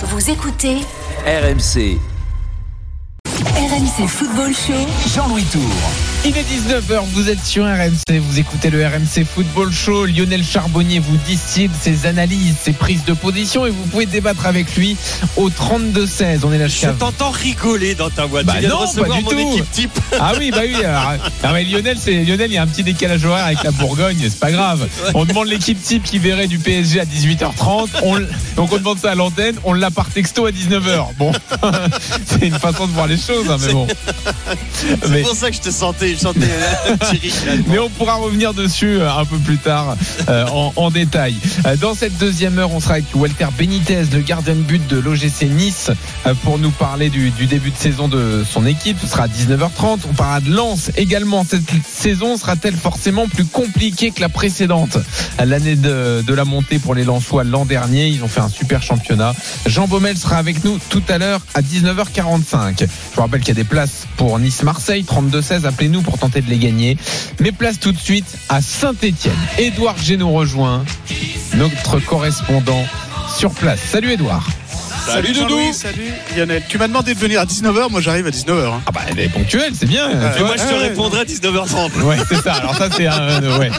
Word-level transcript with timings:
Vous 0.00 0.30
écoutez 0.30 0.76
RMC, 1.26 1.98
RMC 3.26 4.06
Football 4.06 4.54
Show. 4.54 4.86
Jean-Louis 5.12 5.42
Tour. 5.50 6.07
Il 6.24 6.36
est 6.36 6.42
19h, 6.42 7.04
vous 7.14 7.30
êtes 7.30 7.42
sur 7.46 7.64
RMC, 7.64 8.18
vous 8.20 8.38
écoutez 8.38 8.68
le 8.68 8.84
RMC 8.86 9.24
Football 9.24 9.72
Show. 9.72 10.04
Lionel 10.04 10.44
Charbonnier 10.44 10.98
vous 10.98 11.16
distille 11.18 11.70
ses 11.80 12.06
analyses, 12.06 12.54
ses 12.62 12.72
prises 12.72 13.04
de 13.06 13.14
position 13.14 13.64
et 13.64 13.70
vous 13.70 13.84
pouvez 13.84 14.04
débattre 14.04 14.44
avec 14.44 14.76
lui 14.76 14.96
au 15.36 15.48
32-16. 15.48 16.40
On 16.44 16.52
est 16.52 16.58
là 16.58 16.66
Je 16.66 16.72
jusqu'à. 16.72 16.92
t'entends 16.92 17.30
rigoler 17.30 17.94
dans 17.94 18.10
ta 18.10 18.26
voix. 18.26 18.42
Bah 18.42 18.54
tu 18.56 18.60
viens 18.60 18.68
non, 18.70 18.92
de 18.92 19.00
pas 19.00 19.16
du 19.16 19.24
mon 19.24 19.30
tout. 19.30 19.38
équipe 19.54 19.70
type. 19.70 19.98
Ah 20.20 20.32
oui, 20.38 20.50
bah 20.50 20.58
oui. 20.64 20.74
alors, 20.84 21.14
ah 21.44 21.52
mais 21.54 21.64
Lionel, 21.64 21.96
c'est 21.98 22.12
Lionel, 22.24 22.50
il 22.50 22.54
y 22.54 22.58
a 22.58 22.62
un 22.62 22.66
petit 22.66 22.82
décalage 22.82 23.24
horaire 23.24 23.46
avec 23.46 23.62
la 23.62 23.70
Bourgogne, 23.70 24.18
c'est 24.20 24.38
pas 24.40 24.50
grave. 24.52 24.86
On 25.14 25.24
demande 25.24 25.46
l'équipe 25.46 25.80
type 25.82 26.02
qui 26.02 26.18
verrait 26.18 26.48
du 26.48 26.58
PSG 26.58 27.00
à 27.00 27.04
18h30. 27.04 27.88
On, 28.02 28.18
donc 28.56 28.72
on 28.72 28.76
demande 28.76 28.98
ça 28.98 29.12
à 29.12 29.14
l'antenne, 29.14 29.54
on 29.64 29.72
l'a 29.72 29.90
par 29.90 30.10
texto 30.10 30.44
à 30.44 30.50
19h. 30.50 31.14
Bon, 31.16 31.32
c'est 32.26 32.46
une 32.46 32.58
façon 32.58 32.86
de 32.86 32.92
voir 32.92 33.06
les 33.06 33.16
choses, 33.16 33.48
hein, 33.48 33.56
mais 33.64 33.72
bon. 33.72 33.86
C'est 35.00 35.08
Mais- 35.08 35.22
pour 35.22 35.34
ça 35.34 35.48
que 35.50 35.56
je 35.56 35.60
te 35.62 35.70
sentais, 35.70 36.16
je 36.17 36.17
sentais 36.18 36.40
là, 36.46 37.52
Mais 37.66 37.78
on 37.78 37.88
pourra 37.90 38.16
revenir 38.16 38.54
dessus 38.54 38.98
euh, 39.00 39.10
un 39.10 39.24
peu 39.24 39.38
plus 39.38 39.58
tard 39.58 39.96
euh, 40.28 40.46
en, 40.48 40.72
en 40.76 40.90
détail. 40.90 41.34
Euh, 41.66 41.76
Dans 41.76 41.94
cette 41.94 42.16
deuxième 42.18 42.58
heure, 42.58 42.72
on 42.72 42.80
sera 42.80 42.94
avec 42.94 43.04
Walter 43.14 43.46
Benitez, 43.56 44.04
le 44.12 44.20
gardien 44.20 44.54
de 44.54 44.60
but 44.60 44.86
de 44.88 44.98
l'OGC 44.98 45.42
Nice, 45.50 45.90
euh, 46.26 46.34
pour 46.42 46.58
nous 46.58 46.70
parler 46.70 47.08
du, 47.10 47.30
du 47.30 47.46
début 47.46 47.70
de 47.70 47.76
saison 47.76 48.08
de 48.08 48.44
son 48.50 48.66
équipe. 48.66 48.98
Ce 49.00 49.06
sera 49.06 49.24
à 49.24 49.28
19h30. 49.28 50.00
On 50.10 50.14
parlera 50.14 50.40
de 50.40 50.50
Lens 50.52 50.90
également. 50.96 51.44
Cette 51.48 51.62
saison 51.86 52.36
sera-t-elle 52.36 52.76
forcément 52.76 53.28
plus 53.28 53.44
compliquée 53.44 54.10
que 54.10 54.20
la 54.20 54.28
précédente? 54.28 54.98
L'année 55.44 55.76
de, 55.76 56.22
de 56.26 56.34
la 56.34 56.44
montée 56.44 56.78
pour 56.78 56.94
les 56.94 57.04
Lensois 57.04 57.44
l'an 57.44 57.64
dernier, 57.64 58.08
ils 58.08 58.22
ont 58.24 58.28
fait 58.28 58.40
un 58.40 58.48
super 58.48 58.82
championnat. 58.82 59.34
Jean 59.66 59.86
Baumel 59.86 60.16
sera 60.16 60.36
avec 60.36 60.64
nous 60.64 60.78
tout 60.88 61.02
à 61.08 61.18
l'heure 61.18 61.40
à 61.54 61.62
19h45. 61.62 62.78
Je 62.80 62.84
vous 63.14 63.20
rappelle 63.22 63.40
qu'il 63.40 63.48
y 63.48 63.52
a 63.52 63.62
des 63.62 63.64
places 63.68 64.06
pour 64.16 64.38
Nice-Marseille, 64.38 65.04
32-16. 65.08 65.64
Appelez-nous 65.64 65.97
pour 66.02 66.18
tenter 66.18 66.40
de 66.40 66.50
les 66.50 66.58
gagner. 66.58 66.96
Mais 67.40 67.52
place 67.52 67.78
tout 67.78 67.92
de 67.92 67.98
suite 67.98 68.26
à 68.48 68.60
Saint-Etienne. 68.60 69.34
Édouard 69.58 69.96
nous 70.18 70.32
rejoint, 70.32 70.84
notre 71.54 71.98
correspondant 72.00 72.84
sur 73.36 73.50
place. 73.52 73.80
Salut 73.80 74.12
Édouard. 74.12 74.46
Salut, 75.06 75.28
Doudou. 75.32 75.48
Jean-Louis, 75.48 75.72
Salut 75.72 76.12
Lionel. 76.36 76.62
Tu 76.68 76.76
m'as 76.76 76.86
demandé 76.86 77.14
de 77.14 77.18
venir 77.18 77.40
à 77.40 77.46
19h, 77.46 77.90
moi 77.90 78.00
j'arrive 78.02 78.26
à 78.26 78.30
19h. 78.30 78.66
hein. 78.74 78.80
Ah 78.86 78.90
bah 78.92 79.00
elle 79.08 79.18
est 79.18 79.28
ponctuelle, 79.30 79.72
c'est 79.74 79.86
bien. 79.86 80.10
Et 80.10 80.14
moi, 80.42 80.54
je 80.58 80.62
te 80.64 80.68
ouais, 80.74 80.88
répondrai 80.88 81.20
à 81.20 81.24
19h30. 81.24 82.02
Ouais, 82.02 82.16
c'est 82.28 82.42
ça. 82.42 82.52
Alors 82.54 82.74
ça, 82.76 82.88
c'est 82.94 83.06
un, 83.06 83.42
euh, 83.42 83.58
ouais. 83.58 83.70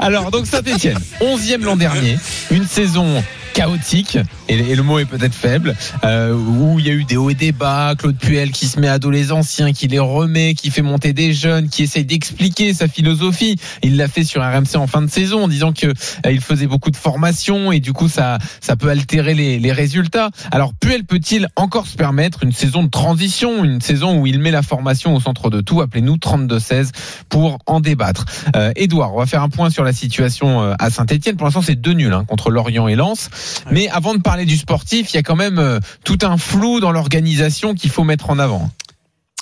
Alors 0.00 0.32
donc 0.32 0.46
Saint-Etienne, 0.46 0.98
11e 1.20 1.62
l'an 1.62 1.76
dernier, 1.76 2.18
une 2.50 2.66
saison 2.66 3.22
chaotique 3.56 4.18
et, 4.50 4.76
le 4.76 4.82
mot 4.82 4.98
est 4.98 5.06
peut-être 5.06 5.34
faible 5.34 5.74
euh, 6.04 6.34
où 6.34 6.78
il 6.78 6.86
y 6.86 6.90
a 6.90 6.92
eu 6.92 7.04
des 7.04 7.16
hauts 7.16 7.30
et 7.30 7.34
des 7.34 7.52
bas 7.52 7.94
Claude 7.96 8.18
Puel 8.18 8.50
qui 8.50 8.66
se 8.66 8.78
met 8.78 8.88
à 8.88 8.98
dos 8.98 9.10
les 9.10 9.32
anciens 9.32 9.72
qui 9.72 9.88
les 9.88 9.98
remet 9.98 10.52
qui 10.52 10.70
fait 10.70 10.82
monter 10.82 11.14
des 11.14 11.32
jeunes 11.32 11.70
qui 11.70 11.84
essaye 11.84 12.04
d'expliquer 12.04 12.74
sa 12.74 12.86
philosophie 12.86 13.56
il 13.82 13.96
l'a 13.96 14.08
fait 14.08 14.24
sur 14.24 14.42
RMC 14.42 14.76
en 14.76 14.86
fin 14.86 15.00
de 15.00 15.10
saison 15.10 15.44
en 15.44 15.48
disant 15.48 15.72
que 15.72 15.86
euh, 15.86 16.30
il 16.30 16.42
faisait 16.42 16.66
beaucoup 16.66 16.90
de 16.90 16.98
formation 16.98 17.72
et 17.72 17.80
du 17.80 17.94
coup 17.94 18.10
ça 18.10 18.36
ça 18.60 18.76
peut 18.76 18.90
altérer 18.90 19.34
les, 19.34 19.58
les 19.58 19.72
résultats 19.72 20.28
alors 20.52 20.74
Puel 20.74 21.04
peut-il 21.04 21.48
encore 21.56 21.86
se 21.86 21.96
permettre 21.96 22.42
une 22.42 22.52
saison 22.52 22.82
de 22.82 22.90
transition 22.90 23.64
une 23.64 23.80
saison 23.80 24.20
où 24.20 24.26
il 24.26 24.38
met 24.38 24.50
la 24.50 24.62
formation 24.62 25.14
au 25.14 25.20
centre 25.20 25.48
de 25.48 25.62
tout 25.62 25.80
appelez-nous 25.80 26.16
32-16 26.16 26.90
pour 27.28 27.58
en 27.66 27.80
débattre. 27.80 28.24
Euh, 28.54 28.72
Edouard, 28.76 29.14
on 29.14 29.18
va 29.18 29.26
faire 29.26 29.42
un 29.42 29.48
point 29.48 29.70
sur 29.70 29.84
la 29.84 29.92
situation 29.92 30.62
euh, 30.62 30.74
à 30.78 30.90
Saint-Etienne. 30.90 31.36
Pour 31.36 31.46
l'instant, 31.46 31.62
c'est 31.62 31.74
deux 31.74 31.92
nuls 31.92 32.12
hein, 32.12 32.24
contre 32.26 32.50
Lorient 32.50 32.88
et 32.88 32.94
Lens. 32.94 33.28
Mais 33.70 33.88
avant 33.88 34.14
de 34.14 34.20
parler 34.20 34.44
du 34.44 34.56
sportif, 34.56 35.12
il 35.12 35.16
y 35.16 35.18
a 35.18 35.22
quand 35.22 35.36
même 35.36 35.58
euh, 35.58 35.80
tout 36.04 36.18
un 36.22 36.36
flou 36.38 36.80
dans 36.80 36.92
l'organisation 36.92 37.74
qu'il 37.74 37.90
faut 37.90 38.04
mettre 38.04 38.30
en 38.30 38.38
avant. 38.38 38.70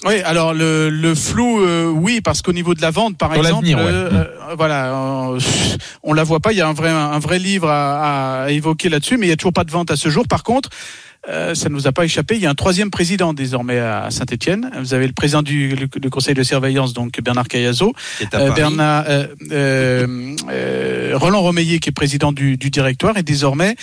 Oui, 0.07 0.21
alors 0.23 0.53
le, 0.53 0.91
le 0.91 1.15
flou, 1.15 1.61
euh, 1.63 1.87
oui, 1.87 2.21
parce 2.21 2.43
qu'au 2.43 2.53
niveau 2.53 2.75
de 2.75 2.83
la 2.83 2.91
vente, 2.91 3.17
par 3.17 3.33
exemple, 3.35 3.67
l'avenir, 3.67 3.79
ouais. 3.79 3.85
euh, 3.85 4.11
euh, 4.13 4.55
voilà, 4.57 4.93
euh, 4.93 5.39
on 6.03 6.13
la 6.13 6.25
voit 6.25 6.41
pas. 6.41 6.53
Il 6.53 6.59
y 6.59 6.61
a 6.61 6.69
un 6.69 6.75
vrai, 6.75 6.91
un 6.91 7.19
vrai 7.19 7.39
livre 7.39 7.71
à, 7.71 8.43
à 8.45 8.51
évoquer 8.51 8.91
là-dessus, 8.91 9.17
mais 9.17 9.27
il 9.27 9.31
y 9.31 9.33
a 9.33 9.37
toujours 9.37 9.55
pas 9.55 9.65
de 9.65 9.71
vente 9.71 9.91
à 9.91 9.97
ce 9.97 10.09
jour. 10.11 10.25
Par 10.29 10.43
contre. 10.43 10.69
Euh, 11.29 11.55
ça 11.55 11.69
ne 11.71 11.75
nous 11.75 11.87
a 11.87 11.93
pas 11.93 12.05
échappé. 12.05 12.35
Il 12.35 12.43
y 12.43 12.47
a 12.47 12.51
un 12.51 12.55
troisième 12.55 12.91
président 12.91 13.33
désormais 13.33 13.79
à 13.79 14.11
Saint-Etienne. 14.11 14.71
Vous 14.79 14.93
avez 14.93 15.07
le 15.07 15.13
président 15.15 15.43
du 15.43 15.75
le, 15.75 15.89
le 16.03 16.11
conseil 16.11 16.35
de 16.35 16.43
surveillance, 16.43 16.93
donc 16.93 17.19
Bernard 17.23 17.49
Cayazo, 17.49 17.93
Euh. 18.35 18.51
Bernard, 18.53 19.05
euh, 19.09 19.27
euh, 19.51 20.37
euh, 20.51 21.13
Roland 21.15 21.41
Romeillet 21.41 21.79
qui 21.79 21.89
est 21.89 21.93
président 21.93 22.33
du, 22.33 22.57
du 22.59 22.69
directoire 22.71 23.17
et 23.17 23.23
désormais 23.23 23.75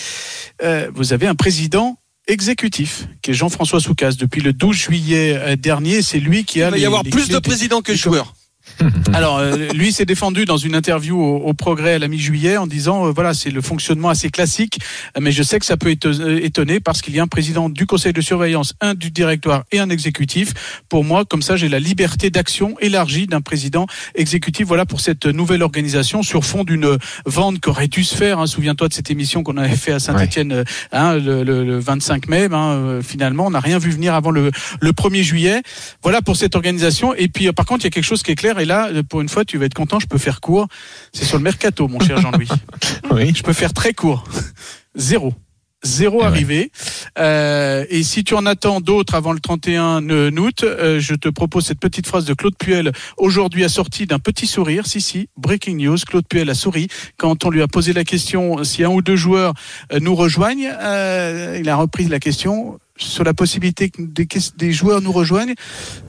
euh, 0.63 0.89
vous 0.93 1.13
avez 1.13 1.27
un 1.27 1.35
président 1.35 1.97
exécutif 2.27 3.07
qui 3.23 3.31
est 3.31 3.33
Jean-François 3.33 3.79
Soucas 3.79 4.13
depuis 4.19 4.41
le 4.41 4.53
12 4.53 4.75
juillet 4.75 5.57
dernier 5.57 6.01
c'est 6.03 6.19
lui 6.19 6.43
qui 6.45 6.59
Il 6.59 6.63
a 6.63 6.69
va 6.69 6.75
les- 6.75 6.83
y 6.83 6.85
avoir 6.85 7.03
les 7.03 7.09
plus 7.09 7.27
de 7.27 7.39
présidents 7.39 7.81
que 7.81 7.95
joueurs. 7.95 8.33
alors, 9.13 9.37
euh, 9.39 9.67
lui 9.73 9.91
s'est 9.91 10.05
défendu 10.05 10.45
dans 10.45 10.57
une 10.57 10.75
interview 10.75 11.19
au, 11.19 11.37
au 11.37 11.53
Progrès 11.53 11.93
à 11.95 11.99
la 11.99 12.07
mi-juillet 12.07 12.57
en 12.57 12.67
disant 12.67 13.07
euh, 13.07 13.11
voilà, 13.11 13.33
c'est 13.33 13.49
le 13.51 13.61
fonctionnement 13.61 14.09
assez 14.09 14.29
classique, 14.29 14.79
euh, 15.17 15.19
mais 15.21 15.31
je 15.31 15.43
sais 15.43 15.59
que 15.59 15.65
ça 15.65 15.77
peut 15.77 15.93
euh, 16.05 16.39
étonner 16.43 16.79
parce 16.79 17.01
qu'il 17.01 17.15
y 17.15 17.19
a 17.19 17.23
un 17.23 17.27
président 17.27 17.69
du 17.69 17.85
conseil 17.85 18.13
de 18.13 18.21
surveillance, 18.21 18.73
un 18.81 18.93
du 18.93 19.11
directoire 19.11 19.63
et 19.71 19.79
un 19.79 19.89
exécutif. 19.89 20.53
Pour 20.89 21.03
moi, 21.03 21.25
comme 21.25 21.41
ça, 21.41 21.57
j'ai 21.57 21.69
la 21.69 21.79
liberté 21.79 22.29
d'action 22.29 22.75
élargie 22.79 23.27
d'un 23.27 23.41
président 23.41 23.87
exécutif. 24.15 24.67
Voilà 24.67 24.85
pour 24.85 25.01
cette 25.01 25.25
nouvelle 25.25 25.63
organisation 25.63 26.23
sur 26.23 26.43
fond 26.45 26.63
d'une 26.63 26.97
vente 27.25 27.59
qu'aurait 27.59 27.87
dû 27.87 28.03
se 28.03 28.15
faire. 28.15 28.39
hein. 28.39 28.47
Souviens-toi 28.47 28.87
de 28.89 28.93
cette 28.93 29.11
émission 29.11 29.43
qu'on 29.43 29.57
avait 29.57 29.75
fait 29.75 29.91
à 29.93 29.99
Saint-Etienne 29.99 30.63
le, 30.93 31.43
le- 31.43 31.63
le 31.63 31.79
25 31.79 32.27
mai. 32.27 32.47
hein, 32.51 32.71
euh, 32.71 33.01
finalement, 33.01 33.47
on 33.47 33.51
n'a 33.51 33.59
rien 33.59 33.77
vu 33.79 33.91
venir 33.91 34.13
avant 34.13 34.31
le, 34.31 34.51
le 34.79 34.91
1er 34.91 35.23
juillet. 35.23 35.61
Voilà 36.03 36.21
pour 36.21 36.35
cette 36.35 36.55
organisation. 36.55 37.13
Et 37.15 37.27
puis, 37.27 37.47
euh, 37.47 37.53
par 37.53 37.65
contre, 37.65 37.81
il 37.81 37.85
y 37.85 37.87
a 37.87 37.91
quelque 37.91 38.03
chose 38.05 38.23
qui 38.23 38.31
est 38.31 38.35
clair. 38.35 38.50
Et 38.59 38.65
là, 38.65 38.89
euh, 38.89 39.03
pour 39.03 39.21
une 39.21 39.29
fois, 39.29 39.45
tu 39.45 39.57
vas 39.57 39.65
être 39.65 39.73
content. 39.73 39.99
Je 39.99 40.07
peux 40.07 40.17
faire 40.17 40.41
court. 40.41 40.67
C'est 41.13 41.25
sur 41.25 41.37
le 41.37 41.43
mercato, 41.43 41.87
mon 41.87 41.99
cher 41.99 42.19
Jean-Louis. 42.19 42.49
Oui. 43.11 43.33
Je 43.35 43.43
peux 43.43 43.53
faire 43.53 43.73
très 43.73 43.93
court. 43.93 44.23
Zéro. 44.95 45.33
Zéro 45.83 46.19
ouais. 46.19 46.25
arrivé. 46.25 46.71
Euh, 47.17 47.85
et 47.89 48.03
si 48.03 48.23
tu 48.23 48.35
en 48.35 48.45
attends 48.45 48.81
d'autres 48.81 49.15
avant 49.15 49.33
le 49.33 49.39
31 49.39 50.07
août, 50.37 50.63
euh, 50.63 50.99
je 50.99 51.15
te 51.15 51.27
propose 51.27 51.65
cette 51.65 51.79
petite 51.79 52.07
phrase 52.07 52.25
de 52.25 52.33
Claude 52.33 52.55
Puel, 52.57 52.91
aujourd'hui 53.17 53.63
assortie 53.63 54.05
d'un 54.05 54.19
petit 54.19 54.45
sourire. 54.45 54.85
Si, 54.85 55.01
si, 55.01 55.27
breaking 55.37 55.77
news, 55.77 55.97
Claude 56.07 56.27
Puel 56.27 56.49
a 56.49 56.53
souri 56.53 56.87
quand 57.17 57.45
on 57.45 57.49
lui 57.49 57.61
a 57.61 57.67
posé 57.67 57.93
la 57.93 58.03
question 58.03 58.63
si 58.63 58.83
un 58.83 58.89
ou 58.89 59.01
deux 59.01 59.15
joueurs 59.15 59.53
euh, 59.91 59.99
nous 59.99 60.15
rejoignent. 60.15 60.71
Euh, 60.79 61.57
il 61.59 61.67
a 61.67 61.75
repris 61.75 62.07
la 62.07 62.19
question 62.19 62.79
sur 63.03 63.23
la 63.23 63.33
possibilité 63.33 63.89
que 63.89 64.01
des, 64.01 64.71
joueurs 64.71 65.01
nous 65.01 65.11
rejoignent. 65.11 65.53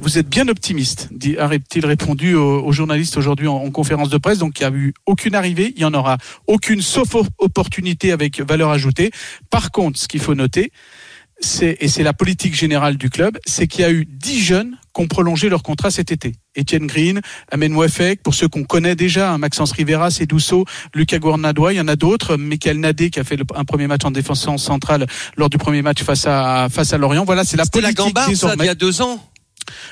Vous 0.01 0.19
êtes 0.19 0.29
bien 0.29 0.49
optimiste, 0.49 1.09
a-t-il 1.39 1.87
répondu 1.87 2.35
aux, 2.35 2.73
journalistes 2.73 3.17
aujourd'hui 3.17 3.49
en, 3.49 3.57
en 3.57 3.71
conférence 3.71 4.11
de 4.11 4.19
presse. 4.19 4.39
Donc 4.39 4.61
il 4.61 4.69
n'y 4.69 4.75
a 4.75 4.77
eu 4.77 4.95
aucune 5.07 5.35
arrivée, 5.35 5.73
il 5.77 5.79
n'y 5.79 5.85
en 5.85 5.95
aura 5.95 6.19
aucune 6.47 6.83
sauf 6.83 7.15
op- 7.15 7.29
opportunité 7.39 8.13
avec 8.13 8.41
valeur 8.41 8.71
ajoutée. 8.71 9.11
Par 9.51 9.71
contre, 9.71 9.99
ce 9.99 10.09
qu'il 10.09 10.21
faut 10.21 10.35
noter, 10.35 10.73
et 11.63 11.89
c'est 11.89 12.03
la 12.03 12.13
politique 12.13 12.55
générale 12.55 12.97
du 12.97 13.11
club, 13.11 13.39
c'est 13.47 13.67
qu'il 13.67 13.81
y 13.81 13.85
a 13.85 13.91
eu 13.91 14.05
10 14.07 14.41
jeunes 14.41 14.77
qui 14.95 15.03
ont 15.03 15.07
prolongé 15.07 15.49
leur 15.49 15.63
contrat 15.63 15.91
cet 15.91 16.13
été. 16.13 16.33
Étienne 16.55 16.87
Green, 16.87 17.21
Amen 17.51 17.75
Wefek, 17.75 18.23
pour 18.23 18.35
ceux 18.35 18.47
qu'on 18.47 18.65
connaît 18.65 18.95
déjà, 18.95 19.33
hein, 19.33 19.39
Maxence 19.39 19.73
Rivera, 19.73 20.11
Cédouceau, 20.11 20.67
Lucas 20.95 21.19
Gournadois, 21.19 21.73
il 21.73 21.77
y 21.77 21.81
en 21.81 21.89
a 21.89 21.97
d'autres, 21.97 22.37
Michael 22.37 22.79
Nadé 22.79 23.09
qui 23.09 23.19
a 23.21 23.25
fait 23.25 23.37
le- 23.37 23.45
un 23.55 23.65
premier 23.65 23.87
match 23.87 24.05
en 24.05 24.11
défense 24.11 24.47
centrale 24.59 25.07
lors 25.37 25.49
du 25.49 25.57
premier 25.57 25.81
match 25.81 26.03
face 26.03 26.27
à, 26.27 26.69
face 26.71 26.93
à 26.93 26.99
Lorient. 26.99 27.25
Voilà, 27.25 27.45
c'est 27.45 27.57
la 27.57 27.65
C'était 27.65 27.81
la 27.81 27.89
politique 27.95 28.05
gambarde, 28.15 28.35
ça, 28.35 28.55
d'il 28.57 28.67
y 28.67 28.69
a 28.69 28.75
deux 28.75 29.01
ans. 29.01 29.19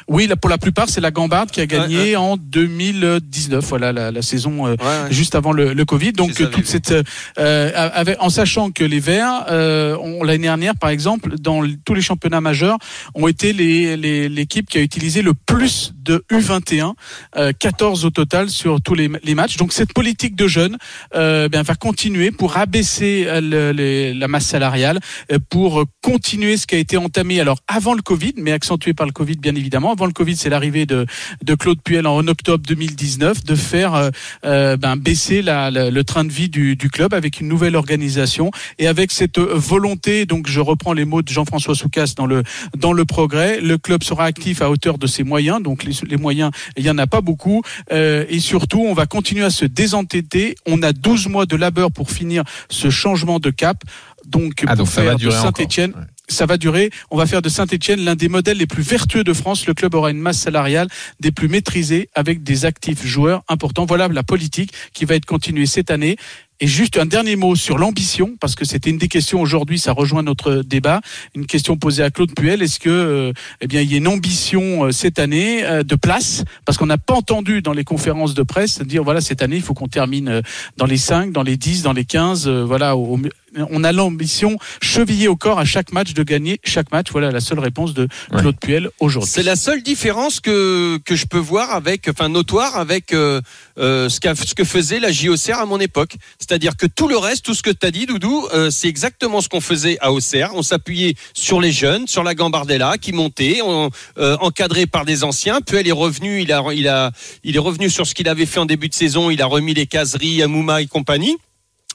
Oui, 0.08 0.28
pour 0.40 0.50
la 0.50 0.58
plupart, 0.58 0.88
c'est 0.88 1.00
la 1.00 1.10
Gambarde 1.10 1.50
qui 1.50 1.60
a 1.60 1.66
gagné 1.66 1.96
Ouais, 1.96 2.02
ouais. 2.10 2.16
en 2.16 2.36
2019, 2.36 3.64
voilà 3.64 3.92
la, 3.92 4.10
la 4.10 4.22
saison 4.22 4.66
euh, 4.66 4.70
Ouais, 4.80 5.10
juste 5.12 5.34
avant 5.34 5.52
le, 5.52 5.72
le 5.72 5.84
Covid. 5.84 6.12
Donc 6.12 6.30
euh, 6.40 6.46
toute 6.46 6.66
cette, 6.66 6.94
euh, 7.38 7.70
avec, 7.74 8.16
en 8.20 8.30
sachant 8.30 8.70
que 8.70 8.84
les 8.84 9.00
Verts, 9.00 9.44
euh, 9.50 9.96
l'année 10.24 10.44
dernière, 10.44 10.74
par 10.76 10.90
exemple, 10.90 11.38
dans 11.38 11.62
tous 11.84 11.94
les 11.94 12.02
championnats 12.02 12.40
majeurs, 12.40 12.78
ont 13.14 13.28
été 13.28 13.52
les- 13.52 13.96
les- 13.96 14.28
l'équipe 14.28 14.68
qui 14.68 14.78
a 14.78 14.80
utilisé 14.80 15.22
le 15.22 15.34
plus 15.34 15.92
de 15.96 16.24
U21, 16.30 16.94
euh, 17.36 17.52
14 17.58 18.04
au 18.04 18.10
total 18.10 18.50
sur 18.50 18.80
tous 18.80 18.94
les, 18.94 19.08
les 19.22 19.34
matchs. 19.34 19.56
Donc 19.56 19.72
cette 19.72 19.92
politique 19.92 20.34
de 20.36 20.46
jeunes 20.48 20.76
euh, 21.14 21.48
ben, 21.48 21.62
va 21.62 21.74
continuer 21.74 22.30
pour 22.30 22.56
abaisser 22.56 23.24
euh, 23.26 23.40
le- 23.40 23.72
les- 23.72 24.14
la 24.14 24.28
masse 24.28 24.46
salariale, 24.46 24.98
euh, 25.32 25.38
pour 25.48 25.84
continuer 26.02 26.56
ce 26.56 26.66
qui 26.66 26.74
a 26.74 26.78
été 26.78 26.96
entamé 26.96 27.40
alors 27.40 27.58
avant 27.68 27.94
le 27.94 28.02
Covid, 28.02 28.34
mais 28.38 28.52
accentué 28.52 28.92
par 28.94 29.06
le 29.06 29.12
Covid 29.12 29.36
bien 29.36 29.54
évidemment 29.54 29.59
évidemment. 29.60 29.92
Avant 29.92 30.06
le 30.06 30.12
Covid, 30.12 30.36
c'est 30.36 30.48
l'arrivée 30.48 30.86
de, 30.86 31.06
de 31.44 31.54
Claude 31.54 31.80
Puel 31.82 32.06
en 32.06 32.26
octobre 32.26 32.64
2019, 32.66 33.44
de 33.44 33.54
faire 33.54 33.94
euh, 33.94 34.10
euh, 34.44 34.76
ben, 34.76 34.96
baisser 34.96 35.42
la, 35.42 35.70
la- 35.70 35.90
le 35.90 36.04
train 36.04 36.24
de 36.24 36.32
vie 36.32 36.48
du, 36.48 36.74
du 36.76 36.90
club 36.90 37.14
avec 37.14 37.40
une 37.40 37.48
nouvelle 37.48 37.76
organisation 37.76 38.50
et 38.78 38.86
avec 38.88 39.12
cette 39.12 39.38
volonté. 39.38 40.26
Donc, 40.26 40.48
je 40.48 40.60
reprends 40.60 40.92
les 40.92 41.04
mots 41.04 41.22
de 41.22 41.28
Jean-François 41.28 41.74
Soucas 41.74 42.14
dans 42.16 42.26
le 42.26 42.42
dans 42.76 42.92
le 42.92 43.04
progrès. 43.04 43.60
Le 43.60 43.78
club 43.78 44.02
sera 44.02 44.24
actif 44.24 44.62
à 44.62 44.70
hauteur 44.70 44.98
de 44.98 45.06
ses 45.06 45.22
moyens. 45.22 45.62
Donc, 45.62 45.84
les, 45.84 45.92
les 46.08 46.16
moyens, 46.16 46.50
il 46.76 46.84
y 46.84 46.90
en 46.90 46.98
a 46.98 47.06
pas 47.06 47.20
beaucoup. 47.20 47.62
Euh, 47.92 48.24
et 48.28 48.40
surtout, 48.40 48.80
on 48.80 48.94
va 48.94 49.06
continuer 49.06 49.44
à 49.44 49.50
se 49.50 49.64
désentetter. 49.66 50.54
On 50.66 50.82
a 50.82 50.92
12 50.92 51.28
mois 51.28 51.46
de 51.46 51.56
labeur 51.56 51.90
pour 51.92 52.10
finir 52.10 52.42
ce 52.68 52.90
changement 52.90 53.38
de 53.38 53.50
cap. 53.50 53.82
Donc, 54.26 54.62
Ah, 54.66 54.76
pour 54.76 54.84
donc 54.84 54.88
ça 54.88 55.00
va 55.02 55.08
faire 55.08 55.14
de 55.16 55.20
durer 55.20 55.36
encore. 55.38 55.56
Saint-Etienne. 55.56 55.92
Ça 56.30 56.46
va 56.46 56.56
durer. 56.56 56.90
On 57.10 57.16
va 57.16 57.26
faire 57.26 57.42
de 57.42 57.48
Saint-Etienne 57.48 58.00
l'un 58.00 58.14
des 58.16 58.28
modèles 58.28 58.58
les 58.58 58.66
plus 58.66 58.82
vertueux 58.82 59.24
de 59.24 59.32
France. 59.32 59.66
Le 59.66 59.74
club 59.74 59.94
aura 59.94 60.10
une 60.10 60.18
masse 60.20 60.38
salariale 60.38 60.88
des 61.20 61.32
plus 61.32 61.48
maîtrisées 61.48 62.08
avec 62.14 62.42
des 62.42 62.64
actifs 62.64 63.04
joueurs 63.04 63.42
importants. 63.48 63.84
Voilà 63.86 64.08
la 64.08 64.22
politique 64.22 64.72
qui 64.94 65.04
va 65.04 65.14
être 65.16 65.26
continuée 65.26 65.66
cette 65.66 65.90
année. 65.90 66.16
Et 66.62 66.66
juste 66.66 66.98
un 66.98 67.06
dernier 67.06 67.36
mot 67.36 67.56
sur 67.56 67.78
l'ambition, 67.78 68.36
parce 68.38 68.54
que 68.54 68.66
c'était 68.66 68.90
une 68.90 68.98
des 68.98 69.08
questions 69.08 69.40
aujourd'hui, 69.40 69.78
ça 69.78 69.92
rejoint 69.92 70.22
notre 70.22 70.56
débat. 70.56 71.00
Une 71.34 71.46
question 71.46 71.78
posée 71.78 72.02
à 72.02 72.10
Claude 72.10 72.34
Puel. 72.34 72.60
Est-ce 72.60 72.78
que, 72.78 72.90
euh, 72.90 73.32
eh 73.62 73.66
bien, 73.66 73.80
il 73.80 73.90
y 73.90 73.94
a 73.94 73.96
une 73.96 74.06
ambition 74.08 74.84
euh, 74.84 74.90
cette 74.92 75.18
année 75.18 75.64
euh, 75.64 75.82
de 75.82 75.94
place? 75.94 76.44
Parce 76.66 76.76
qu'on 76.76 76.84
n'a 76.84 76.98
pas 76.98 77.14
entendu 77.14 77.62
dans 77.62 77.72
les 77.72 77.82
conférences 77.84 78.34
de 78.34 78.42
presse 78.42 78.82
dire, 78.82 79.02
voilà, 79.02 79.22
cette 79.22 79.40
année, 79.40 79.56
il 79.56 79.62
faut 79.62 79.72
qu'on 79.72 79.88
termine 79.88 80.42
dans 80.76 80.84
les 80.84 80.98
5, 80.98 81.32
dans 81.32 81.42
les 81.42 81.56
10, 81.56 81.80
dans 81.82 81.94
les 81.94 82.04
15. 82.04 82.46
euh, 82.46 82.62
voilà, 82.62 82.94
au- 82.94 83.18
on 83.56 83.84
a 83.84 83.92
l'ambition 83.92 84.56
chevillée 84.82 85.28
au 85.28 85.36
corps 85.36 85.58
à 85.58 85.64
chaque 85.64 85.92
match 85.92 86.14
de 86.14 86.22
gagner 86.22 86.60
chaque 86.64 86.90
match. 86.92 87.08
Voilà 87.12 87.30
la 87.30 87.40
seule 87.40 87.58
réponse 87.58 87.94
de 87.94 88.08
Ouais. 88.32 88.40
Claude 88.40 88.56
Puel 88.60 88.90
aujourd'hui. 89.00 89.30
C'est 89.32 89.42
la 89.42 89.56
seule 89.56 89.82
différence 89.82 90.40
que, 90.40 90.98
que 91.04 91.16
je 91.16 91.26
peux 91.26 91.38
voir 91.38 91.72
avec, 91.72 92.08
enfin 92.08 92.28
notoire 92.28 92.76
avec 92.76 93.12
euh, 93.12 93.40
euh, 93.78 94.08
ce, 94.08 94.20
que 94.54 94.64
faisait 94.64 95.00
la 95.00 95.10
JOCR 95.10 95.58
à 95.58 95.66
mon 95.66 95.78
époque. 95.80 96.16
C'est-à-dire 96.38 96.76
que 96.76 96.86
tout 96.86 97.08
le 97.08 97.16
reste, 97.16 97.44
tout 97.44 97.54
ce 97.54 97.62
que 97.62 97.70
tu 97.70 97.86
as 97.86 97.90
dit, 97.90 98.06
Doudou, 98.06 98.46
euh, 98.52 98.70
c'est 98.70 98.88
exactement 98.88 99.40
ce 99.40 99.48
qu'on 99.48 99.60
faisait 99.60 99.98
à 100.00 100.12
Auxerre. 100.12 100.50
On 100.54 100.62
s'appuyait 100.62 101.14
sur 101.34 101.60
les 101.60 101.72
jeunes, 101.72 102.06
sur 102.06 102.22
la 102.22 102.34
Gambardella 102.34 102.98
qui 102.98 103.12
montait, 103.12 103.60
on, 103.64 103.90
euh, 104.18 104.36
encadré 104.40 104.86
par 104.86 105.04
des 105.04 105.24
anciens. 105.24 105.60
Puel 105.60 105.88
est 105.88 105.92
revenu, 105.92 106.42
il 106.42 106.52
a, 106.52 106.62
il 106.72 106.88
a, 106.88 107.10
il 107.44 107.56
est 107.56 107.60
revenu 107.60 107.90
sur 107.90 108.06
ce 108.06 108.14
qu'il 108.14 108.28
avait 108.28 108.46
fait 108.46 108.60
en 108.60 108.66
début 108.66 108.88
de 108.88 108.94
saison. 108.94 109.30
Il 109.30 109.42
a 109.42 109.46
remis 109.46 109.74
les 109.74 109.86
caseries 109.86 110.42
à 110.42 110.48
Mouma 110.48 110.82
et 110.82 110.86
compagnie. 110.86 111.36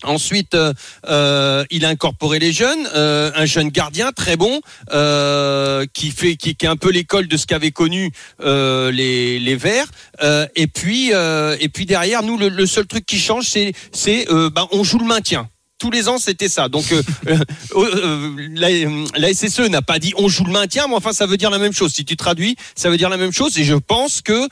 Ensuite, 0.03 0.55
euh, 0.55 0.73
euh, 1.07 1.63
il 1.71 1.85
a 1.85 1.89
incorporé 1.89 2.37
les 2.37 2.51
jeunes, 2.51 2.87
euh, 2.95 3.31
un 3.33 3.45
jeune 3.45 3.69
gardien 3.69 4.11
très 4.11 4.35
bon 4.35 4.59
qui 5.93 6.11
fait 6.11 6.35
qui, 6.35 6.49
est 6.49 6.65
un 6.65 6.75
peu 6.75 6.91
l'école 6.91 7.27
de 7.27 7.37
ce 7.37 7.45
qu'avaient 7.45 7.71
connu 7.71 8.11
les 8.39 9.39
les 9.39 9.55
Verts. 9.55 9.87
Et 10.55 10.67
puis 10.67 11.11
et 11.11 11.69
puis 11.69 11.85
derrière 11.85 12.23
nous, 12.23 12.37
le, 12.37 12.65
seul 12.65 12.85
truc 12.87 13.05
qui 13.05 13.19
change, 13.19 13.45
c'est 13.45 13.73
c'est 13.91 14.25
ben, 14.27 14.67
on 14.71 14.83
joue 14.83 14.99
le 14.99 15.05
maintien. 15.05 15.49
Tous 15.77 15.91
les 15.91 16.07
ans, 16.07 16.17
c'était 16.17 16.47
ça. 16.47 16.69
Donc, 16.69 16.85
la, 18.55 19.33
SSE 19.33 19.69
n'a 19.69 19.81
pas 19.81 19.99
dit 19.99 20.13
on 20.17 20.29
joue 20.29 20.45
le 20.45 20.51
maintien, 20.51 20.87
mais 20.87 20.95
enfin, 20.95 21.11
ça 21.11 21.25
veut 21.25 21.35
dire 21.35 21.49
la 21.49 21.57
même 21.57 21.73
chose. 21.73 21.91
Si 21.93 22.05
tu 22.05 22.15
traduis, 22.15 22.55
ça 22.75 22.89
veut 22.89 22.97
dire 22.97 23.09
la 23.09 23.17
même 23.17 23.33
chose. 23.33 23.57
Et 23.57 23.63
je 23.63 23.75
pense 23.75 24.21
que, 24.21 24.47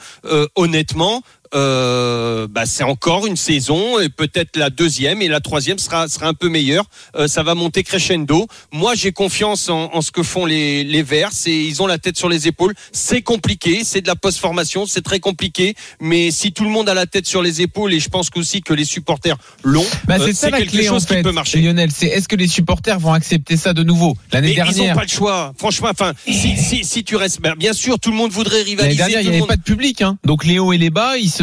honnêtement, 0.55 1.23
euh, 1.55 2.47
bah, 2.49 2.65
c'est 2.65 2.83
encore 2.83 3.25
une 3.27 3.35
saison 3.37 3.99
et 3.99 4.09
peut-être 4.09 4.57
la 4.57 4.69
deuxième 4.69 5.21
et 5.21 5.27
la 5.27 5.39
troisième 5.39 5.77
sera 5.79 6.07
sera 6.07 6.27
un 6.27 6.33
peu 6.33 6.49
meilleure. 6.49 6.85
Euh, 7.15 7.27
ça 7.27 7.43
va 7.43 7.55
monter 7.55 7.83
crescendo. 7.83 8.47
Moi, 8.71 8.95
j'ai 8.95 9.11
confiance 9.11 9.69
en, 9.69 9.93
en 9.93 10.01
ce 10.01 10.11
que 10.11 10.23
font 10.23 10.45
les 10.45 10.83
les 10.83 11.03
Verts. 11.03 11.29
C'est 11.31 11.53
ils 11.55 11.81
ont 11.81 11.87
la 11.87 11.97
tête 11.97 12.17
sur 12.17 12.29
les 12.29 12.47
épaules. 12.47 12.73
C'est 12.91 13.21
compliqué, 13.21 13.81
c'est 13.83 14.01
de 14.01 14.07
la 14.07 14.15
post-formation, 14.15 14.85
c'est 14.85 15.01
très 15.01 15.19
compliqué. 15.19 15.75
Mais 15.99 16.31
si 16.31 16.51
tout 16.51 16.63
le 16.63 16.69
monde 16.69 16.89
a 16.89 16.93
la 16.93 17.05
tête 17.05 17.25
sur 17.27 17.41
les 17.41 17.61
épaules 17.61 17.93
et 17.93 17.99
je 17.99 18.09
pense 18.09 18.29
aussi 18.35 18.61
que 18.61 18.73
les 18.73 18.85
supporters 18.85 19.37
l'ont, 19.63 19.85
Bah, 20.05 20.15
euh, 20.19 20.25
c'est 20.25 20.33
ça 20.33 20.49
la 20.49 20.57
quelque 20.59 20.71
clé 20.71 20.89
en 20.89 20.93
chose 20.93 21.05
qui 21.05 21.13
fait, 21.13 21.21
peut 21.23 21.31
marcher. 21.31 21.59
Lionel. 21.61 21.89
C'est 21.91 22.07
est-ce 22.07 22.27
que 22.27 22.35
les 22.35 22.47
supporters 22.47 22.99
vont 22.99 23.13
accepter 23.13 23.57
ça 23.57 23.73
de 23.73 23.83
nouveau 23.83 24.15
L'année 24.31 24.47
Mais 24.47 24.53
ils 24.53 24.59
n'ont 24.59 24.65
dernière, 24.73 24.95
pas 24.95 25.03
le 25.03 25.07
choix. 25.07 25.53
Franchement, 25.57 25.89
enfin, 25.91 26.13
si, 26.25 26.57
si, 26.57 26.83
si 26.83 27.03
tu 27.03 27.15
restes, 27.15 27.41
ben, 27.41 27.53
bien 27.57 27.73
sûr, 27.73 27.99
tout 27.99 28.11
le 28.11 28.17
monde 28.17 28.31
voudrait 28.31 28.57
l'année 28.59 28.69
rivaliser. 28.71 28.97
dernière, 28.97 29.19
il 29.21 29.23
n'y 29.23 29.29
avait 29.29 29.39
monde- 29.39 29.47
pas 29.49 29.55
de 29.57 29.61
public, 29.61 30.01
hein. 30.01 30.17
donc 30.25 30.45
les 30.45 30.59
hauts 30.59 30.73
et 30.73 30.77
les 30.77 30.89
bas, 30.89 31.17
ils 31.17 31.29
se, 31.29 31.42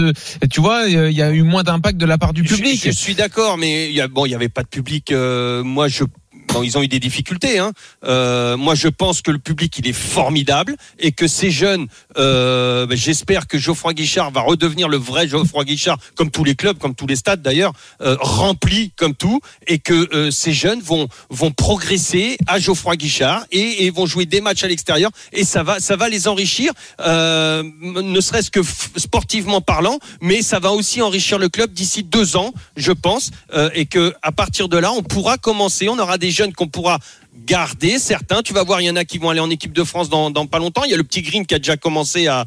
tu 0.51 0.61
vois, 0.61 0.85
euh, 0.89 1.11
il 1.11 1.17
y 1.17 1.23
a 1.23 1.31
eu 1.33 1.43
moins 1.43 1.63
d'impact 1.63 1.97
de 1.99 2.07
la 2.07 2.19
part 2.19 2.33
du 2.33 2.45
Je- 2.47 2.55
public. 2.55 2.81
Je, 2.85 2.91
suis 2.91 3.15
d'accord, 3.15 3.59
mais 3.59 3.87
il 3.89 3.93
y 3.95 4.01
a, 4.01 4.09
bon, 4.09 4.27
il 4.27 4.31
y 4.31 4.35
avait 4.35 4.49
pas 4.49 4.63
de 4.63 4.69
public. 4.69 5.13
euh, 5.13 5.63
moi, 5.63 5.89
je 5.89 6.05
Ils 6.63 6.77
ont 6.77 6.83
eu 6.83 6.89
des 6.89 7.01
difficultés. 7.01 7.59
Hein. 7.59 7.73
Euh, 8.05 8.57
moi, 8.57 8.75
je 8.75 8.89
pense 8.89 9.23
que 9.23 9.31
le 9.31 9.39
public, 9.39 9.79
il 9.79 9.87
est 9.87 9.93
formidable 9.93 10.77
et 10.99 11.13
que 11.13 11.27
ces 11.27 11.51
jeunes, 11.51 11.87
euh, 12.19 12.87
ben, 12.87 12.97
j'espère 12.97 13.47
que 13.47 13.59
Geoffroy 13.59 13.95
Guichard 13.95 14.31
va 14.31 14.41
redevenir 14.41 14.89
le 14.89 14.97
vrai 14.97 15.29
Geoffroy 15.29 15.65
Guichard, 15.65 15.99
comme 16.15 16.31
tous 16.31 16.45
les 16.45 16.55
clubs, 16.55 16.79
comme 16.79 16.95
tous 16.95 17.07
les 17.07 17.17
stades 17.17 17.43
d'ailleurs, 17.43 17.73
euh, 18.03 18.17
remplis 18.21 18.93
comme 18.97 19.15
tout, 19.15 19.41
et 19.67 19.79
que 19.79 20.31
ces 20.31 20.53
jeunes 20.53 20.81
vont 20.81 21.09
vont 21.31 21.51
progresser 21.51 22.37
à 22.47 22.59
Geoffroy 22.59 22.97
Guichard 22.97 23.45
et, 23.51 23.91
vont 23.91 24.07
jouer 24.07 24.25
des 24.25 24.41
matchs 24.41 24.63
à 24.65 24.69
l'extérieur 24.69 25.11
et 25.33 25.45
ça 25.45 25.63
va 25.63 25.81
ça 25.81 25.97
va 25.97 26.09
les 26.09 26.29
enrichir, 26.29 26.73
ne 27.01 28.21
serait-ce 28.21 28.51
que 28.51 28.61
sportivement 28.97 29.61
parlant, 29.61 29.99
mais 30.21 30.43
ça 30.43 30.59
va 30.59 30.73
aussi 30.73 31.03
enrichir 31.03 31.39
le 31.39 31.49
club 31.49 31.73
d'ici 31.73 32.03
deux 32.03 32.37
ans, 32.37 32.53
je 32.77 32.93
pense, 32.93 33.31
et 33.75 33.87
que 33.87 34.15
à 34.23 34.33
partir 34.33 34.69
de 34.69 34.79
là, 34.79 34.93
on 34.93 35.03
pourra 35.03 35.39
commencer, 35.39 35.89
on 35.89 35.99
aura 35.99 36.19
des 36.19 36.31
jeunes 36.31 36.40
qu'on 36.49 36.69
pourra 36.69 36.99
garder 37.47 37.99
certains. 37.99 38.43
Tu 38.43 38.53
vas 38.53 38.63
voir, 38.63 38.81
il 38.81 38.87
y 38.87 38.91
en 38.91 38.97
a 38.97 39.05
qui 39.05 39.19
vont 39.19 39.31
aller 39.31 39.41
en 39.41 39.51
équipe 39.51 39.73
de 39.73 39.85
France 39.85 40.09
dans, 40.09 40.33
pas 40.47 40.59
longtemps. 40.59 40.85
Il 40.85 40.91
y 40.91 40.95
a 40.95 40.97
le 40.97 41.05
petit 41.05 41.23
Green 41.23 41.47
qui 41.47 41.55
a 41.55 41.59
déjà 41.59 41.77
commencé 41.77 42.27
à, 42.27 42.47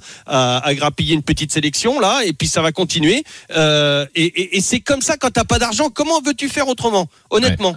grappiller 0.74 1.14
une 1.14 1.24
petite 1.24 1.52
sélection 1.52 2.00
là, 2.00 2.22
et 2.26 2.34
puis 2.34 2.48
ça 2.48 2.62
va 2.62 2.72
continuer. 2.72 3.24
Euh, 3.56 4.06
et 4.16 4.62
c'est 4.62 4.80
comme 4.80 5.02
ça 5.02 5.18
quand 5.18 5.32
t'as 5.32 5.46
pas 5.46 5.60
d'argent. 5.60 5.90
Comment 5.90 6.22
veux-tu 6.22 6.50
faire 6.50 6.68
autrement 6.68 7.08
Honnêtement. 7.30 7.74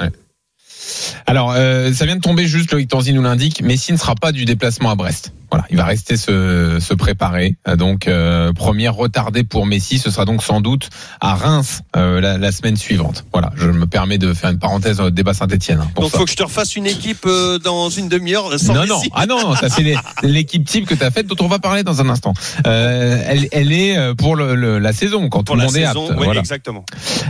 Alors, 1.27 1.53
euh, 1.53 1.93
ça 1.93 2.07
vient 2.07 2.17
de 2.17 2.21
tomber 2.21 2.47
juste, 2.47 2.73
Loïc 2.73 2.89
Tanzi 2.89 3.13
nous 3.13 3.23
l'indique, 3.23 3.63
Messi 3.63 3.93
ne 3.93 3.97
sera 3.97 4.15
pas 4.15 4.33
du 4.33 4.45
déplacement 4.45 4.91
à 4.91 4.95
Brest. 4.95 5.33
Voilà, 5.57 5.69
il 5.71 5.77
va 5.79 5.85
rester 5.87 6.19
se, 6.19 6.77
se 6.81 6.93
préparer. 6.93 7.57
Euh, 7.67 7.77
Donc, 7.77 8.09
euh, 8.09 8.53
première 8.53 8.95
retardée 8.95 9.43
pour 9.43 9.65
Messi, 9.65 9.99
ce 9.99 10.11
sera 10.11 10.27
donc 10.27 10.43
sans 10.43 10.61
doute 10.61 10.91
à 11.23 11.35
Reims 11.35 11.81
euh, 11.97 12.21
la, 12.21 12.37
la 12.37 12.53
semaine 12.53 12.77
suivante. 12.77 13.25
Voilà, 13.33 13.53
je 13.57 13.69
me 13.71 13.87
permets 13.87 14.19
de 14.19 14.35
faire 14.35 14.51
une 14.51 14.59
parenthèse 14.59 15.01
le 15.01 15.11
débat 15.11 15.33
Saint-Etienne. 15.33 15.81
Hein, 15.81 15.89
Donc 15.97 16.11
ça. 16.11 16.19
faut 16.19 16.25
que 16.27 16.31
je 16.31 16.37
te 16.37 16.43
refasse 16.43 16.77
une 16.77 16.85
équipe 16.87 17.25
euh, 17.25 17.59
dans 17.59 17.89
une 17.89 18.11
demi-heure 18.11 18.53
euh, 18.53 18.59
sans 18.59 18.75
non, 18.75 18.81
Messi. 18.83 18.91
non, 18.91 19.01
ah 19.15 19.25
non, 19.25 19.41
non, 19.41 19.55
ça 19.55 19.71
c'est 19.71 19.95
l'équipe 20.23 20.67
type 20.67 20.87
que 20.87 20.95
tu 20.95 21.03
as 21.03 21.11
faite 21.11 21.27
dont 21.27 21.43
on 21.43 21.49
va 21.49 21.59
parler 21.59 21.83
dans 21.85 22.03
un 22.03 22.09
instant. 22.11 22.35
Euh, 22.67 23.23
elle, 23.27 23.49
elle 23.53 23.73
est 23.73 23.97
euh, 23.97 24.15
pour 24.15 24.37
le, 24.37 24.55
le- 24.57 24.79
la 24.79 24.93
saison 24.93 25.31
quand 25.31 25.39
Pour 25.43 25.55
tout 25.55 25.61
le 25.61 25.67
monde 25.67 25.77
est 25.77 25.87
saison, 25.87 26.09
apte. 26.11 26.19
oui, 26.19 26.25
Voilà. 26.27 26.41
exactement. 26.41 26.85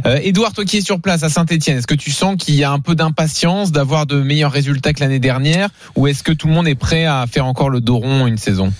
Euh, 0.07 0.19
Edouard, 0.21 0.53
toi 0.53 0.65
qui 0.65 0.79
es 0.79 0.81
sur 0.81 1.01
place 1.01 1.23
à 1.23 1.29
Saint-Etienne, 1.29 1.79
est-ce 1.79 1.87
que 1.87 1.95
tu 1.95 2.11
sens 2.11 2.35
qu'il 2.37 2.57
y 2.57 2.65
a 2.65 2.73
un 2.73 2.81
peu 2.81 2.97
d'impatience 2.97 3.71
d'avoir 3.71 4.07
de 4.07 4.21
meilleurs 4.21 4.51
résultats 4.53 4.93
que 4.93 4.99
l'année 5.01 5.21
dernière 5.21 5.69
ou 5.95 6.09
est-ce 6.09 6.25
que 6.25 6.33
tout 6.33 6.49
le 6.49 6.55
monde 6.55 6.67
est 6.67 6.75
prêt 6.75 7.05
à 7.05 7.25
faire 7.31 7.47
encore 7.47 7.71
le 7.71 7.81
dos 7.81 7.99
rond 7.99 8.16
une 8.25 8.39
saison 8.39 8.73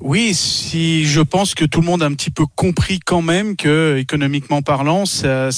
Oui, 0.00 0.32
si 0.32 1.04
je 1.06 1.20
pense 1.20 1.54
que 1.54 1.64
tout 1.64 1.80
le 1.80 1.86
monde 1.86 2.02
a 2.04 2.06
un 2.06 2.12
petit 2.12 2.30
peu 2.30 2.46
compris 2.46 3.00
quand 3.00 3.20
même 3.20 3.56
que 3.56 3.96
économiquement 3.98 4.62
parlant, 4.62 5.06
c'est, 5.06 5.50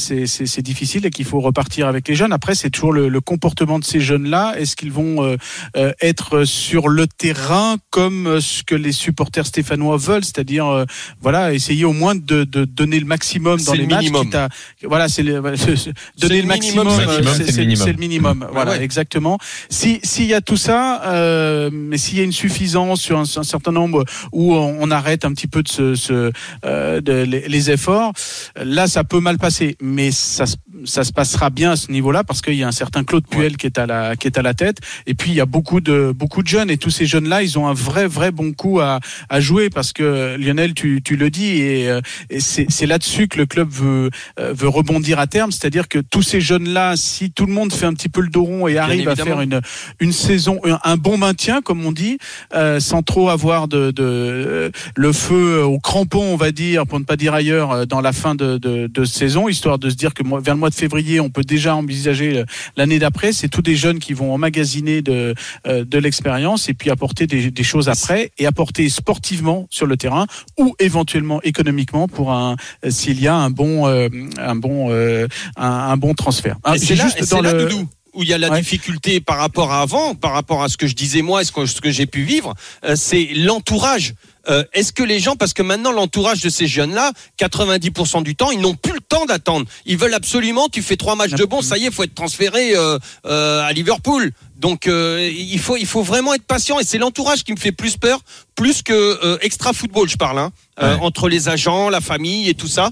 difficile 0.63 1.05
et 1.05 1.11
qu'il 1.11 1.27
faut 1.27 1.41
repartir 1.41 1.87
avec 1.87 2.09
les 2.09 2.15
jeunes. 2.15 2.33
Après, 2.33 2.55
c'est 2.55 2.71
toujours 2.71 2.93
le, 2.93 3.09
le 3.09 3.21
comportement 3.21 3.79
de 3.79 3.85
ces 3.85 4.01
jeunes-là. 4.01 4.55
Est-ce 4.57 4.77
qu'ils 4.77 4.93
vont 4.93 5.23
euh, 5.23 5.37
euh, 5.77 5.93
être 6.01 6.45
sur 6.45 6.89
le 6.89 7.07
terrain 7.07 7.77
comme 7.91 8.27
euh, 8.27 8.41
ce 8.41 8.63
que 8.63 8.75
les 8.75 8.93
supporters 8.93 9.47
stéphanois 9.47 9.99
veulent, 9.99 10.25
c'est-à-dire 10.25 10.67
euh, 10.67 10.85
voilà, 11.21 11.53
essayer 11.53 11.85
au 11.85 11.93
moins 11.93 12.15
de, 12.15 12.45
de 12.45 12.65
donner 12.65 12.99
le 12.99 13.07
maximum 13.07 13.61
dans 13.61 13.73
les 13.75 13.83
le 13.83 13.89
matchs. 13.89 14.05
minimum. 14.07 14.31
à- 14.35 14.49
voilà, 14.85 15.09
c'est 15.09 15.23
donner 15.23 16.41
le 16.43 16.47
maximum. 16.49 16.89
c'est, 16.89 17.93
le 17.93 17.99
minimum. 17.99 18.47
Voilà, 18.53 18.73
ouais. 18.73 18.83
exactement. 18.83 19.39
Si 19.69 20.01
s'il 20.03 20.27
y 20.27 20.35
a 20.35 20.41
tout 20.41 20.57
ça, 20.57 21.03
euh, 21.05 21.69
mais 21.73 21.99
s'il 21.99 22.17
y 22.17 22.21
a 22.21 22.25
une 22.25 22.33
suffisance 22.33 23.03
sur 23.03 23.19
un, 23.19 23.25
un 23.37 23.43
certain 23.43 23.73
nombre 23.73 24.05
où 24.33 24.55
on, 24.55 24.77
on 24.81 24.91
arrête 24.91 25.25
un 25.25 25.33
petit 25.33 25.47
peu 25.49 25.63
de, 25.63 25.69
ce, 25.69 25.95
ce, 25.95 26.33
euh, 26.65 27.01
de 27.01 27.23
les, 27.23 27.49
les 27.49 27.71
efforts, 27.71 28.13
là 28.57 28.87
ça 28.87 29.05
peut 29.05 29.21
mal 29.21 29.39
passer, 29.39 29.77
mais 29.81 30.11
ça, 30.11 30.47
se- 30.47 30.57
ça 30.85 31.05
se 31.05 31.13
passera 31.13 31.51
bien 31.51 31.73
à 31.73 31.77
ce 31.77 31.91
niveau-là 31.93 32.25
parce 32.25 32.41
qu'il 32.43 32.55
y 32.55 32.63
a 32.63 32.69
un 32.69 32.73
certain 32.73 33.05
Claude 33.05 33.27
Puel 33.29 33.57
qui 33.57 33.67
est 33.67 33.79
à 33.79 33.87
la 33.87 34.17
qui 34.17 34.27
est 34.27 34.39
à 34.39 34.43
la 34.43 34.55
tête, 34.55 34.79
et 35.07 35.15
puis 35.15 35.31
il 35.31 35.35
y 35.35 35.41
a 35.41 35.47
beaucoup 35.47 35.81
de 35.81 36.13
beaucoup 36.15 36.43
de 36.43 36.49
jeunes. 36.49 36.71
Et 36.71 36.77
tous 36.77 36.91
ces 36.91 37.07
jeunes-là, 37.07 37.43
ils 37.43 37.59
ont 37.59 37.67
un 37.67 37.75
vrai 37.75 38.07
vrai 38.07 38.31
bon 38.31 38.53
coup 38.53 38.81
à, 38.81 39.01
à 39.29 39.41
jouer 39.41 39.71
parce 39.71 39.93
que 39.93 40.37
Lionel, 40.39 40.75
tu, 40.75 41.01
tu 41.03 41.17
le 41.17 41.31
dis 41.31 41.61
et, 41.61 41.89
euh, 41.91 42.01
et 42.31 42.41
c'est 42.41 42.67
c'est 42.69 42.87
là-dessus 42.87 43.29
que 43.29 43.39
le 43.39 43.47
club 43.47 43.69
veut 43.71 44.11
euh, 44.39 44.53
veut 44.53 44.69
rebondir 44.69 45.19
à 45.19 45.27
terme, 45.27 45.51
c'est-à-dire 45.53 45.89
que 45.89 45.99
tous 45.99 46.23
ces 46.23 46.41
jeunes-là, 46.41 46.95
si 46.97 47.31
tout 47.31 47.47
le 47.47 47.53
monde 47.53 47.73
fait 47.73 47.87
un 47.87 47.95
petit 47.95 48.09
peu 48.09 48.21
le 48.21 48.29
dos 48.29 48.45
rond 48.45 48.67
et 48.69 48.79
arrive 48.79 49.09
à 49.09 49.15
faire 49.25 49.41
une 49.43 49.61
une 50.01 50.13
saison, 50.13 50.61
un, 50.65 50.79
un 50.85 50.97
bon 50.97 51.19
maintien 51.19 51.61
comme 51.63 51.85
on 51.85 51.93
dit, 51.93 52.19
euh, 52.55 52.81
sans 52.81 53.03
trop 53.03 53.29
avoir 53.29 53.69
de, 53.69 53.91
de 53.91 54.20
le, 54.21 54.73
le 54.95 55.13
feu 55.13 55.65
au 55.65 55.79
crampon, 55.79 56.23
on 56.23 56.37
va 56.37 56.53
dire, 56.53 56.87
pour 56.87 56.99
ne 56.99 57.05
pas 57.05 57.17
dire 57.17 57.35
ailleurs, 57.35 57.73
euh, 57.73 57.85
dans 57.85 58.01
la 58.01 58.13
fin 58.13 58.35
de, 58.35 58.59
de, 58.59 58.87
de 58.87 59.05
saison, 59.05 59.49
histoire 59.49 59.79
de 59.79 59.91
se 59.91 59.97
dire 59.97 60.15
que 60.15 60.23
vers 60.41 60.55
le 60.55 60.61
mois 60.61 60.71
de 60.71 60.75
février, 60.75 61.21
on 61.21 61.31
peut 61.31 61.45
déjà 61.45 61.75
envisager 61.75 62.45
l'année 62.77 62.99
d'après. 62.99 63.33
C'est 63.33 63.49
tous 63.49 63.63
des 63.63 63.77
jeunes 63.77 63.99
qui 63.99 64.13
vont 64.13 64.33
emmagasiner 64.33 65.03
de, 65.03 65.35
euh, 65.67 65.85
de 65.85 65.99
l'expérience 65.99 66.69
et 66.69 66.75
puis 66.75 66.91
apporter 66.91 67.27
des, 67.27 67.51
des, 67.51 67.63
choses 67.63 67.89
après 67.89 68.33
et 68.39 68.47
apporter 68.47 68.89
sportivement 68.89 69.67
sur 69.71 69.87
le 69.87 69.97
terrain 69.97 70.27
ou 70.59 70.75
éventuellement 70.79 71.41
économiquement 71.43 72.09
pour 72.09 72.33
un 72.33 72.57
s'il 72.89 73.21
y 73.21 73.29
a 73.29 73.35
un 73.35 73.51
bon 73.51 73.87
un 73.87 74.55
bon 74.57 74.91
un, 74.91 75.29
un, 75.57 75.97
bon 75.97 76.15
transfert. 76.15 76.57
Ah, 76.65 76.77
c'est 76.79 76.97
là, 76.97 77.05
juste 77.05 77.31
dans 77.31 77.41
là, 77.41 77.53
le 77.53 77.69
où 78.15 78.23
il 78.23 78.29
y 78.29 78.35
a 78.35 78.39
la 78.39 78.51
difficulté 78.51 79.21
par 79.21 79.39
rapport 79.39 79.73
à 79.73 79.83
avant, 79.83 80.15
par 80.15 80.33
rapport 80.33 80.63
à 80.63 80.69
ce 80.69 80.77
que 80.77 80.87
je 80.87 80.95
disais 80.95 81.23
moi, 81.23 81.45
ce 81.45 81.53
que, 81.53 81.67
ce 81.67 81.81
que 81.81 81.91
j'ai 81.91 82.07
pu 82.07 82.23
vivre, 82.23 82.55
euh, 82.85 82.95
c'est 82.97 83.31
l'entourage. 83.35 84.15
Euh, 84.49 84.65
Est-ce 84.73 84.93
que 84.93 85.03
les 85.03 85.21
gens, 85.21 85.37
parce 85.37 85.53
que 85.53 85.63
maintenant 85.63 85.93
l'entourage 85.93 86.41
de 86.41 86.49
ces 86.49 86.67
jeunes-là, 86.67 87.13
90% 87.39 88.23
du 88.23 88.35
temps, 88.35 88.51
ils 88.51 88.61
n'ont 88.61 88.75
plus 88.75 88.95
le 88.95 89.01
temps 89.01 89.27
d'attendre. 89.27 89.67
Ils 89.85 89.99
veulent 89.99 90.15
absolument, 90.15 90.69
tu 90.69 90.83
fais 90.83 90.97
trois 90.97 91.15
matchs 91.15 91.33
de 91.33 91.45
bon, 91.45 91.61
ça 91.61 91.77
y 91.77 91.85
est, 91.87 91.91
faut 91.91 92.05
être 92.05 92.15
transféré 92.15 92.73
euh, 92.75 92.99
à 93.25 93.73
Liverpool. 93.73 94.33
Donc 94.57 94.87
il 94.87 95.59
faut 95.59 95.79
il 95.79 95.87
faut 95.87 96.03
vraiment 96.03 96.35
être 96.35 96.45
patient 96.45 96.79
et 96.79 96.85
c'est 96.85 96.99
l'entourage 96.99 97.45
qui 97.45 97.53
me 97.53 97.59
fait 97.59 97.73
plus 97.73 97.97
peur, 97.97 98.21
plus 98.55 98.83
que 98.83 99.39
extra 99.41 99.73
football, 99.73 100.07
je 100.07 100.19
parle, 100.19 100.39
hein, 100.39 100.53
euh, 100.83 100.99
entre 101.01 101.31
les 101.31 101.49
agents, 101.49 101.89
la 101.89 102.03
famille 102.03 102.47
et 102.47 102.55
tout 102.55 102.69
ça. 102.69 102.91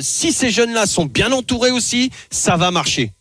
si 0.00 0.32
ces 0.32 0.50
jeunes-là 0.50 0.86
sont 0.86 1.04
bien 1.04 1.30
entourés 1.30 1.70
aussi, 1.70 2.10
ça 2.30 2.56
va 2.56 2.72
marcher. 2.72 3.12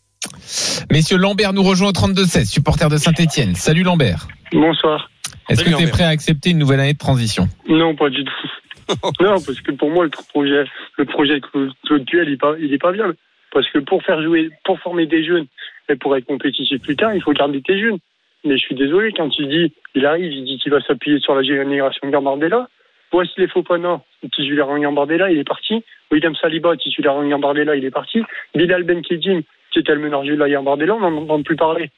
Messieurs, 0.91 1.17
Lambert 1.17 1.53
nous 1.53 1.63
rejoint 1.63 1.89
au 1.89 1.91
32-16, 1.91 2.45
supporter 2.45 2.89
de 2.89 2.97
Saint-Etienne. 2.97 3.55
Salut 3.55 3.83
Lambert. 3.83 4.27
Bonsoir. 4.51 5.09
Est-ce 5.49 5.63
que 5.63 5.75
tu 5.75 5.83
es 5.83 5.87
prêt 5.87 6.03
à 6.03 6.09
accepter 6.09 6.51
une 6.51 6.57
nouvelle 6.57 6.79
année 6.79 6.93
de 6.93 6.97
transition? 6.97 7.47
Non, 7.67 7.95
pas 7.95 8.09
du 8.09 8.23
tout. 8.23 8.49
non, 9.19 9.35
parce 9.45 9.61
que 9.61 9.71
pour 9.71 9.89
moi, 9.89 10.05
le 10.05 10.11
projet, 10.29 10.63
le 10.97 11.05
projet 11.05 11.41
actuel, 11.89 12.27
il 12.27 12.33
est 12.33 12.37
pas, 12.37 12.53
il 12.59 12.73
est 12.73 12.81
pas 12.81 12.91
bien. 12.91 13.13
Parce 13.51 13.69
que 13.69 13.79
pour 13.79 14.03
faire 14.03 14.21
jouer, 14.21 14.49
pour 14.63 14.79
former 14.79 15.05
des 15.05 15.23
jeunes 15.23 15.45
et 15.89 15.95
pour 15.95 16.15
être 16.15 16.25
compétitif 16.25 16.81
plus 16.81 16.95
tard, 16.95 17.13
il 17.13 17.21
faut 17.21 17.33
garder 17.33 17.61
tes 17.61 17.79
jeunes. 17.79 17.99
Mais 18.45 18.57
je 18.57 18.63
suis 18.63 18.75
désolé, 18.75 19.11
quand 19.15 19.29
il 19.37 19.47
dit, 19.47 19.73
il 19.95 20.05
arrive, 20.05 20.31
il 20.31 20.43
dit 20.43 20.57
qu'il 20.57 20.71
va 20.71 20.81
s'appuyer 20.81 21.19
sur 21.19 21.35
la 21.35 21.43
génération 21.43 22.09
Gambardella. 22.09 22.67
Voici 23.11 23.33
les 23.37 23.47
Fofana, 23.47 24.01
titulaire 24.33 24.69
en 24.69 24.79
Gambardella, 24.79 25.29
il 25.29 25.37
est 25.37 25.47
parti. 25.47 25.83
William 26.11 26.35
Saliba, 26.35 26.75
titulaire 26.75 27.13
en 27.13 27.27
Gambardella, 27.27 27.75
il 27.75 27.85
est 27.85 27.91
parti. 27.91 28.21
Bilal 28.55 28.83
Ben 28.83 29.01
Kedim, 29.73 29.79
qui 29.79 29.79
était 29.79 29.95
le 29.95 30.01
meneur 30.01 30.23
de 30.23 30.33
la 30.35 30.49
Gambardella, 30.49 30.95
on 30.95 30.99
n'en 30.99 31.23
entend 31.23 31.41
plus 31.43 31.55
parler. 31.55 31.89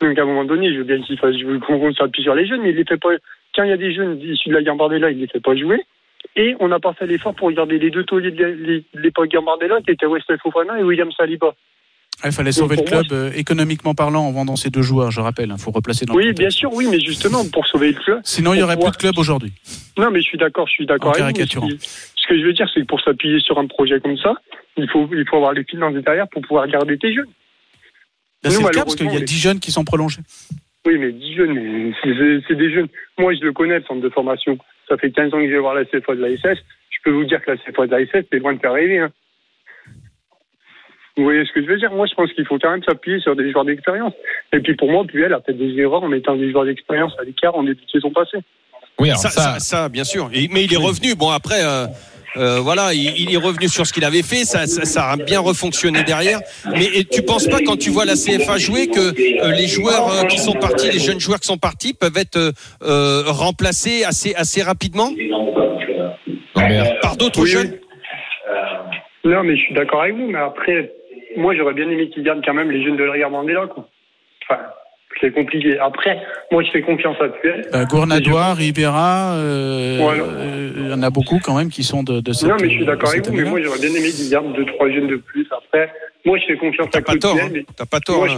Donc 0.00 0.18
à 0.18 0.22
un 0.22 0.26
moment 0.26 0.44
donné, 0.44 0.72
je 0.72 0.78
veux 0.78 0.84
bien 0.84 1.00
qu'il 1.00 1.18
fasse, 1.18 1.36
veux 1.36 1.58
qu'on 1.60 1.92
s'appuie 1.94 2.22
sur 2.22 2.34
les 2.34 2.46
jeunes, 2.46 2.62
mais 2.62 2.70
il 2.70 2.76
les 2.76 2.84
fait 2.84 2.98
pas. 2.98 3.10
Quand 3.54 3.64
il 3.64 3.70
y 3.70 3.72
a 3.72 3.76
des 3.76 3.94
jeunes 3.94 4.20
issus 4.20 4.48
de 4.48 4.54
la 4.54 4.62
Gambardella, 4.62 5.10
il 5.10 5.20
les 5.20 5.28
fait 5.28 5.40
pas 5.40 5.56
jouer. 5.56 5.80
Et 6.36 6.56
on 6.58 6.68
n'a 6.68 6.80
pas 6.80 6.94
fait 6.94 7.06
l'effort 7.06 7.34
pour 7.34 7.48
regarder 7.48 7.78
les 7.78 7.90
deux 7.90 8.04
tauliers 8.04 8.32
de 8.32 8.82
l'époque 8.94 9.30
Gambardella, 9.30 9.80
qui 9.82 9.92
étaient 9.92 10.06
Wesley 10.06 10.38
Fofana 10.38 10.80
et 10.80 10.82
William 10.82 11.12
Saliba. 11.12 11.54
Il 12.24 12.32
fallait 12.32 12.52
sauver 12.52 12.76
le 12.76 12.82
club 12.82 13.06
euh, 13.12 13.30
économiquement 13.34 13.94
parlant 13.94 14.24
en 14.24 14.32
vendant 14.32 14.56
ces 14.56 14.70
deux 14.70 14.82
joueurs, 14.82 15.10
je 15.10 15.20
rappelle. 15.20 15.48
Il 15.48 15.52
hein, 15.52 15.58
faut 15.58 15.70
replacer 15.70 16.06
dans 16.06 16.14
Oui, 16.14 16.32
bien 16.32 16.50
sûr, 16.50 16.72
oui, 16.72 16.86
mais 16.90 17.00
justement 17.00 17.44
pour 17.52 17.66
sauver 17.66 17.92
le 17.92 18.00
club. 18.00 18.20
Sinon, 18.24 18.54
il 18.54 18.58
n'y 18.58 18.62
aurait 18.62 18.78
plus 18.78 18.90
de 18.90 18.96
club 18.96 19.18
aujourd'hui. 19.18 19.52
Non, 19.98 20.10
mais 20.10 20.20
je 20.20 20.26
suis 20.26 20.38
d'accord, 20.38 20.66
je 20.66 20.72
suis 20.72 20.86
d'accord 20.86 21.14
avec 21.18 21.54
vous. 21.54 21.68
Ce 21.70 22.26
que 22.26 22.38
je 22.38 22.46
veux 22.46 22.52
dire, 22.54 22.66
c'est 22.72 22.80
que 22.80 22.86
pour 22.86 23.00
s'appuyer 23.00 23.40
sur 23.40 23.58
un 23.58 23.66
projet 23.66 24.00
comme 24.00 24.16
ça, 24.16 24.34
il 24.76 24.88
faut, 24.88 25.08
il 25.12 25.26
faut 25.28 25.36
avoir 25.36 25.52
les 25.52 25.64
finances 25.64 25.94
derrière 25.94 26.26
pour 26.28 26.42
pouvoir 26.42 26.66
garder 26.68 26.96
tes 26.98 27.12
jeunes. 27.12 27.28
C'est 28.42 28.62
le 28.62 28.68
cas 28.70 28.82
parce 28.82 28.96
qu'il 28.96 29.12
y 29.12 29.16
a 29.16 29.20
10 29.20 29.38
jeunes 29.38 29.60
qui 29.60 29.70
sont 29.70 29.84
prolongés. 29.84 30.20
Oui, 30.86 30.98
mais 30.98 31.12
10 31.12 31.34
jeunes, 31.34 31.94
c'est 32.02 32.54
des 32.54 32.72
jeunes. 32.72 32.88
Moi, 33.18 33.34
je 33.34 33.40
le 33.40 33.52
connais, 33.52 33.78
le 33.78 33.84
centre 33.84 34.00
de 34.00 34.10
formation. 34.10 34.58
Ça 34.88 34.96
fait 34.98 35.10
15 35.10 35.32
ans 35.32 35.38
que 35.38 35.46
je 35.46 35.52
vais 35.52 35.58
voir 35.58 35.74
la 35.74 35.84
CFA 35.84 36.14
de 36.14 36.20
la 36.20 36.36
SS. 36.36 36.58
Je 36.90 36.98
peux 37.04 37.10
vous 37.10 37.24
dire 37.24 37.42
que 37.42 37.52
la 37.52 37.56
CFA 37.56 37.86
de 37.86 37.92
la 37.92 38.06
SS, 38.06 38.26
c'est 38.30 38.38
loin 38.38 38.54
de 38.54 38.58
faire 38.58 38.72
rêver. 38.72 38.98
Hein. 38.98 39.10
Vous 41.16 41.24
voyez 41.24 41.44
ce 41.44 41.52
que 41.52 41.62
je 41.62 41.66
veux 41.66 41.78
dire? 41.78 41.92
Moi, 41.92 42.06
je 42.06 42.14
pense 42.14 42.32
qu'il 42.32 42.44
faut 42.44 42.58
quand 42.58 42.70
même 42.70 42.82
s'appuyer 42.82 43.20
sur 43.20 43.36
des 43.36 43.50
joueurs 43.52 43.64
d'expérience. 43.64 44.12
Et 44.52 44.60
puis 44.60 44.74
pour 44.74 44.90
moi, 44.90 45.04
Puel 45.04 45.32
a 45.32 45.40
fait 45.40 45.52
des 45.52 45.78
erreurs 45.78 46.02
en 46.02 46.08
mettant 46.08 46.36
des 46.36 46.50
joueurs 46.50 46.64
d'expérience 46.64 47.12
à 47.20 47.24
l'écart 47.24 47.54
en 47.54 47.62
début 47.62 47.84
de 47.84 47.90
saison 47.90 48.10
passée. 48.10 48.38
Oui, 48.98 49.10
ça, 49.10 49.30
ça... 49.30 49.58
ça, 49.58 49.88
bien 49.88 50.04
sûr. 50.04 50.28
mais 50.28 50.64
il 50.64 50.72
est 50.72 50.76
revenu. 50.76 51.14
Bon, 51.14 51.30
après, 51.30 51.64
euh, 51.64 51.86
euh, 52.36 52.58
voilà, 52.60 52.92
il, 52.94 53.32
est 53.32 53.38
revenu 53.38 53.68
sur 53.68 53.86
ce 53.86 53.92
qu'il 53.92 54.04
avait 54.04 54.22
fait. 54.22 54.44
Ça, 54.44 54.66
ça, 54.66 55.10
a 55.10 55.16
bien 55.16 55.40
refonctionné 55.40 56.02
derrière. 56.02 56.40
Mais 56.72 56.86
et 56.86 57.04
tu 57.04 57.22
penses 57.22 57.46
pas 57.46 57.58
quand 57.64 57.76
tu 57.76 57.90
vois 57.90 58.04
la 58.04 58.14
CFA 58.14 58.58
jouer 58.58 58.88
que 58.88 59.00
euh, 59.00 59.52
les 59.52 59.68
joueurs 59.68 60.10
euh, 60.10 60.24
qui 60.24 60.38
sont 60.38 60.54
partis, 60.54 60.90
les 60.90 60.98
jeunes 60.98 61.20
joueurs 61.20 61.38
qui 61.38 61.46
sont 61.46 61.58
partis, 61.58 61.94
peuvent 61.94 62.16
être 62.16 62.52
remplacés 63.30 64.04
assez 64.04 64.34
assez 64.34 64.62
rapidement? 64.62 65.10
Par 67.02 67.16
d'autres 67.16 67.46
jeunes? 67.46 67.78
Non, 69.24 69.42
mais 69.42 69.56
je 69.56 69.62
suis 69.62 69.74
d'accord 69.74 70.02
avec 70.02 70.16
vous. 70.16 70.28
Mais 70.28 70.38
après, 70.38 70.92
moi, 71.36 71.54
j'aurais 71.54 71.74
bien 71.74 71.88
aimé 71.88 72.08
qu'ils 72.10 72.22
gardent 72.22 72.44
quand 72.44 72.54
même 72.54 72.70
les 72.70 72.82
jeunes 72.82 72.96
de 72.96 73.04
la 73.04 73.28
Mandela, 73.28 73.66
quoi. 73.66 73.88
Enfin, 74.42 74.62
c'est 75.20 75.32
compliqué. 75.32 75.78
Après, 75.78 76.20
moi, 76.50 76.62
je 76.62 76.70
fais 76.70 76.82
confiance 76.82 77.16
à 77.20 77.28
Puel. 77.28 77.66
Euh, 77.72 77.84
Gournadois, 77.84 78.54
Rivera, 78.54 79.34
euh, 79.36 79.98
euh, 80.00 80.70
il 80.76 80.90
y 80.90 80.92
en 80.92 81.02
a 81.02 81.10
beaucoup 81.10 81.38
quand 81.42 81.56
même 81.56 81.70
qui 81.70 81.82
sont 81.82 82.02
de, 82.02 82.20
de 82.20 82.32
cette 82.32 82.48
Non, 82.48 82.56
mais 82.60 82.68
je 82.68 82.74
suis 82.74 82.84
d'accord 82.84 83.10
avec 83.10 83.26
vous, 83.26 83.34
mais 83.34 83.44
moi, 83.44 83.60
j'aurais 83.62 83.78
bien 83.78 83.90
aimé 83.90 84.10
qu'il 84.10 84.30
garde 84.30 84.52
deux, 84.54 84.66
trois 84.66 84.90
jeunes 84.90 85.06
de 85.06 85.16
plus. 85.16 85.46
Après, 85.50 85.92
moi, 86.24 86.38
je 86.38 86.46
fais 86.46 86.56
confiance 86.56 86.88
à 86.94 87.02
Claude 87.02 87.20
Puel. 87.20 87.58
Hein. 87.58 87.72
T'as 87.76 87.86
pas 87.86 88.00
tort. 88.00 88.18
Moi, 88.18 88.28
je, 88.28 88.36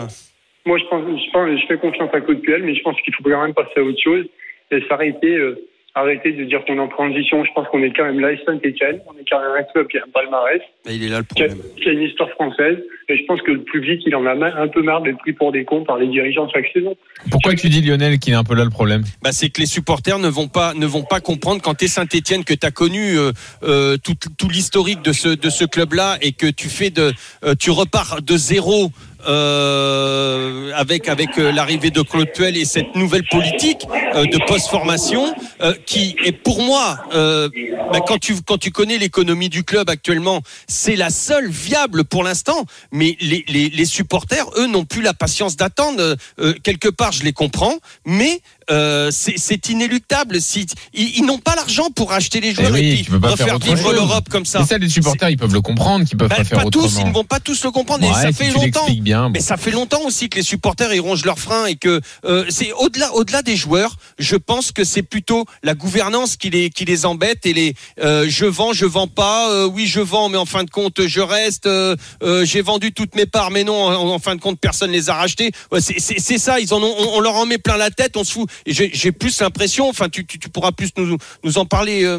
moi 0.67 0.79
je, 0.79 0.85
pense, 0.85 1.03
je, 1.05 1.31
pense, 1.33 1.61
je 1.61 1.67
fais 1.67 1.79
confiance 1.79 2.11
à 2.13 2.21
Claude 2.21 2.41
Puel, 2.41 2.63
mais 2.63 2.75
je 2.75 2.83
pense 2.83 3.01
qu'il 3.03 3.15
faut 3.15 3.23
quand 3.23 3.43
même 3.43 3.55
passer 3.55 3.79
à 3.79 3.83
autre 3.83 4.03
chose 4.03 4.27
et 4.71 4.83
s'arrêter. 4.89 5.37
Euh, 5.37 5.69
arrêter 5.97 6.33
de 6.33 6.45
dire 6.45 6.65
qu'on 6.67 6.77
est 6.77 6.81
en 6.81 6.89
transition. 6.89 7.43
Je 7.45 7.51
pense 7.55 7.67
qu'on 7.69 7.83
est 7.83 7.93
quand 7.97 8.05
même 8.05 8.21
là, 8.21 8.29
Saint-Etienne. 8.45 9.01
On 9.07 9.19
est 9.19 9.25
quand 9.29 9.41
même 9.41 9.57
un 9.59 9.63
club 9.73 9.89
qui 9.89 9.99
a 9.99 10.03
un 10.03 10.11
palmarès. 10.13 10.61
il 10.89 11.03
est 11.03 11.09
là 11.09 11.19
le 11.19 11.25
problème. 11.25 11.57
Qui 11.77 11.89
a, 11.89 11.93
une 11.93 12.03
histoire 12.03 12.29
française. 12.31 12.79
Et 13.09 13.17
je 13.17 13.25
pense 13.25 13.41
que 13.43 13.53
le 13.53 13.63
public, 13.63 14.03
il 14.05 14.15
en 14.15 14.27
a 14.27 14.33
un 14.33 14.69
peu 14.69 14.83
marre 14.83 15.01
d'être 15.01 15.19
pris 15.19 15.33
pour 15.33 15.53
des 15.53 15.65
cons 15.65 15.85
par 15.85 15.97
les 15.97 16.09
dirigeants 16.09 16.49
chaque 16.53 16.67
saison. 16.73 16.95
Pourquoi 17.31 17.55
tu 17.55 17.69
dis, 17.69 17.81
Lionel, 17.81 18.19
qu'il 18.19 18.35
est 18.35 18.37
un 18.37 18.45
peu 18.45 18.55
là 18.55 18.65
le 18.65 18.71
problème? 18.71 19.03
Bah, 19.23 19.31
C'est 19.33 19.49
que 19.49 19.61
les 19.61 19.67
supporters 19.67 20.19
ne 20.19 20.29
vont 20.29 20.49
pas, 20.49 20.75
ne 20.75 20.87
vont 20.87 21.05
pas 21.05 21.21
comprendre 21.21 21.63
quand 21.63 21.75
tu 21.75 21.87
es 21.87 21.89
Saint-Etienne, 21.89 22.45
que 22.45 22.55
tu 22.55 22.67
as 22.67 22.71
connu 22.71 23.17
euh, 23.17 23.33
euh, 23.63 23.97
tout, 23.97 24.15
tout 24.37 24.49
l'historique 24.49 25.03
de 25.03 25.13
ce, 25.13 25.29
de 25.29 25.49
ce 25.49 25.65
club-là 25.65 26.19
et 26.21 26.33
que 26.33 26.47
tu 26.47 26.69
fais 26.69 26.91
de, 26.91 27.13
euh, 27.45 27.55
tu 27.59 27.71
repars 27.71 28.21
de 28.21 28.37
zéro 28.37 28.91
euh, 29.27 30.71
avec 30.75 31.09
avec 31.09 31.39
euh, 31.39 31.51
l'arrivée 31.51 31.91
de 31.91 32.03
Claude 32.03 32.31
Puel 32.33 32.57
et 32.57 32.65
cette 32.65 32.95
nouvelle 32.95 33.25
politique 33.25 33.87
euh, 34.15 34.25
de 34.27 34.39
post-formation 34.47 35.35
euh, 35.63 35.75
qui 35.87 36.17
est 36.25 36.33
pour 36.33 36.63
moi, 36.63 36.99
bah, 37.13 38.01
quand 38.07 38.19
tu 38.19 38.35
quand 38.47 38.59
tu 38.59 38.71
connais 38.71 38.99
l'économie 38.99 39.49
du 39.49 39.65
club 39.65 39.89
actuellement, 39.91 40.43
c'est 40.69 40.97
la 40.97 41.11
seule 41.11 41.49
viable 41.49 42.05
pour 42.05 42.23
l'instant. 42.25 42.65
Mais 42.93 43.17
les, 43.21 43.45
les, 43.49 43.69
les, 43.69 43.85
supporters, 43.85 44.47
eux, 44.59 44.67
n'ont 44.67 44.85
plus 44.85 45.03
la 45.03 45.15
patience 45.15 45.57
d'attendre. 45.57 46.17
quelque 46.63 46.89
part, 46.89 47.13
je 47.13 47.23
les 47.23 47.33
comprends, 47.33 47.75
mais 48.05 48.41
euh, 48.71 49.11
c'est 49.13 49.69
inéluctable. 49.69 50.41
Si, 50.41 50.67
ils, 50.95 51.25
n'ont 51.25 51.39
pas 51.39 51.55
l'argent 51.55 51.91
pour 51.95 52.13
acheter 52.13 52.41
les 52.41 52.55
joueurs 52.55 52.75
eh 52.77 53.01
et 53.01 53.03
puis 53.03 53.13
faire 53.37 53.59
vivre 53.59 53.93
l'Europe 53.93 54.29
comme 54.29 54.47
ça. 54.47 54.61
Mais 54.61 54.67
ça, 54.67 54.79
les 54.79 54.89
supporters, 54.89 55.31
ils 55.31 55.37
peuvent 55.37 55.53
le 55.53 55.61
comprendre, 55.61 56.05
qu'ils 56.05 56.17
peuvent 56.17 56.29
bah, 56.29 56.37
pas 56.37 56.45
faire 56.45 56.61
pas 56.61 56.67
autrement. 56.67 56.87
tous, 56.87 56.99
ils 57.01 57.07
ne 57.07 57.13
vont 57.13 57.25
pas 57.25 57.41
tous 57.41 57.65
le 57.65 57.71
comprendre. 57.71 58.05
et 58.05 58.13
ça 58.13 58.33
fait 58.33 58.51
longtemps. 58.51 58.87
Bien, 59.01 59.29
Mais 59.29 59.41
ça 59.41 59.57
fait 59.57 59.71
longtemps 59.71 60.03
aussi 60.05 60.29
que 60.29 60.37
les 60.37 60.43
supporters 60.43 60.93
ils 60.93 61.01
rongent 61.01 61.25
leurs 61.25 61.39
freins 61.39 61.67
et 61.67 61.77
que 61.77 62.01
euh, 62.25 62.45
c'est 62.49 62.73
au-delà, 62.73 63.13
au-delà 63.15 63.43
des 63.43 63.57
joueurs. 63.57 63.97
Je 64.19 64.37
pense 64.37 64.73
que 64.73 64.85
c'est 64.85 65.03
plutôt 65.03 65.45
la 65.63 65.75
gouvernance 65.75 66.37
qui 66.37 66.51
les 66.51 66.71
qui 66.71 66.85
les 66.85 67.07
embête 67.07 67.47
et 67.47 67.53
les 67.53 67.75
euh, 68.01 68.27
je 68.29 68.47
vends, 68.47 68.73
je 68.73 68.87
vends 68.87 69.07
pas. 69.07 69.51
Euh, 69.51 69.67
oui, 69.67 69.87
je 69.87 70.01
vends, 70.01 70.29
mais 70.29 70.39
en 70.39 70.47
fin 70.47 70.65
de 70.65 70.71
compte, 70.71 71.07
je 71.07 71.21
reste. 71.21 71.67
Euh, 71.67 71.97
j'ai 72.45 72.63
vendu 72.63 72.93
toutes 72.93 73.15
mes 73.15 73.27
parts, 73.27 73.51
mais 73.51 73.65
non, 73.65 73.75
en, 73.75 74.09
en, 74.15 74.19
fin 74.19 74.35
de 74.35 74.41
compte, 74.41 74.59
personne 74.61 74.91
les 74.91 75.11
a 75.11 75.15
rachetées. 75.15 75.51
c'est 75.79 76.39
ça. 76.39 76.61
Ils 76.61 76.73
en 76.75 76.83
ont, 76.83 76.95
on, 76.99 77.17
on, 77.17 77.21
leur 77.21 77.35
en 77.35 77.47
met 77.47 77.59
plein 77.59 77.77
la 77.77 77.91
tête. 77.91 78.17
On 78.17 78.25
se 78.25 78.33
fout. 78.33 78.49
J'ai 78.67 79.13
plus 79.13 79.41
l'impression, 79.41 79.89
enfin, 79.89 80.09
tu, 80.09 80.25
tu, 80.27 80.39
tu, 80.39 80.49
pourras 80.49 80.73
plus 80.73 80.91
nous, 80.97 81.17
nous 81.45 81.59
en 81.59 81.65
parler. 81.65 82.05
Euh, 82.05 82.19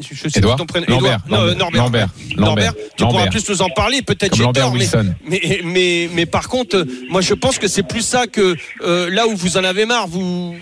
je 0.00 0.28
sais 0.28 0.38
Edouard, 0.38 0.56
ton 0.56 0.66
prénom. 0.66 0.86
Lambert, 0.88 1.20
non, 1.28 1.54
Norbert, 1.54 1.82
Lambert, 1.82 2.08
Norbert, 2.36 2.72
tu 2.96 3.04
pourras 3.04 3.26
plus 3.26 3.48
nous 3.48 3.62
en 3.62 3.68
parler. 3.70 4.02
Peut-être 4.02 4.34
j'ai 4.34 4.44
tort, 4.52 4.74
mais, 4.74 4.86
mais, 5.24 5.60
mais, 5.64 6.08
mais, 6.12 6.26
par 6.26 6.48
contre, 6.48 6.84
moi 7.08 7.20
je 7.20 7.34
pense 7.34 7.58
que 7.58 7.68
c'est 7.68 7.82
plus 7.82 8.02
ça 8.02 8.26
que 8.26 8.56
euh, 8.82 9.10
là 9.10 9.26
où 9.26 9.36
vous 9.36 9.56
en 9.56 9.64
avez 9.64 9.86
marre. 9.86 10.08
Vous 10.08 10.54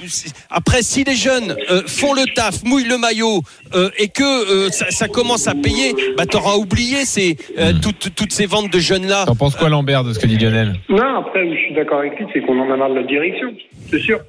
après, 0.50 0.82
si 0.82 1.04
les 1.04 1.14
jeunes 1.14 1.56
euh, 1.70 1.82
font 1.87 2.12
le 2.14 2.25
taf, 2.34 2.62
mouillent 2.64 2.88
le 2.88 2.99
maillot 2.99 3.42
euh, 3.75 3.90
et 3.99 4.08
que 4.08 4.23
euh, 4.23 4.70
ça, 4.70 4.90
ça, 4.90 5.08
commence 5.08 5.49
à 5.49 5.54
payer, 5.54 5.94
bah 6.16 6.26
t'auras 6.26 6.56
oublié 6.56 7.04
ces, 7.04 7.37
euh, 7.58 7.73
hmm. 7.73 7.80
toutes, 7.80 8.14
toutes 8.14 8.32
ces 8.32 8.46
ventes 8.46 8.73
de 8.73 8.78
jeunes 8.78 9.06
là. 9.06 9.25
T'en 9.26 9.34
penses 9.34 9.56
quoi, 9.56 9.68
Lambert, 9.68 10.04
de 10.04 10.12
ce 10.12 10.18
que 10.18 10.26
dit 10.26 10.38
Lionel? 10.38 10.75
Non, 10.88 11.18
après, 11.18 11.49
je 11.50 11.56
suis 11.56 11.75
d'accord 11.75 11.99
avec 11.99 12.18
lui, 12.18 12.26
c'est 12.32 12.40
qu'on 12.40 12.61
en 12.61 12.70
a 12.70 12.76
marre 12.76 12.90
de 12.90 12.96
la 12.96 13.02
direction, 13.02 13.52
c'est 13.90 14.00
sûr. 14.00 14.20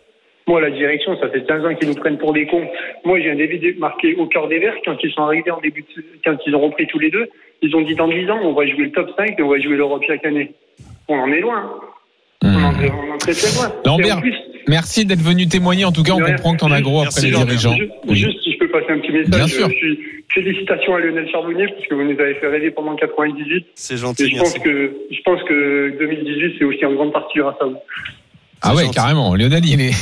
Moi, 0.47 0.61
la 0.61 0.69
direction, 0.69 1.17
ça 1.19 1.27
fait 1.29 1.43
15 1.43 1.65
ans 1.65 1.73
qu'ils 1.75 1.87
nous 1.89 1.95
prennent 1.95 2.19
pour 2.19 2.31
des 2.33 2.45
cons. 2.45 2.67
Moi, 3.03 3.19
j'ai 3.19 3.31
un 3.31 3.35
début 3.35 3.75
marqué 3.79 4.15
au 4.15 4.27
cœur 4.27 4.47
des 4.47 4.59
Verts 4.59 4.75
quand 4.85 4.95
ils 5.03 5.11
sont 5.11 5.23
arrivés 5.23 5.49
en 5.49 5.59
début, 5.59 5.83
de, 5.97 6.03
quand 6.23 6.37
ils 6.45 6.55
ont 6.55 6.61
repris 6.61 6.85
tous 6.87 6.99
les 6.99 7.09
deux. 7.09 7.27
Ils 7.63 7.75
ont 7.75 7.81
dit 7.81 7.95
dans 7.95 8.07
10 8.07 8.29
ans, 8.29 8.39
on 8.43 8.53
va 8.53 8.65
jouer 8.67 8.85
le 8.85 8.91
top 8.91 9.09
5 9.17 9.35
et 9.39 9.41
on 9.41 9.49
va 9.49 9.59
jouer 9.59 9.75
l'Europe 9.75 10.03
chaque 10.05 10.23
année. 10.25 10.51
On 11.07 11.17
en 11.17 11.31
est 11.31 11.39
loin. 11.39 11.71
On, 12.43 12.47
en, 12.63 12.71
est, 12.79 13.17
très 13.19 13.33
très 13.33 13.55
loin. 13.57 13.73
Lambert, 13.85 14.21
Merci 14.67 15.05
d'être 15.05 15.21
venu 15.21 15.47
témoigner. 15.47 15.85
En 15.85 15.91
tout 15.91 16.03
cas, 16.03 16.13
on 16.13 16.19
comprend 16.19 16.53
que 16.53 16.59
t'en 16.59 16.71
as 16.71 16.81
gros 16.81 17.01
Merci, 17.01 17.19
après 17.19 17.31
les 17.39 17.45
dirigeants. 17.45 17.75
Juste, 17.75 17.91
Oui. 18.07 18.15
juste 18.15 18.41
si 18.43 18.51
je 18.53 18.57
peux 18.59 18.67
passer 18.69 18.91
un 18.91 18.99
petit 18.99 19.11
message. 19.11 19.29
Bien 19.35 19.47
sûr. 19.47 19.69
je 19.69 19.75
suis- 19.75 19.99
félicitations 20.33 20.95
à 20.95 20.99
Lionel 20.99 21.29
Charbonnier 21.31 21.65
parce 21.67 21.87
que 21.87 21.95
vous 21.95 22.03
nous 22.03 22.19
avez 22.19 22.33
fait 22.35 22.47
rêver 22.47 22.69
pendant 22.69 22.95
98. 22.95 23.65
C'est 23.75 23.93
Et 23.93 23.97
gentil, 23.97 24.29
je 24.29 24.37
pense 24.37 24.53
merci. 24.53 24.59
que 24.59 24.91
je 25.11 25.21
pense 25.23 25.41
que 25.43 25.95
2018 25.97 26.55
c'est 26.59 26.65
aussi 26.65 26.83
en 26.85 26.93
grande 26.93 27.13
partie 27.13 27.39
grâce 27.39 27.55
à 27.61 27.65
vous. 27.65 27.77
Ah 28.61 28.75
ouais, 28.75 28.83
gentil. 28.83 28.95
carrément. 28.95 29.33
Lionel, 29.35 29.65
il 29.65 29.79
est. 29.81 29.93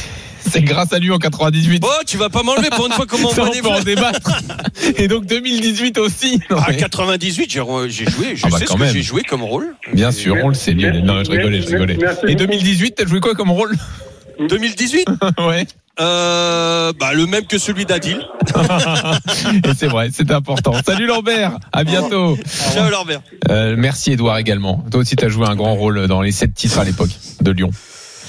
C'est 0.52 0.62
grâce 0.62 0.94
à 0.94 1.00
lui 1.00 1.12
en 1.12 1.18
98. 1.18 1.84
Oh, 1.86 1.90
tu 2.06 2.18
vas 2.18 2.30
pas 2.30 2.44
m'enlever 2.44 2.70
pour 2.70 2.86
une 2.88 2.94
fois 2.94 3.06
comment 3.08 3.30
on 3.30 3.34
va 3.62 3.70
en 3.78 3.80
débattre. 3.84 4.32
Et 4.98 5.08
donc 5.08 5.26
2018 5.26 5.98
aussi. 5.98 6.40
À 6.50 6.66
mais- 6.70 6.78
98, 6.78 7.50
j'ai 7.52 7.60
joué, 7.60 8.36
je 8.36 8.42
Ah 8.46 8.50
bah, 8.50 8.58
sais 8.58 8.66
ce 8.66 8.70
quand 8.70 8.76
que 8.76 8.82
même. 8.84 8.94
j'ai 8.94 9.02
joué 9.02 9.22
comme 9.24 9.44
rôle. 9.44 9.76
Bien 9.94 10.12
sûr, 10.12 10.36
on 10.44 10.50
le 10.50 10.54
sait, 10.56 10.74
Lionel. 10.74 11.04
Non, 11.06 11.24
je 11.24 11.32
rigolais, 11.32 11.62
je 11.62 11.68
rigolais. 11.68 11.98
Merci 12.00 12.20
Et 12.28 12.36
beaucoup. 12.36 12.40
2018, 12.52 12.96
t'as 12.96 13.06
joué 13.06 13.20
quoi 13.20 13.34
comme 13.36 13.52
rôle? 13.52 13.76
2018 14.40 15.08
Ouais. 15.48 15.68
euh, 16.00 16.92
bah, 17.00 17.14
Le 17.14 17.26
même 17.28 17.46
que 17.46 17.58
celui 17.58 17.86
d'Adil. 17.86 18.18
Et 19.64 19.70
c'est 19.78 19.88
vrai, 19.88 20.10
c'est 20.12 20.32
important. 20.32 20.74
Salut 20.86 21.06
Lambert, 21.06 21.60
à 21.72 21.84
bientôt. 21.84 22.38
Ciao 22.74 22.90
Lambert. 22.90 23.22
Euh, 23.50 23.76
merci 23.78 24.12
Edouard 24.14 24.38
également. 24.40 24.84
Toi 24.92 25.02
aussi, 25.02 25.16
t'as 25.16 25.30
joué 25.30 25.46
un 25.48 25.56
grand 25.56 25.76
rôle 25.76 26.08
dans 26.08 26.22
les 26.22 26.32
sept 26.32 26.54
titres 26.54 26.80
à 26.80 26.84
l'époque 26.84 27.12
de 27.42 27.52
Lyon. 27.52 27.72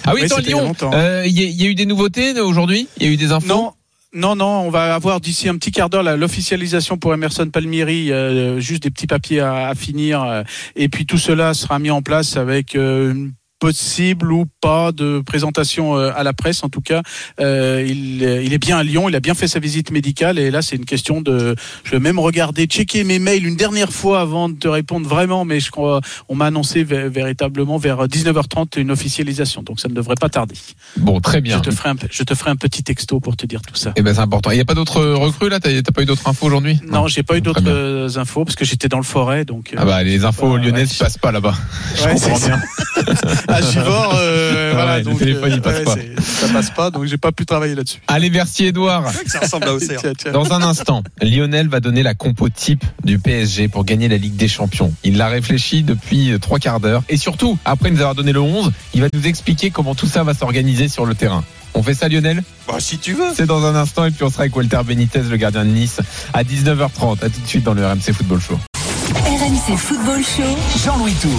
Ah 0.07 0.13
oui, 0.15 0.21
Oui, 0.23 0.29
dans 0.29 0.39
il 0.39 0.45
y 0.45 0.49
Lyon, 0.49 0.75
euh, 0.93 1.23
il 1.27 1.33
y, 1.39 1.43
a- 1.45 1.49
il 1.49 1.63
y 1.63 1.67
a 1.67 1.69
eu 1.71 1.75
des 1.75 1.87
nouveautés 1.87 2.39
aujourd'hui? 2.41 2.89
Il 2.99 3.07
y 3.07 3.11
a 3.11 3.13
eu 3.13 3.17
des 3.17 3.33
infos? 3.33 3.47
Non. 3.49 3.73
Non, 4.17 4.37
non, 4.37 4.61
on 4.61 4.71
va 4.71 4.95
avoir 4.95 5.21
d'ici 5.21 5.49
un 5.49 5.57
petit 5.57 5.73
quart 5.73 5.91
d'heure 5.91 6.05
l'officialisation 6.17 6.97
pour 6.99 7.13
Emerson 7.13 7.49
Palmieri, 7.51 8.13
euh, 8.13 8.61
juste 8.61 8.85
des 8.85 8.91
petits 8.91 9.09
papiers 9.09 9.41
à, 9.41 9.67
à 9.69 9.75
finir, 9.75 10.23
euh, 10.23 10.43
et 10.77 10.89
puis 10.89 11.05
tout 11.05 11.19
cela 11.19 11.53
sera 11.53 11.81
mis 11.81 11.91
en 11.91 12.01
place 12.01 12.37
avec 12.37 12.77
euh, 12.77 13.11
une 13.11 13.33
possible 13.69 14.31
ou 14.31 14.45
pas 14.61 14.93
de 14.93 15.23
présentation 15.25 15.97
euh, 15.97 16.11
à 16.15 16.23
la 16.23 16.35
presse. 16.35 16.63
En 16.65 16.69
tout 16.69 16.83
cas, 16.83 17.01
euh, 17.41 17.83
il, 17.87 18.21
il 18.23 18.53
est 18.53 18.59
bien 18.59 18.77
à 18.77 18.83
Lyon, 18.83 19.09
il 19.09 19.17
a 19.17 19.21
bien 19.21 19.33
fait 19.33 19.49
sa 19.49 19.59
visite 19.59 19.91
médicale, 19.91 20.39
et 20.39 20.51
là 20.51 20.61
c'est 20.61 20.77
une 20.77 20.85
question 20.85 21.23
de, 21.23 21.57
je 21.85 21.91
vais 21.93 21.99
même 21.99 22.19
regarder, 22.19 22.67
checker 22.67 23.05
mes 23.05 23.19
mails 23.19 23.47
une 23.47 23.57
dernière 23.57 23.91
fois 23.91 24.21
avant 24.21 24.51
de 24.51 24.55
te 24.55 24.69
répondre 24.69 25.09
vraiment, 25.09 25.47
mais 25.47 25.61
je 25.61 25.71
crois, 25.71 26.03
on 26.29 26.35
m'a 26.35 26.47
annoncé 26.47 26.85
vé- 26.85 27.09
véritablement 27.09 27.79
vers 27.79 28.07
19h30 28.07 28.79
une 28.79 28.91
officialisation, 28.91 29.63
donc 29.63 29.81
ça 29.81 29.89
ne 29.89 29.95
devrait 29.95 30.15
pas 30.21 30.29
tarder. 30.29 30.57
Bon, 30.99 31.21
très 31.21 31.41
bien. 31.41 31.57
Je 31.57 31.71
te 31.71 31.75
ferai 31.75 31.89
un, 31.89 31.97
je 32.11 32.23
te 32.23 32.35
ferai 32.35 32.51
un 32.51 32.57
petit 32.57 32.83
texto 32.83 33.19
pour 33.19 33.35
te 33.35 33.47
dire 33.47 33.63
tout 33.63 33.77
ça. 33.77 33.93
Eh 33.97 34.03
ben 34.03 34.13
c'est 34.13 34.21
important. 34.21 34.51
Il 34.51 34.57
n'y 34.57 34.61
a 34.61 34.67
pas 34.67 34.75
d'autres 34.75 35.03
recrues 35.03 35.49
là? 35.49 35.59
T'as 35.59 35.81
pas 35.95 36.03
eu 36.03 36.07
d'autres 36.07 36.29
infos 36.29 36.47
aujourd'hui? 36.47 36.79
Non, 36.87 37.07
j'ai 37.09 37.23
pas 37.23 37.39
eu 37.39 37.41
d'autres 37.41 37.63
euh, 37.67 38.09
infos 38.17 38.45
parce 38.45 38.57
que 38.57 38.65
j'étais 38.67 38.89
dans 38.89 38.99
le 38.99 39.05
forêt, 39.05 39.47
donc. 39.47 39.73
euh, 39.73 39.77
Ah 39.81 39.87
bah 39.87 40.03
les 40.03 40.25
infos 40.27 40.59
lyonnaises 40.59 40.91
ouais. 40.93 40.99
passent 40.99 41.17
pas 41.19 41.33
là-bas. 41.33 41.55
Je 41.97 42.05
Ouais, 42.05 42.15
comprends 42.15 42.37
c'est 42.37 42.49
bien. 42.49 42.61
à 43.55 43.63
Givors, 43.63 44.15
euh, 44.19 44.71
Ah 44.73 44.75
voilà, 44.75 44.93
ouais, 44.93 44.99
le 44.99 45.05
donc, 45.05 45.19
téléphone, 45.19 45.53
il 45.55 45.61
passe 45.61 45.81
pas. 45.85 45.95
Ça 46.23 46.49
passe 46.53 46.71
pas, 46.71 46.91
donc 46.91 47.05
j'ai 47.05 47.17
pas 47.17 47.33
pu 47.33 47.47
travailler 47.47 47.75
là-dessus. 47.75 47.99
Allez, 48.09 48.31
merci 48.31 48.67
Edouard. 48.67 49.05
C'est 49.09 49.15
vrai 49.15 49.25
que 49.25 49.31
ça 49.31 49.41
ressemble 49.41 49.69
à 49.69 49.75
Auxerre. 49.75 50.01
Tiens, 50.01 50.13
tiens. 50.17 50.33
Dans 50.33 50.53
un 50.53 50.63
instant, 50.63 51.03
Lionel 51.23 51.69
va 51.69 51.81
donner 51.81 52.03
la 52.03 52.15
compo 52.15 52.49
type 52.49 52.85
du 53.05 53.19
PSG 53.19 53.69
pour 53.69 53.85
gagner 53.85 54.09
la 54.09 54.17
Ligue 54.17 54.37
des 54.37 54.49
Champions. 54.49 54.93
Il 55.05 55.17
l'a 55.17 55.29
réfléchi 55.29 55.83
depuis 55.83 56.33
euh, 56.33 56.39
trois 56.39 56.59
quarts 56.59 56.81
d'heure. 56.81 57.03
Et 57.09 57.17
surtout, 57.17 57.59
après 57.65 57.91
nous 57.91 57.99
avoir 57.99 58.15
donné 58.15 58.33
le 58.33 58.41
11, 58.41 58.73
il 58.95 59.01
va 59.01 59.09
nous 59.13 59.27
expliquer 59.27 59.71
comment 59.71 59.95
tout 59.95 60.07
ça 60.07 60.25
va 60.25 60.35
s'organiser 60.35 60.89
sur 60.89 61.07
le 61.07 61.15
terrain. 61.15 61.45
On 61.75 61.83
fait 61.83 61.95
ça 61.95 62.09
Lionel? 62.09 62.43
Bah, 62.69 62.77
si 62.79 62.99
tu 62.99 63.15
veux. 63.15 63.33
C'est 63.35 63.47
dans 63.47 63.65
un 63.67 63.75
instant 63.75 64.05
et 64.05 64.11
puis 64.11 64.23
on 64.25 64.31
sera 64.31 64.43
avec 64.43 64.57
Walter 64.57 64.79
Benitez, 64.87 65.23
le 65.23 65.37
gardien 65.37 65.65
de 65.65 65.71
Nice, 65.71 66.01
à 66.33 66.45
19h30. 66.45 67.25
À 67.25 67.29
tout 67.29 67.41
de 67.41 67.47
suite 67.47 67.65
dans 67.65 67.75
le 67.75 67.85
RMC 67.85 68.13
Football 68.13 68.41
Show. 68.41 68.59
RMC 69.45 69.77
Football 69.77 70.23
Show. 70.25 70.57
Jean-Louis 70.83 71.13
Tour. 71.21 71.31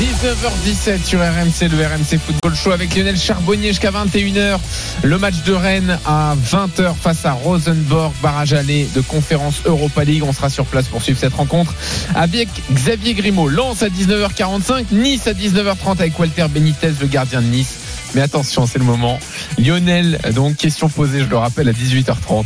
19h17 0.00 1.04
sur 1.04 1.20
RMC, 1.20 1.68
le 1.70 1.86
RMC 1.86 2.18
Football 2.18 2.56
Show 2.56 2.72
avec 2.72 2.96
Lionel 2.96 3.16
Charbonnier 3.16 3.68
jusqu'à 3.68 3.92
21h. 3.92 4.58
Le 5.04 5.16
match 5.16 5.44
de 5.46 5.52
Rennes 5.52 5.96
à 6.04 6.34
20h 6.34 6.96
face 6.96 7.24
à 7.24 7.30
Rosenborg, 7.30 8.12
barrage 8.20 8.52
aller 8.52 8.88
de 8.96 9.00
conférence 9.00 9.60
Europa 9.64 10.02
League. 10.02 10.24
On 10.26 10.32
sera 10.32 10.50
sur 10.50 10.64
place 10.64 10.88
pour 10.88 11.02
suivre 11.02 11.20
cette 11.20 11.34
rencontre 11.34 11.72
avec 12.16 12.48
Xavier 12.72 13.14
Grimaud. 13.14 13.48
Lance 13.48 13.84
à 13.84 13.88
19h45, 13.90 14.86
Nice 14.90 15.28
à 15.28 15.32
19h30 15.32 16.00
avec 16.00 16.18
Walter 16.18 16.46
Benitez, 16.50 16.90
le 17.00 17.06
gardien 17.06 17.42
de 17.42 17.46
Nice. 17.46 17.81
Mais 18.14 18.20
attention, 18.20 18.66
c'est 18.66 18.78
le 18.78 18.84
moment. 18.84 19.18
Lionel, 19.58 20.18
donc 20.34 20.56
question 20.56 20.88
posée, 20.88 21.20
je 21.20 21.24
le 21.30 21.36
rappelle, 21.36 21.68
à 21.68 21.72
18h30. 21.72 22.44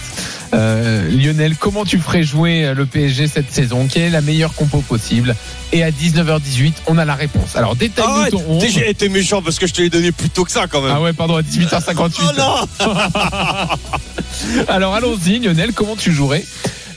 Euh, 0.54 1.08
Lionel, 1.11 1.56
comment 1.56 1.85
tu 1.85 1.99
ferais 1.99 2.23
jouer 2.23 2.73
le 2.75 2.87
PSG 2.87 3.26
cette 3.26 3.52
saison? 3.52 3.88
Quelle 3.92 4.02
est 4.04 4.11
la 4.11 4.20
meilleure 4.20 4.54
compo 4.54 4.78
possible? 4.80 5.35
Et 5.73 5.82
à 5.82 5.90
19h18, 5.90 6.73
on 6.87 6.99
a 6.99 7.04
la 7.04 7.14
réponse. 7.16 7.56
Alors 7.56 7.75
détaille-nous 7.75 8.12
Arrête, 8.12 8.30
ton 8.30 8.44
11. 8.49 8.62
t'es- 8.62 8.70
j'ai 8.70 8.88
été 8.90 9.08
méchant 9.08 9.42
parce 9.42 9.58
que 9.58 9.66
je 9.66 9.73
te 9.75 9.82
l'ai 9.82 9.90
donné 9.90 10.12
plus 10.12 10.30
tôt 10.30 10.44
que 10.44 10.52
ça 10.52 10.66
quand 10.68 10.80
même. 10.82 10.92
Ah 10.94 11.00
ouais, 11.00 11.12
pardon, 11.12 11.37
à 11.37 11.42
18h58. 11.42 12.20
Oh 12.23 12.32
non 12.38 12.92
Alors 14.68 14.94
allons-y, 14.94 15.40
Lionel, 15.40 15.73
comment 15.73 15.96
tu 15.96 16.12
jouerais 16.12 16.44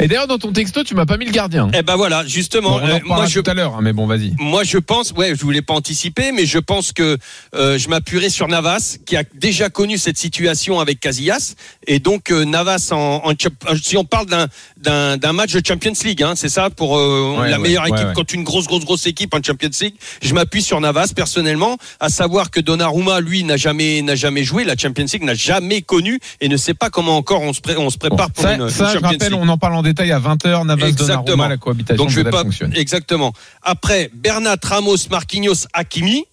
Et 0.02 0.08
d'ailleurs, 0.08 0.28
dans 0.28 0.38
ton 0.38 0.52
texto, 0.54 0.84
tu 0.84 0.96
m'as 0.96 1.06
pas 1.06 1.18
mis 1.18 1.26
le 1.26 1.32
gardien. 1.32 1.70
Eh 1.74 1.82
ben 1.82 1.96
voilà, 1.96 2.26
justement, 2.26 2.72
Bon, 2.72 2.80
on 2.82 2.86
en 2.86 2.90
euh, 2.96 3.00
moi 3.06 3.26
je 3.26 3.40
tout 3.40 3.50
à 3.52 3.54
l'heure, 3.54 3.76
hein, 3.76 3.80
mais 3.82 3.92
bon, 3.94 4.08
vas-y. 4.08 4.34
Moi, 4.40 4.64
je 4.64 4.78
pense, 4.78 5.12
ouais, 5.12 5.34
je 5.36 5.42
voulais 5.42 5.62
pas 5.62 5.74
anticiper, 5.74 6.32
mais 6.32 6.46
je 6.46 6.58
pense 6.60 6.92
que 6.94 7.18
euh, 7.56 7.78
je 7.78 7.90
m'appuierai 7.90 8.30
sur 8.30 8.48
Navas, 8.48 8.98
qui 9.06 9.18
a 9.18 9.24
déjà 9.36 9.70
connu 9.70 9.98
cette 9.98 10.18
situation 10.18 10.80
avec 10.80 11.00
Casillas, 11.00 11.56
et 11.88 12.00
donc 12.00 12.32
euh, 12.32 12.46
Navas, 12.46 12.90
en, 12.92 13.22
en 13.26 13.34
chap- 13.38 13.54
si 13.84 13.98
on 13.98 14.06
parle 14.06 14.28
d'un 14.28 14.48
d'un 14.78 15.18
d'un 15.18 15.34
match 15.34 15.52
de 15.54 15.62
Champions 15.66 15.94
League, 16.06 16.24
hein, 16.24 16.34
c'est 16.36 16.50
ça 16.50 16.70
pour 16.70 16.98
euh, 16.98 17.36
Ouais, 17.40 17.50
la 17.50 17.58
ouais, 17.58 17.64
meilleure 17.64 17.86
équipe 17.88 18.08
ouais. 18.08 18.14
contre 18.14 18.34
une 18.36 18.44
grosse, 18.44 18.68
grosse, 18.68 18.86
grosse 18.86 19.06
équipe 19.06 19.34
en 19.34 19.44
Champions 19.44 19.70
League. 19.82 19.96
Je 20.22 20.34
m'appuie 20.34 20.62
sur 20.62 20.80
Navas 20.80 21.12
personnellement, 21.16 21.78
à 22.00 22.08
savoir 22.10 22.52
que 22.52 22.60
Donnarumma, 22.62 23.20
lui, 23.20 23.44
n'a 23.44 23.58
jamais 23.58 24.02
n'a 24.02 24.16
jamais 24.16 24.44
joué 24.46 24.64
la 24.64 24.78
Champions 24.78 25.06
League, 25.12 25.24
n'a 25.24 25.34
jamais 25.36 25.82
connu 25.82 26.20
et 26.40 26.48
ne 26.48 26.56
sait 26.58 26.74
pas 26.74 26.90
comment 26.90 27.18
encore 27.18 27.42
on 27.42 27.52
se 27.54 27.60
pré- 27.62 27.76
on 27.78 27.90
se 27.90 27.98
Bon, 27.98 28.08
prépare 28.08 28.32
pour 28.32 28.44
ça, 28.44 28.54
une, 28.56 28.62
une 28.62 28.70
ça, 28.70 28.88
je 28.88 28.94
Champions 28.94 29.10
rappelle, 29.10 29.32
League. 29.34 29.40
on 29.44 29.50
en 29.50 29.58
parle 29.58 29.76
en 29.76 29.82
détail 29.90 30.12
à 30.12 30.20
20h. 30.20 30.66
Navas. 30.66 30.92
Donnarumma, 30.92 31.48
la 31.50 31.58
cohabitation 31.58 32.04
Donc 32.04 32.12
je 32.12 32.22
vais 32.22 32.30
pas 32.30 32.44
fonctionne. 32.44 32.74
exactement. 32.76 33.34
Après 33.62 34.10
Bernat, 34.14 34.58
Ramos, 34.64 34.98
Marquinhos, 35.10 35.68
Hakimi 35.74 36.26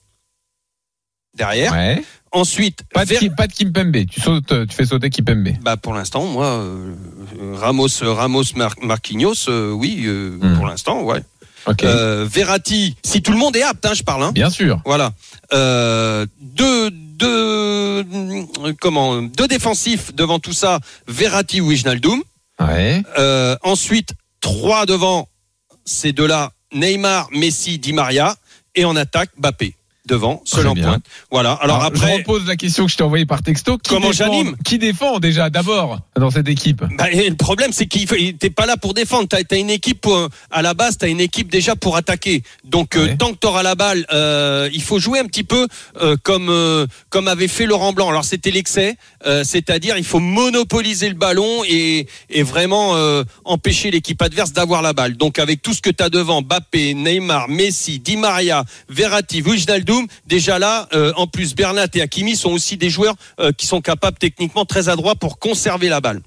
derrière. 1.35 1.73
Ouais. 1.73 2.03
Ensuite, 2.33 2.83
Pas 2.93 3.05
de, 3.05 3.11
Ver- 3.11 3.19
Kim- 3.21 3.35
pas 3.35 3.47
de 3.47 3.53
Kimpembe. 3.53 4.07
Tu 4.11 4.21
sautes, 4.21 4.53
tu 4.69 4.75
fais 4.77 4.85
sauter 4.85 5.09
Kimpembe. 5.11 5.49
bah 5.63 5.77
pour 5.77 5.95
l'instant, 5.95 6.25
moi, 6.27 6.47
euh, 6.47 6.93
euh, 7.41 7.55
Ramos, 7.57 7.89
euh, 8.03 8.13
Ramos, 8.13 8.43
Mar- 8.57 8.75
Marquinhos, 8.83 9.49
euh, 9.49 9.71
oui, 9.71 10.03
euh, 10.05 10.37
Hmm. 10.41 10.57
pour 10.57 10.67
l'instant, 10.67 11.03
ouais. 11.03 11.23
Ok. 11.67 11.83
Euh, 11.85 12.27
Verratti, 12.29 12.95
si 13.05 13.23
tout 13.23 13.33
le 13.33 13.39
monde 13.39 13.57
est 13.57 13.63
apte, 13.63 13.85
hein, 13.87 13.95
je 13.95 14.03
parle. 14.03 14.23
Hein. 14.23 14.33
Bien 14.33 14.51
sûr. 14.51 14.81
Voilà. 14.85 15.13
Euh, 15.53 16.27
deux, 16.41 16.91
deux, 16.91 17.27
euh, 18.05 18.43
comment, 18.81 19.23
deux 19.23 19.49
défensifs 19.49 20.15
devant 20.15 20.39
tout 20.39 20.53
ça. 20.53 20.79
Verratti 21.09 21.61
ou 21.61 21.69
Wijnaldum. 21.71 22.23
Euh, 22.61 23.57
ensuite, 23.63 24.11
trois 24.41 24.87
devant 24.87 25.29
ces 25.85 26.13
deux-là, 26.13 26.53
Neymar, 26.73 27.29
Messi, 27.33 27.79
Di 27.79 27.93
Maria, 27.93 28.37
et 28.75 28.85
en 28.85 28.97
attaque, 28.97 29.31
Mbappé. 29.39 29.75
Devant, 30.07 30.41
seul 30.45 30.69
en 30.69 30.75
pointe. 30.75 31.05
Voilà. 31.33 31.53
Alors, 31.55 31.83
Alors, 31.83 31.91
je 31.95 32.01
après, 32.03 32.17
repose 32.19 32.47
la 32.47 32.55
question 32.57 32.87
que 32.87 32.93
je 32.93 32.97
t'ai 32.97 33.03
envoyée 33.03 33.27
par 33.27 33.43
texto. 33.43 33.77
Qui 33.77 33.91
Comment 33.91 34.13
j'anime 34.13 34.57
Qui 34.65 34.79
défend 34.79 35.19
déjà 35.19 35.51
d'abord 35.51 35.99
dans 36.17 36.31
cette 36.31 36.49
équipe? 36.49 36.85
Bah, 36.97 37.11
et 37.11 37.29
le 37.29 37.35
problème, 37.35 37.73
c'est 37.73 37.87
qu'il 37.87 38.07
t'es 38.39 38.51
pas 38.51 38.67
là 38.67 38.77
pour 38.77 38.95
défendre. 38.95 39.27
T'as 39.29 39.39
as 39.51 39.57
une 39.57 39.71
équipe 39.71 40.01
pour- 40.03 40.29
à 40.53 40.63
la 40.63 40.75
base, 40.75 40.97
t'as 40.99 41.09
une 41.09 41.21
équipe 41.21 41.51
déjà 41.51 41.75
pour 41.75 41.97
attaquer. 41.97 42.45
Donc, 42.65 42.95
euh, 42.97 43.17
tant 43.19 43.33
que 43.33 43.39
t'auras 43.39 43.65
la 43.65 43.75
balle, 43.75 44.07
euh, 44.13 44.69
il 44.73 44.83
faut 44.83 45.01
jouer 45.01 45.19
un 45.19 45.25
petit 45.27 45.43
peu 45.45 45.67
euh, 46.01 46.17
comme 46.23 46.51
euh, 46.51 46.87
comme 47.11 47.27
avait 47.27 47.49
fait 47.49 47.67
Laurent 47.67 47.93
Blanc. 47.93 48.09
Alors, 48.09 48.25
c'était 48.25 48.53
l'excès, 48.53 48.97
euh, 49.27 49.43
c'est-à-dire 49.43 49.97
il 49.99 50.05
faut 50.05 50.21
monopoliser 50.21 51.09
le 51.09 51.15
ballon 51.17 51.65
et 51.69 52.07
et 52.31 52.43
vraiment 52.45 52.95
euh, 52.95 53.25
empêcher 53.45 53.91
l'équipe 53.91 54.23
adverse 54.23 54.53
d'avoir 54.53 54.83
la 54.83 54.93
balle. 54.93 55.17
Donc, 55.17 55.41
avec 55.41 55.63
tout 55.63 55.73
ce 55.75 55.83
que 55.83 55.91
t'as 55.91 56.11
devant, 56.11 56.43
Mbappé, 56.43 56.95
Neymar, 56.95 57.49
Messi, 57.49 57.99
Di 57.99 58.17
Maria, 58.17 58.65
Verratti, 58.89 59.43
Wijnaldum, 59.43 59.96
déjà 60.27 60.59
là, 60.59 60.89
euh, 60.93 61.13
en 61.17 61.27
plus, 61.27 61.55
Bernat 61.55 61.89
et 61.95 62.03
Hakimi 62.03 62.37
sont 62.37 62.51
aussi 62.51 62.77
des 62.77 62.91
joueurs 62.91 63.15
euh, 63.41 63.53
qui 63.53 63.67
sont 63.67 63.81
capables 63.81 64.19
techniquement 64.19 64.65
très 64.65 64.89
adroits 64.89 65.15
pour 65.15 65.39
conserver 65.39 65.89
la 65.89 66.01
balle. 66.01 66.23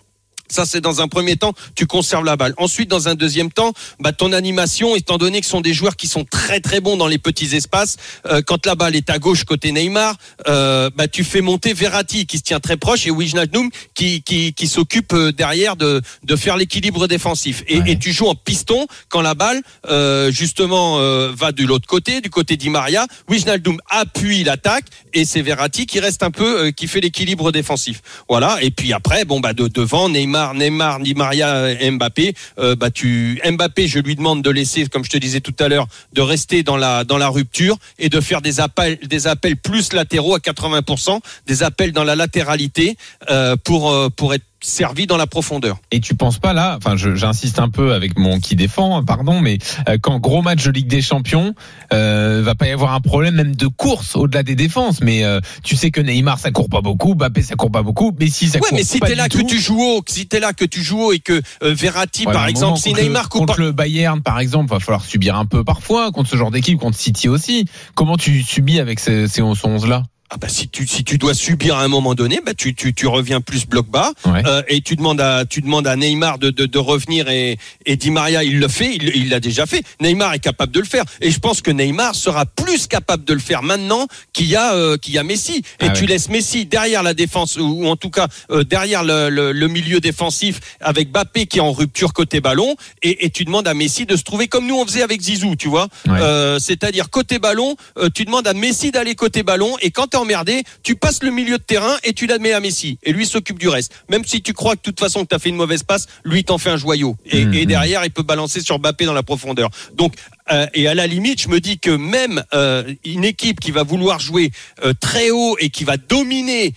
Ça, 0.49 0.65
c'est 0.65 0.81
dans 0.81 1.01
un 1.01 1.07
premier 1.07 1.35
temps, 1.37 1.53
tu 1.75 1.85
conserves 1.85 2.25
la 2.25 2.35
balle. 2.35 2.53
Ensuite, 2.57 2.89
dans 2.89 3.07
un 3.07 3.15
deuxième 3.15 3.51
temps, 3.51 3.73
bah, 3.99 4.11
ton 4.13 4.31
animation, 4.33 4.95
étant 4.95 5.17
donné 5.17 5.39
que 5.39 5.45
ce 5.45 5.51
sont 5.51 5.61
des 5.61 5.73
joueurs 5.73 5.95
qui 5.95 6.07
sont 6.07 6.25
très 6.25 6.59
très 6.59 6.79
bons 6.79 6.97
dans 6.97 7.07
les 7.07 7.17
petits 7.19 7.55
espaces, 7.55 7.97
euh, 8.25 8.41
quand 8.45 8.65
la 8.65 8.75
balle 8.75 8.95
est 8.95 9.09
à 9.09 9.19
gauche 9.19 9.43
côté 9.43 9.71
Neymar, 9.71 10.15
euh, 10.47 10.89
bah, 10.95 11.07
tu 11.07 11.23
fais 11.23 11.41
monter 11.41 11.73
Verratti 11.73 12.25
qui 12.25 12.37
se 12.37 12.43
tient 12.43 12.59
très 12.59 12.77
proche 12.77 13.05
et 13.07 13.11
Wijnaldum 13.11 13.69
qui, 13.93 14.21
qui, 14.23 14.53
qui 14.53 14.67
s'occupe 14.67 15.13
euh, 15.13 15.31
derrière 15.31 15.75
de, 15.75 16.01
de 16.23 16.35
faire 16.35 16.57
l'équilibre 16.57 17.07
défensif. 17.07 17.63
Et, 17.67 17.79
Ouais. 17.79 17.91
et 17.91 17.99
tu 17.99 18.11
joues 18.11 18.27
en 18.27 18.35
piston 18.35 18.87
quand 19.07 19.21
la 19.21 19.35
balle, 19.35 19.61
euh, 19.89 20.31
justement, 20.31 20.99
euh, 20.99 21.31
va 21.33 21.51
de 21.51 21.63
l'autre 21.65 21.87
côté, 21.87 22.19
du 22.21 22.29
côté 22.29 22.57
d'I 22.57 22.69
Maria. 22.69 23.05
Wijnaldum 23.29 23.77
appuie 23.89 24.43
l'attaque 24.43 24.85
et 25.13 25.23
c'est 25.25 25.41
Verratti 25.41 25.85
qui 25.85 25.99
reste 25.99 26.23
un 26.23 26.31
peu, 26.31 26.65
euh, 26.65 26.71
qui 26.71 26.87
fait 26.87 26.99
l'équilibre 27.01 27.51
défensif. 27.51 28.01
Voilà. 28.27 28.57
Et 28.61 28.71
puis 28.71 28.91
après, 28.93 29.23
bon, 29.25 29.39
bah, 29.39 29.53
de, 29.53 29.67
devant, 29.67 30.09
Neymar, 30.09 30.38
Neymar, 30.39 30.53
Neymar, 30.53 30.99
Di 30.99 31.13
Maria 31.15 31.71
et 31.71 31.91
Mbappé, 31.91 32.33
euh, 32.59 32.75
bah 32.75 32.89
tu 32.91 33.41
Mbappé, 33.43 33.87
je 33.87 33.99
lui 33.99 34.15
demande 34.15 34.41
de 34.41 34.49
laisser, 34.49 34.85
comme 34.87 35.03
je 35.03 35.09
te 35.09 35.17
disais 35.17 35.41
tout 35.41 35.55
à 35.59 35.67
l'heure, 35.67 35.87
de 36.13 36.21
rester 36.21 36.63
dans 36.63 36.77
la 36.77 37.03
dans 37.03 37.17
la 37.17 37.29
rupture 37.29 37.77
et 37.97 38.09
de 38.09 38.21
faire 38.21 38.41
des 38.41 38.59
appels 38.59 38.97
des 39.03 39.27
appels 39.27 39.57
plus 39.57 39.93
latéraux 39.93 40.35
à 40.35 40.39
80%, 40.39 41.19
des 41.47 41.63
appels 41.63 41.91
dans 41.91 42.03
la 42.03 42.15
latéralité 42.15 42.97
euh, 43.29 43.55
pour 43.63 43.91
euh, 43.91 44.09
pour 44.09 44.33
être 44.33 44.43
servi 44.61 45.07
dans 45.07 45.17
la 45.17 45.27
profondeur. 45.27 45.77
Et 45.91 45.99
tu 45.99 46.15
penses 46.15 46.39
pas 46.39 46.53
là, 46.53 46.77
enfin 46.77 46.95
j'insiste 46.95 47.59
un 47.59 47.69
peu 47.69 47.93
avec 47.93 48.17
mon 48.17 48.39
qui 48.39 48.55
défend, 48.55 49.03
pardon, 49.03 49.39
mais 49.39 49.57
euh, 49.87 49.97
quand 50.01 50.19
gros 50.19 50.41
match 50.41 50.63
de 50.63 50.71
Ligue 50.71 50.87
des 50.87 51.01
Champions, 51.01 51.53
euh, 51.93 52.41
va 52.43 52.55
pas 52.55 52.67
y 52.67 52.71
avoir 52.71 52.93
un 52.93 53.01
problème 53.01 53.35
même 53.35 53.55
de 53.55 53.67
course 53.67 54.15
au-delà 54.15 54.43
des 54.43 54.55
défenses. 54.55 55.01
Mais 55.01 55.23
euh, 55.23 55.39
tu 55.63 55.75
sais 55.75 55.91
que 55.91 56.01
Neymar 56.01 56.39
ça 56.39 56.51
court 56.51 56.69
pas 56.69 56.81
beaucoup, 56.81 57.15
Mbappé 57.15 57.41
ça 57.41 57.55
court 57.55 57.71
pas 57.71 57.83
beaucoup, 57.83 58.13
mais 58.19 58.27
si 58.27 58.47
ça 58.47 58.59
Ouais, 58.59 58.69
court 58.69 58.77
mais 58.77 58.83
si 58.83 58.99
pas 58.99 59.07
t'es 59.07 59.13
du 59.13 59.17
là 59.17 59.29
tout, 59.29 59.39
que 59.39 59.47
tu 59.47 59.59
joues 59.59 59.81
haut, 59.81 60.03
si 60.07 60.27
t'es 60.27 60.39
là 60.39 60.53
que 60.53 60.65
tu 60.65 60.83
joues 60.83 61.01
haut 61.01 61.13
et 61.13 61.19
que 61.19 61.41
euh, 61.63 61.73
Verratti 61.73 62.25
Ouais, 62.25 62.33
par 62.33 62.47
exemple, 62.47 62.79
si 62.79 62.89
contre 62.89 63.01
Neymar 63.01 63.29
contre 63.29 63.55
pas 63.55 63.61
le 63.61 63.71
Bayern 63.71 64.21
par 64.21 64.39
exemple, 64.39 64.69
va 64.69 64.79
falloir 64.79 65.05
subir 65.05 65.35
un 65.35 65.45
peu 65.45 65.63
parfois 65.63 66.11
contre 66.11 66.29
ce 66.29 66.35
genre 66.35 66.51
d'équipe, 66.51 66.77
contre 66.77 66.97
City 66.97 67.29
aussi. 67.29 67.65
Comment 67.95 68.17
tu 68.17 68.43
subis 68.43 68.79
avec 68.79 68.99
ces, 68.99 69.27
ces 69.27 69.41
11 69.41 69.87
là 69.87 70.03
Ah 70.31 70.37
bah 70.37 70.47
si 70.47 70.69
tu 70.69 70.85
si 70.87 71.03
tu 71.03 71.17
dois 71.17 71.33
subir 71.33 71.75
à 71.77 71.83
un 71.83 71.87
moment 71.87 72.13
donné, 72.13 72.39
bah 72.45 72.53
tu 72.55 72.75
tu, 72.75 72.93
tu 72.93 73.07
reviens 73.07 73.41
plus 73.41 73.65
bloc 73.65 73.87
bas 73.89 74.11
Ouais. 74.25 74.43
euh, 74.45 74.61
et 74.67 74.81
tu 74.81 74.95
demandes 74.95 75.19
à 75.21 75.43
tu 75.45 75.61
demandes 75.61 75.87
à 75.87 75.95
Neymar 75.95 76.37
de, 76.37 76.51
de, 76.51 76.67
de 76.67 76.77
revenir 76.77 77.27
et 77.29 77.57
et 77.87 77.95
Di 77.95 78.11
Maria 78.11 78.43
il 78.43 78.59
le 78.59 78.67
fait, 78.67 78.93
il 78.95 79.11
il 79.15 79.29
l'a 79.29 79.39
déjà 79.39 79.65
fait. 79.65 79.81
Neymar 79.99 80.35
est 80.35 80.39
capable 80.39 80.71
de 80.71 80.79
le 80.79 80.85
faire 80.85 81.03
et 81.21 81.31
je 81.31 81.39
pense 81.39 81.61
que 81.63 81.71
Neymar 81.71 82.13
sera 82.13 82.45
plus 82.45 82.85
capable 82.85 83.23
de 83.23 83.33
le 83.33 83.39
faire 83.39 83.63
maintenant 83.63 84.07
qu'il 84.31 84.45
y 84.47 84.55
a 84.55 84.75
euh, 84.75 84.97
qu'il 84.97 85.15
y 85.15 85.17
a 85.17 85.23
Messi 85.23 85.63
et 85.79 85.85
Ah 85.85 85.89
tu 85.89 86.01
ouais. 86.01 86.07
laisses 86.09 86.29
Messi 86.29 86.67
derrière 86.67 87.01
la 87.01 87.15
défense 87.15 87.57
ou, 87.57 87.63
ou 87.83 87.87
en 87.87 87.95
tout 87.95 88.11
cas 88.11 88.27
euh, 88.51 88.63
derrière 88.63 89.03
le, 89.03 89.29
le, 89.29 89.51
le 89.51 89.67
milieu 89.67 89.99
défensif 89.99 90.59
avec 90.79 91.11
Bappé 91.11 91.47
qui 91.47 91.57
est 91.57 91.61
en 91.61 91.71
rupture 91.71 92.13
côté 92.13 92.39
ballon 92.39 92.75
et, 93.01 93.25
et 93.25 93.31
tu 93.31 93.45
demandes 93.45 93.67
à 93.67 93.73
Messi 93.73 94.05
de 94.05 94.15
se 94.15 94.23
trouver 94.23 94.47
comme 94.47 94.67
nous 94.67 94.75
on 94.77 94.85
faisait 94.85 95.01
avec 95.01 95.21
Zizou, 95.21 95.55
tu 95.55 95.69
vois. 95.69 95.87
Ouais. 96.07 96.19
Euh, 96.21 96.59
c'est-à-dire 96.59 97.09
côté 97.09 97.39
ballon, 97.39 97.75
euh, 97.97 98.09
tu 98.13 98.25
demandes 98.25 98.45
à 98.47 98.53
Messi 98.53 98.91
d'aller 98.91 99.15
côté 99.15 99.41
ballon 99.41 99.75
et 99.81 99.89
quand 99.89 100.13
t'es 100.19 100.25
emmerdé, 100.25 100.63
tu 100.83 100.95
passes 100.95 101.23
le 101.23 101.31
milieu 101.31 101.57
de 101.57 101.63
terrain 101.63 101.97
et 102.03 102.13
tu 102.13 102.27
la 102.27 102.37
mets 102.39 102.51
à 102.53 102.59
Messi 102.59 102.97
et 103.03 103.11
lui 103.11 103.25
s'occupe 103.25 103.57
du 103.59 103.69
reste. 103.69 103.93
Même 104.09 104.25
si 104.25 104.41
tu 104.41 104.53
crois 104.53 104.73
que 104.75 104.81
de 104.81 104.83
toute 104.83 104.99
façon 104.99 105.21
que 105.21 105.27
t'as 105.27 105.39
fait 105.39 105.49
une 105.49 105.55
mauvaise 105.55 105.83
passe, 105.83 106.07
lui 106.23 106.43
t'en 106.43 106.57
fait 106.57 106.69
un 106.69 106.77
joyau 106.77 107.15
et, 107.25 107.45
Mhm. 107.45 107.53
et 107.53 107.65
derrière 107.65 108.03
il 108.05 108.11
peut 108.11 108.23
balancer 108.23 108.61
sur 108.61 108.79
Mbappé 108.79 109.05
dans 109.05 109.13
la 109.13 109.23
profondeur. 109.23 109.69
Donc 109.93 110.13
euh, 110.51 110.65
et 110.73 110.87
à 110.87 110.95
la 110.95 111.05
limite, 111.05 111.41
je 111.41 111.47
me 111.47 111.59
dis 111.59 111.77
que 111.77 111.91
même 111.91 112.43
euh, 112.53 112.91
une 113.05 113.23
équipe 113.23 113.59
qui 113.59 113.71
va 113.71 113.83
vouloir 113.83 114.19
jouer 114.19 114.51
euh, 114.83 114.93
très 114.99 115.29
haut 115.29 115.55
et 115.59 115.69
qui 115.69 115.83
va 115.83 115.97
dominer 115.97 116.73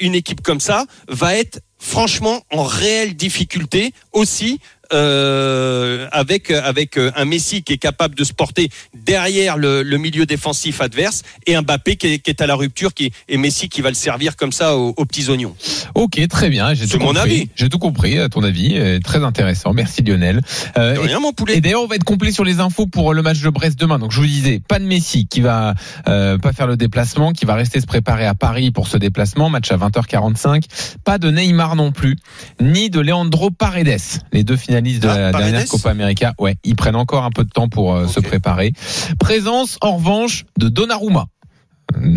une 0.00 0.14
équipe 0.14 0.40
comme 0.40 0.58
ça 0.60 0.86
va 1.06 1.36
être 1.36 1.60
franchement 1.78 2.42
en 2.50 2.62
réelle 2.62 3.14
difficulté 3.14 3.92
aussi 4.12 4.58
euh, 4.92 6.06
avec 6.12 6.50
avec 6.50 6.98
euh, 6.98 7.10
un 7.16 7.24
Messi 7.24 7.62
qui 7.62 7.72
est 7.74 7.78
capable 7.78 8.14
de 8.14 8.24
se 8.24 8.32
porter 8.32 8.68
derrière 8.94 9.56
le, 9.56 9.82
le 9.82 9.98
milieu 9.98 10.26
défensif 10.26 10.80
adverse 10.80 11.22
et 11.46 11.54
un 11.56 11.62
Mbappé 11.62 11.96
qui 11.96 12.06
est, 12.08 12.18
qui 12.18 12.30
est 12.30 12.40
à 12.40 12.46
la 12.46 12.54
rupture 12.54 12.94
qui 12.94 13.12
et 13.28 13.36
Messi 13.38 13.68
qui 13.68 13.80
va 13.80 13.88
le 13.88 13.94
servir 13.94 14.36
comme 14.36 14.52
ça 14.52 14.76
aux, 14.76 14.94
aux 14.96 15.04
petits 15.04 15.28
oignons. 15.30 15.54
Ok, 15.94 16.20
très 16.28 16.48
bien. 16.50 16.74
J'ai 16.74 16.86
C'est 16.86 16.92
tout 16.98 16.98
mon 17.00 17.06
compris. 17.14 17.20
avis. 17.20 17.50
J'ai 17.56 17.68
tout 17.68 17.78
compris. 17.78 18.18
À 18.18 18.28
ton 18.28 18.42
avis, 18.42 18.74
euh, 18.76 18.98
très 19.00 19.22
intéressant. 19.24 19.72
Merci 19.72 20.02
Lionel. 20.02 20.40
Euh, 20.78 20.94
De 20.94 21.00
et- 21.00 21.06
rien 21.06 21.20
mon 21.20 21.32
poulet. 21.32 21.56
Et 21.56 21.60
d'ailleurs, 21.60 21.82
on 21.82 21.86
va 21.86 21.96
être 21.96 22.04
complet 22.04 22.32
sur 22.32 22.44
les 22.44 22.60
infos 22.60 22.86
pour 22.86 23.14
le 23.14 23.22
match 23.22 23.40
de 23.40 23.48
Brest 23.50 23.78
demain. 23.78 23.98
Donc, 23.98 24.12
je 24.12 24.20
vous 24.20 24.26
disais, 24.26 24.60
pas 24.66 24.78
de 24.78 24.84
Messi 24.84 25.26
qui 25.26 25.40
va 25.40 25.74
euh, 26.08 26.38
pas 26.38 26.52
faire 26.52 26.66
le 26.66 26.76
déplacement, 26.76 27.32
qui 27.32 27.44
va 27.44 27.54
rester 27.54 27.80
se 27.80 27.86
préparer 27.86 28.26
à 28.26 28.34
Paris 28.34 28.70
pour 28.70 28.88
ce 28.88 28.96
déplacement. 28.96 29.48
Match 29.50 29.70
à 29.70 29.76
20h45. 29.76 30.64
Pas 31.04 31.18
de 31.18 31.30
Neymar 31.30 31.76
non 31.76 31.92
plus, 31.92 32.16
ni 32.60 32.90
de 32.90 33.00
Leandro 33.00 33.50
Paredes, 33.50 34.00
les 34.32 34.44
deux 34.44 34.56
finalistes 34.56 34.75
de 34.82 35.08
Ah, 35.08 35.18
la 35.18 35.30
Paredes 35.32 35.50
dernière 35.52 35.68
Copa 35.68 35.90
América. 35.90 36.34
Ouais, 36.38 36.56
ils 36.64 36.76
prennent 36.76 36.96
encore 36.96 37.24
un 37.24 37.30
peu 37.30 37.44
de 37.44 37.50
temps 37.50 37.68
pour 37.68 37.94
euh, 37.94 38.06
se 38.06 38.20
préparer. 38.20 38.72
Présence, 39.18 39.78
en 39.80 39.96
revanche, 39.96 40.44
de 40.58 40.68
Donnarumma. 40.68 41.26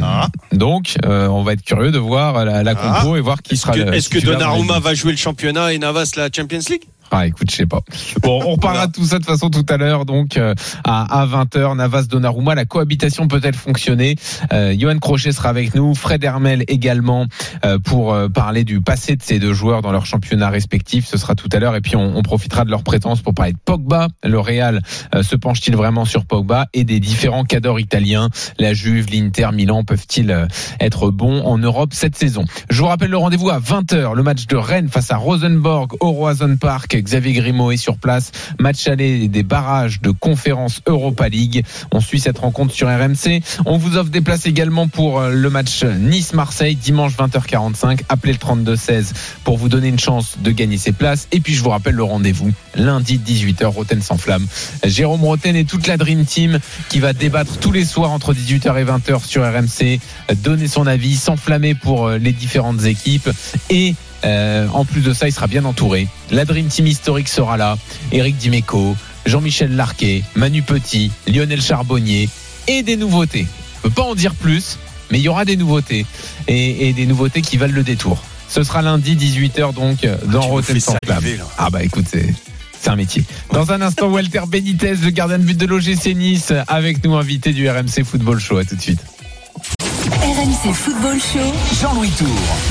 Ah. 0.02 0.28
Donc, 0.52 0.96
euh, 1.06 1.28
on 1.28 1.44
va 1.44 1.54
être 1.54 1.62
curieux 1.62 1.92
de 1.92 2.00
voir 2.00 2.44
la, 2.44 2.64
la 2.64 2.72
Ah. 2.78 3.00
compo 3.02 3.16
et 3.16 3.22
voir 3.22 3.42
qui 3.42 3.56
sera. 3.56 3.74
que, 3.74 3.80
est-ce 3.94 4.10
que 4.10 4.20
dans 4.20 4.32
les 4.32 4.38
Donnarumma 4.38 4.80
va 4.80 4.94
jouer 4.94 5.12
le 5.12 5.18
championnat 5.18 5.74
et 5.74 5.78
Navas 5.80 6.12
la 6.18 6.30
Champions 6.36 6.60
League? 6.70 6.84
Ah, 7.12 7.28
écoute, 7.28 7.50
je 7.52 7.56
sais 7.56 7.66
pas. 7.66 7.82
Bon, 8.22 8.42
on 8.46 8.52
reparlera 8.52 8.88
de 8.88 8.92
tout 8.92 9.06
ça 9.06 9.18
de 9.18 9.24
toute 9.24 9.32
façon 9.32 9.50
tout 9.50 9.66
à 9.70 9.78
l'heure, 9.78 10.06
donc 10.06 10.36
euh, 10.38 10.54
à, 10.84 11.22
à 11.22 11.26
20h, 11.26 11.76
Navas 11.78 12.04
Donnarumma, 12.04 12.54
la 12.54 12.66
cohabitation 12.66 13.28
peut-elle 13.28 13.56
fonctionner? 13.56 14.16
Euh, 14.52 14.76
Johan 14.78 14.98
Crochet 15.00 15.32
sera 15.32 15.50
avec 15.50 15.74
nous, 15.74 15.96
Fred 15.96 16.24
Hermel 16.24 16.64
également 16.68 17.26
euh, 17.66 17.80
pour 17.80 18.14
euh, 18.14 18.28
parler 18.28 18.64
du 18.64 18.82
passé 18.82 19.16
de 19.16 19.22
ces 19.24 19.40
deux 19.40 19.54
joueurs 19.54 19.82
dans 19.82 19.92
leur 19.92 20.06
championnat 20.06 20.50
respectif. 20.50 21.08
Ce 21.08 21.18
sera 21.18 21.36
tout 21.36 21.50
à 21.52 21.60
l'heure 21.60 21.76
et 21.76 21.82
puis 21.82 21.96
on, 21.96 22.18
on 22.18 22.22
profitera 22.22 22.66
de 22.66 22.72
leur 22.72 22.84
présence 22.84 23.22
pour 23.22 23.34
parler 23.34 23.54
de 23.54 23.60
Pogba. 23.64 24.08
Le 24.24 24.40
Real 24.40 24.82
euh, 25.16 25.24
se 25.24 25.36
penche-t-il 25.36 25.76
vraiment 25.76 26.06
sur 26.06 26.26
Pogba 26.26 26.68
et 26.74 26.84
des 26.84 27.00
différents 27.00 27.44
cadors 27.46 27.80
italiens? 27.80 28.30
La 28.58 28.74
Juve, 28.74 29.08
l'Inter, 29.12 29.50
Milan 29.54 29.84
peuvent-ils 29.84 30.32
euh, 30.32 30.48
être 30.80 31.10
bons 31.10 31.42
en 31.44 31.58
Europe 31.58 31.94
cette 31.94 32.16
saison? 32.16 32.46
Je 32.70 32.80
vous 32.82 32.88
rappelle 32.88 33.12
le 33.12 33.18
rendez-vous 33.18 33.50
à 33.50 33.60
20h, 33.60 34.16
le 34.16 34.24
match 34.24 34.48
de 34.48 34.56
Rennes 34.56 34.90
face 34.90 35.12
à 35.12 35.18
Rosenborg 35.18 35.94
au 36.00 36.12
Roison 36.12 36.58
Park. 36.58 36.99
Xavier 37.02 37.34
Grimaud 37.34 37.72
est 37.72 37.78
sur 37.78 37.98
place. 37.98 38.32
Match 38.60 38.88
aller 38.88 39.28
des 39.28 39.44
barrages 39.44 40.02
de 40.02 40.12
conférence 40.12 40.82
Europa 40.86 41.30
League. 41.30 41.64
On 41.92 42.00
suit 42.00 42.20
cette 42.20 42.40
rencontre 42.40 42.74
sur 42.74 42.88
RMC. 42.88 43.42
On 43.66 43.78
vous 43.78 43.98
offre 43.98 44.10
des 44.10 44.22
places 44.22 44.46
également 44.46 44.88
pour 44.88 45.20
euh, 45.20 45.32
le 45.32 45.50
match 45.50 45.84
Nice-Marseille 45.84 46.76
dimanche 46.76 47.14
20h45. 47.18 48.02
Appelez 48.10 48.34
le 48.34 48.40
32-16 48.40 49.14
pour 49.44 49.58
vous 49.58 49.70
donner 49.70 49.88
une 49.88 50.00
chance 50.00 50.38
de 50.42 50.52
gagner 50.52 50.78
ces 50.78 50.92
places. 50.92 51.28
Et 51.32 51.40
puis 51.40 51.54
je 51.54 51.64
vous 51.64 51.70
rappelle 51.70 51.96
le 51.96 52.04
rendez-vous 52.04 52.52
lundi 52.76 53.20
18h, 53.26 53.66
Roten 53.66 54.02
sans 54.02 54.18
flamme. 54.18 54.46
Jérôme 54.84 55.24
Roten 55.24 55.56
et 55.56 55.66
toute 55.66 55.88
la 55.88 55.98
Dream 55.98 56.26
Team 56.26 56.60
qui 56.90 57.00
va 57.00 57.14
débattre 57.14 57.58
tous 57.58 57.72
les 57.72 57.86
soirs 57.86 58.12
entre 58.12 58.34
18h 58.34 58.80
et 58.80 58.86
20h 58.86 59.26
sur 59.26 59.44
RMC, 59.44 60.00
donner 60.44 60.68
son 60.68 60.88
avis, 60.88 61.16
s'enflammer 61.16 61.76
pour 61.76 62.08
euh, 62.08 62.18
les 62.18 62.32
différentes 62.32 62.86
équipes 62.86 63.30
et 63.70 63.96
euh, 64.26 64.68
en 64.74 64.86
plus 64.86 65.02
de 65.02 65.14
ça, 65.14 65.28
il 65.28 65.32
sera 65.32 65.48
bien 65.48 65.66
entouré. 65.66 66.08
La 66.32 66.46
Dream 66.46 66.68
Team 66.68 66.88
historique 66.88 67.30
sera 67.30 67.58
là. 67.58 67.78
Eric 68.12 68.38
Dimeco, 68.38 68.96
Jean-Michel 69.26 69.76
Larquet, 69.76 70.24
Manu 70.36 70.62
Petit, 70.62 71.12
Lionel 71.28 71.62
Charbonnier 71.62 72.30
et 72.68 72.84
des 72.84 72.98
nouveautés. 72.98 73.48
Je 73.78 73.82
peux 73.84 73.90
pas 73.90 74.04
en 74.04 74.16
dire 74.16 74.36
plus, 74.36 74.78
mais 75.12 75.20
il 75.20 75.24
y 75.24 75.30
aura 75.30 75.46
des 75.46 75.58
nouveautés 75.58 76.06
et, 76.48 76.90
et 76.90 76.94
des 76.94 77.06
nouveautés 77.06 77.42
qui 77.42 77.58
valent 77.58 77.74
le 77.74 77.84
détour. 77.84 78.22
Ce 78.48 78.64
sera 78.64 78.82
lundi 78.82 79.16
18h 79.16 79.74
donc 79.74 80.04
euh, 80.04 80.18
dans 80.26 80.42
Rotten 80.42 80.76
fais 80.76 80.80
sans 80.80 80.96
saliver. 81.06 81.38
Ah 81.58 81.70
bah 81.70 81.84
écoute, 81.84 82.06
c'est 82.12 82.34
c'est 82.82 82.90
un 82.90 82.96
métier. 82.96 83.24
Dans 83.52 83.72
un 83.72 83.82
instant, 83.82 84.08
Walter 84.08 84.42
Benitez, 84.48 84.96
le 84.96 85.10
gardien 85.10 85.38
de 85.38 85.44
but 85.44 85.58
de 85.58 85.66
l'OGC 85.66 86.16
Nice, 86.16 86.54
avec 86.68 87.04
nous 87.04 87.16
invité 87.16 87.52
du 87.52 87.70
RMC 87.70 88.06
Football 88.06 88.40
Show. 88.40 88.58
À 88.58 88.64
tout 88.64 88.76
de 88.76 88.82
suite. 88.82 89.02
RMC 90.22 90.74
Football 90.74 91.18
Show. 91.18 91.40
Jean-Louis 91.82 92.10
Tour. 92.10 92.28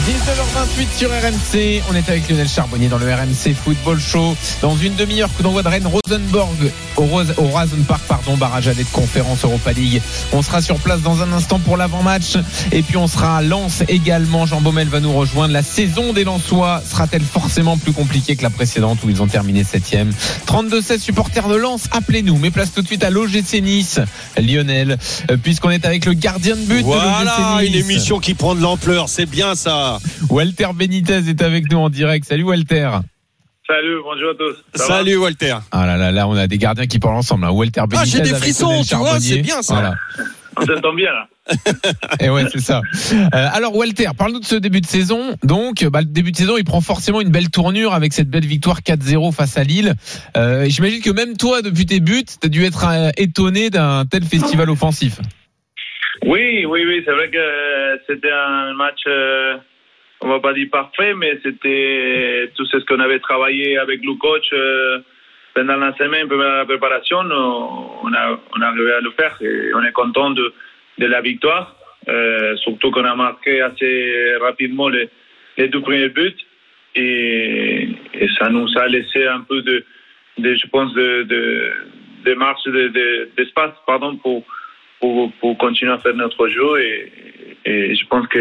19h28 0.06 0.98
sur 0.98 1.08
RMC, 1.08 1.82
on 1.90 1.94
est 1.94 2.06
avec 2.10 2.28
Lionel 2.28 2.46
Charbonnier 2.46 2.88
dans 2.88 2.98
le 2.98 3.06
RMC 3.06 3.54
Football 3.54 3.98
Show. 3.98 4.36
Dans 4.60 4.76
une 4.76 4.94
demi-heure, 4.96 5.32
coup 5.32 5.42
d'envoi 5.42 5.62
de 5.62 5.68
Rennes 5.68 5.86
Rosenborg 5.86 6.70
au, 6.96 7.04
Rose, 7.04 7.32
au 7.38 7.44
Roison 7.44 7.76
Park, 7.86 8.02
pardon, 8.06 8.36
barrage 8.36 8.68
aller 8.68 8.84
de 8.84 8.88
conférence 8.90 9.44
Europa 9.44 9.72
League. 9.72 10.02
On 10.32 10.42
sera 10.42 10.60
sur 10.60 10.76
place 10.76 11.00
dans 11.00 11.22
un 11.22 11.32
instant 11.32 11.58
pour 11.58 11.78
l'avant-match. 11.78 12.36
Et 12.70 12.82
puis 12.82 12.98
on 12.98 13.06
sera 13.06 13.38
à 13.38 13.42
Lens 13.42 13.82
également. 13.88 14.44
Jean 14.44 14.60
Baumel 14.60 14.88
va 14.88 15.00
nous 15.00 15.12
rejoindre. 15.12 15.54
La 15.54 15.62
saison 15.62 16.12
des 16.12 16.24
Lensois 16.24 16.82
sera-t-elle 16.86 17.22
forcément 17.22 17.78
plus 17.78 17.92
compliquée 17.92 18.36
que 18.36 18.42
la 18.42 18.50
précédente 18.50 18.98
où 19.04 19.08
ils 19.08 19.22
ont 19.22 19.26
terminé 19.26 19.64
7 19.64 19.96
32-16 20.46 20.98
supporters 20.98 21.48
de 21.48 21.56
Lens, 21.56 21.84
appelez-nous. 21.92 22.36
Mais 22.36 22.50
place 22.50 22.72
tout 22.74 22.82
de 22.82 22.86
suite 22.86 23.04
à 23.04 23.10
l'OGC 23.10 23.62
Nice, 23.62 24.00
Lionel, 24.36 24.98
euh, 25.30 25.36
puisqu'on 25.42 25.70
est 25.70 25.86
avec 25.86 26.04
le 26.04 26.12
gardien 26.12 26.54
de 26.54 26.60
but 26.60 26.84
de 26.84 27.37
L'OGC 27.38 27.66
une 27.68 27.74
émission 27.74 28.18
qui 28.20 28.34
prend 28.34 28.54
de 28.54 28.60
l'ampleur, 28.60 29.08
c'est 29.08 29.26
bien 29.26 29.54
ça. 29.54 29.98
Walter 30.30 30.68
Benitez 30.74 31.28
est 31.28 31.42
avec 31.42 31.70
nous 31.70 31.78
en 31.78 31.90
direct. 31.90 32.26
Salut 32.26 32.44
Walter. 32.44 32.90
Salut, 33.66 33.96
bonjour 34.02 34.30
à 34.30 34.34
tous. 34.34 34.56
Ça 34.78 34.86
Salut 34.86 35.16
Walter. 35.16 35.56
Ah 35.70 35.86
là 35.86 35.96
là 35.96 36.10
là, 36.10 36.26
on 36.26 36.34
a 36.36 36.46
des 36.46 36.58
gardiens 36.58 36.86
qui 36.86 36.98
parlent 36.98 37.16
ensemble. 37.16 37.44
hein. 37.44 37.50
Walter 37.50 37.82
Benitez. 37.88 37.96
Ah, 37.98 38.04
j'ai 38.04 38.20
des 38.20 38.34
frissons, 38.34 38.82
tu 38.82 38.94
vois, 38.96 39.20
c'est 39.20 39.38
bien 39.42 39.62
ça. 39.62 39.74
Voilà. 39.74 39.94
On 40.60 40.66
s'entend 40.66 40.94
bien 40.94 41.10
là. 41.12 41.28
Et 42.20 42.28
ouais, 42.30 42.44
c'est 42.52 42.60
ça. 42.60 42.82
Euh, 43.14 43.26
alors 43.32 43.74
Walter, 43.76 44.08
parle-nous 44.16 44.40
de 44.40 44.44
ce 44.44 44.56
début 44.56 44.80
de 44.80 44.86
saison. 44.86 45.36
Donc, 45.44 45.84
bah, 45.86 46.00
le 46.00 46.06
début 46.06 46.32
de 46.32 46.36
saison, 46.36 46.56
il 46.58 46.64
prend 46.64 46.80
forcément 46.80 47.20
une 47.20 47.30
belle 47.30 47.48
tournure 47.50 47.94
avec 47.94 48.12
cette 48.12 48.28
belle 48.28 48.44
victoire 48.44 48.80
4-0 48.80 49.32
face 49.32 49.56
à 49.56 49.64
Lille. 49.64 49.94
Euh, 50.36 50.66
J'imagine 50.68 51.00
que 51.00 51.10
même 51.10 51.36
toi, 51.36 51.62
depuis 51.62 51.86
tes 51.86 52.00
buts, 52.00 52.24
t'as 52.40 52.48
dû 52.48 52.64
être 52.64 52.86
euh, 52.88 53.10
étonné 53.16 53.70
d'un 53.70 54.04
tel 54.04 54.24
festival 54.24 54.68
offensif. 54.68 55.20
Oui, 56.24 56.64
oui, 56.66 56.84
oui, 56.86 57.02
c'est 57.04 57.12
vrai 57.12 57.30
que 57.30 58.00
c'était 58.06 58.30
un 58.32 58.74
match, 58.74 59.00
euh, 59.06 59.56
on 60.20 60.28
va 60.28 60.40
pas 60.40 60.52
dire 60.52 60.68
parfait, 60.70 61.14
mais 61.14 61.38
c'était 61.42 62.50
tout 62.56 62.64
ce 62.66 62.78
qu'on 62.86 63.00
avait 63.00 63.20
travaillé 63.20 63.78
avec 63.78 64.04
le 64.04 64.14
coach 64.14 64.46
euh, 64.52 64.98
pendant 65.54 65.76
la 65.76 65.94
semaine, 65.96 66.28
pendant 66.28 66.42
la 66.44 66.64
préparation, 66.64 67.18
on 67.18 68.12
a, 68.12 68.40
on 68.56 68.60
a 68.62 68.66
arrivé 68.66 68.92
à 68.92 69.00
le 69.00 69.10
faire 69.12 69.36
et 69.40 69.72
on 69.74 69.82
est 69.84 69.92
content 69.92 70.30
de, 70.30 70.52
de 70.98 71.06
la 71.06 71.20
victoire, 71.20 71.76
euh, 72.08 72.56
surtout 72.56 72.90
qu'on 72.90 73.04
a 73.04 73.14
marqué 73.14 73.60
assez 73.60 74.34
rapidement 74.40 74.88
les, 74.88 75.08
les 75.56 75.68
deux 75.68 75.80
premiers 75.80 76.08
buts. 76.08 76.34
et, 76.94 77.88
ça 78.38 78.48
nous 78.50 78.68
a 78.76 78.86
laissé 78.88 79.26
un 79.26 79.40
peu 79.40 79.62
de, 79.62 79.84
de 80.38 80.54
je 80.54 80.66
pense, 80.68 80.92
de, 80.94 81.22
de, 81.24 81.72
de 82.24 82.34
marche, 82.34 82.62
de- 82.64 82.88
de- 82.88 83.28
d'espace, 83.36 83.72
pardon, 83.86 84.16
pour, 84.16 84.44
pour, 85.00 85.32
pour 85.40 85.56
continuer 85.58 85.92
à 85.92 85.98
faire 85.98 86.14
notre 86.14 86.48
jeu 86.48 86.80
et, 86.80 87.12
et 87.64 87.94
je 87.94 88.06
pense 88.06 88.26
que 88.28 88.38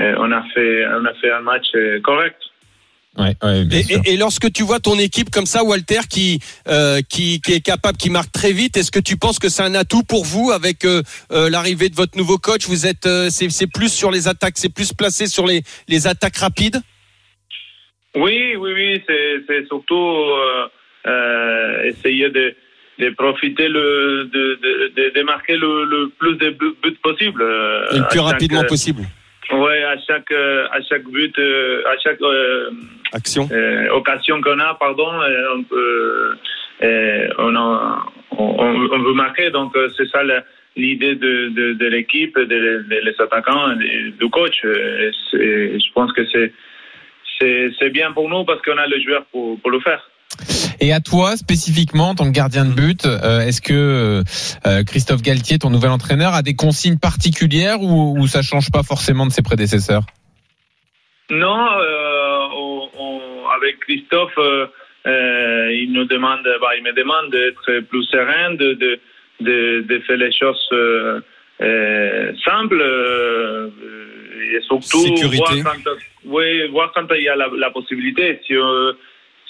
euh, 0.00 0.14
on 0.18 0.32
a 0.32 0.42
fait, 0.54 0.86
on 0.86 1.04
a 1.04 1.14
fait 1.14 1.30
un 1.30 1.40
match 1.42 1.66
euh, 1.74 2.00
correct. 2.00 2.36
Ouais, 3.18 3.34
ouais, 3.42 3.64
bien 3.66 3.78
Et, 3.80 3.82
sûr. 3.82 4.00
et- 4.06 4.14
et 4.14 4.16
lorsque 4.16 4.50
tu 4.52 4.62
vois 4.62 4.80
ton 4.80 4.98
équipe 4.98 5.28
comme 5.28 5.44
ça, 5.44 5.62
Walter, 5.64 6.00
qui, 6.10 6.40
euh, 6.66 7.02
qui, 7.06 7.42
qui 7.42 7.52
est 7.52 7.60
capable, 7.60 7.98
qui 7.98 8.08
marque 8.08 8.32
très 8.32 8.52
vite, 8.52 8.78
est-ce 8.78 8.90
que 8.90 9.00
tu 9.00 9.18
penses 9.18 9.38
que 9.38 9.50
c'est 9.50 9.62
un 9.62 9.74
atout 9.74 10.02
pour 10.02 10.24
vous 10.24 10.50
avec 10.50 10.86
euh, 10.86 11.02
euh, 11.30 11.50
l'arrivée 11.50 11.90
de 11.90 11.94
votre 11.94 12.16
nouveau 12.16 12.38
coach? 12.38 12.66
Vous 12.66 12.86
êtes, 12.86 13.04
euh, 13.04 13.28
c'est 13.28 13.50
c'est 13.50 13.66
plus 13.70 13.92
sur 13.92 14.10
les 14.10 14.28
attaques, 14.28 14.54
c'est 14.56 14.72
plus 14.72 14.94
placé 14.94 15.26
sur 15.26 15.46
les, 15.46 15.62
les 15.88 16.06
attaques 16.06 16.38
rapides? 16.38 16.80
Oui, 18.14 18.56
oui, 18.56 18.72
oui, 18.74 19.02
c'est, 19.06 19.42
c'est 19.46 19.66
surtout 19.66 19.94
euh, 19.94 20.66
euh, 21.06 21.82
essayer 21.84 22.30
de, 22.30 22.54
de 23.02 23.14
profiter 23.14 23.68
le, 23.68 24.24
de, 24.32 24.44
de, 24.64 24.92
de, 24.96 25.04
de 25.16 25.22
marquer 25.22 25.56
le, 25.56 25.84
le 25.84 26.08
plus 26.18 26.36
de 26.36 26.50
buts 26.50 26.98
possible. 27.02 27.42
euh, 27.42 27.80
le 27.92 28.08
plus 28.08 28.18
chaque- 28.18 28.28
rapidement 28.32 28.64
possible. 28.64 29.02
Ouais, 29.52 29.82
à 29.82 29.96
chaque, 30.06 30.30
euh, 30.32 30.66
à 30.70 30.80
chaque 30.88 31.04
but, 31.04 31.36
euh, 31.38 31.82
à 31.86 31.94
chaque 32.02 32.22
euh, 32.22 32.70
Action. 33.12 33.48
euh, 33.52 33.88
occasion 33.90 34.40
qu'on 34.40 34.58
a, 34.58 34.74
pardon, 34.74 35.10
euh, 35.20 35.56
on, 35.56 35.62
peut, 35.64 36.30
euh, 36.84 37.28
on, 37.38 37.54
a- 37.56 38.06
on, 38.38 38.44
on 38.94 38.98
veut 39.02 39.12
marquer. 39.14 39.50
Donc, 39.50 39.76
euh, 39.76 39.88
c'est 39.96 40.08
ça 40.08 40.20
l'idée 40.76 41.16
de, 41.16 41.48
de, 41.48 41.72
de 41.74 41.86
l'équipe, 41.86 42.38
de, 42.38 42.44
de- 42.44 42.84
les 43.02 43.14
attaquants, 43.20 43.74
du 43.76 44.28
coach. 44.30 44.58
Euh, 44.64 45.10
Je 45.34 45.92
pense 45.92 46.12
que 46.12 46.22
c'est, 46.32 46.52
c'est, 47.38 47.70
c'est 47.78 47.90
bien 47.90 48.12
pour 48.12 48.28
nous 48.30 48.44
parce 48.44 48.62
qu'on 48.62 48.78
a 48.78 48.86
le 48.86 48.98
joueur 49.00 49.24
pour, 49.32 49.60
pour 49.60 49.70
le 49.70 49.80
faire. 49.80 50.08
Et 50.80 50.92
à 50.92 51.00
toi, 51.00 51.36
spécifiquement, 51.36 52.10
en 52.10 52.14
tant 52.14 52.24
que 52.26 52.30
gardien 52.36 52.64
de 52.64 52.72
but, 52.74 53.06
euh, 53.06 53.40
est-ce 53.40 53.60
que 53.60 54.22
euh, 54.66 54.84
Christophe 54.84 55.22
Galtier, 55.22 55.58
ton 55.58 55.70
nouvel 55.70 55.90
entraîneur, 55.90 56.34
a 56.34 56.42
des 56.42 56.54
consignes 56.54 56.98
particulières 56.98 57.80
ou, 57.82 58.18
ou 58.18 58.26
ça 58.26 58.42
change 58.42 58.70
pas 58.70 58.82
forcément 58.82 59.26
de 59.26 59.32
ses 59.32 59.42
prédécesseurs? 59.42 60.02
Non, 61.30 61.66
euh, 61.78 62.38
on- 62.56 62.88
on- 62.98 63.48
avec 63.56 63.78
Christophe, 63.80 64.32
euh, 64.38 64.66
euh, 65.06 65.72
il 65.72 65.92
nous 65.92 66.04
demande, 66.04 66.42
bah, 66.60 66.68
il 66.76 66.82
me 66.82 66.92
demande 66.92 67.30
d'être 67.30 67.80
plus 67.88 68.04
serein, 68.04 68.54
de, 68.54 68.74
de, 68.74 69.00
de, 69.40 69.84
de 69.88 69.98
faire 70.00 70.16
les 70.16 70.32
choses 70.32 70.68
euh, 70.72 71.20
euh, 71.62 72.32
simples 72.44 72.80
euh, 72.80 73.68
et 74.54 74.60
surtout 74.62 74.98
Sécurité. 75.16 75.60
voir 75.62 75.76
quand, 75.84 75.90
oui, 76.24 76.68
voir 76.70 76.92
quand 76.94 77.06
il 77.14 77.22
y 77.22 77.28
a 77.28 77.36
la, 77.36 77.48
la 77.56 77.70
possibilité. 77.70 78.40
Si, 78.46 78.54
euh, 78.54 78.92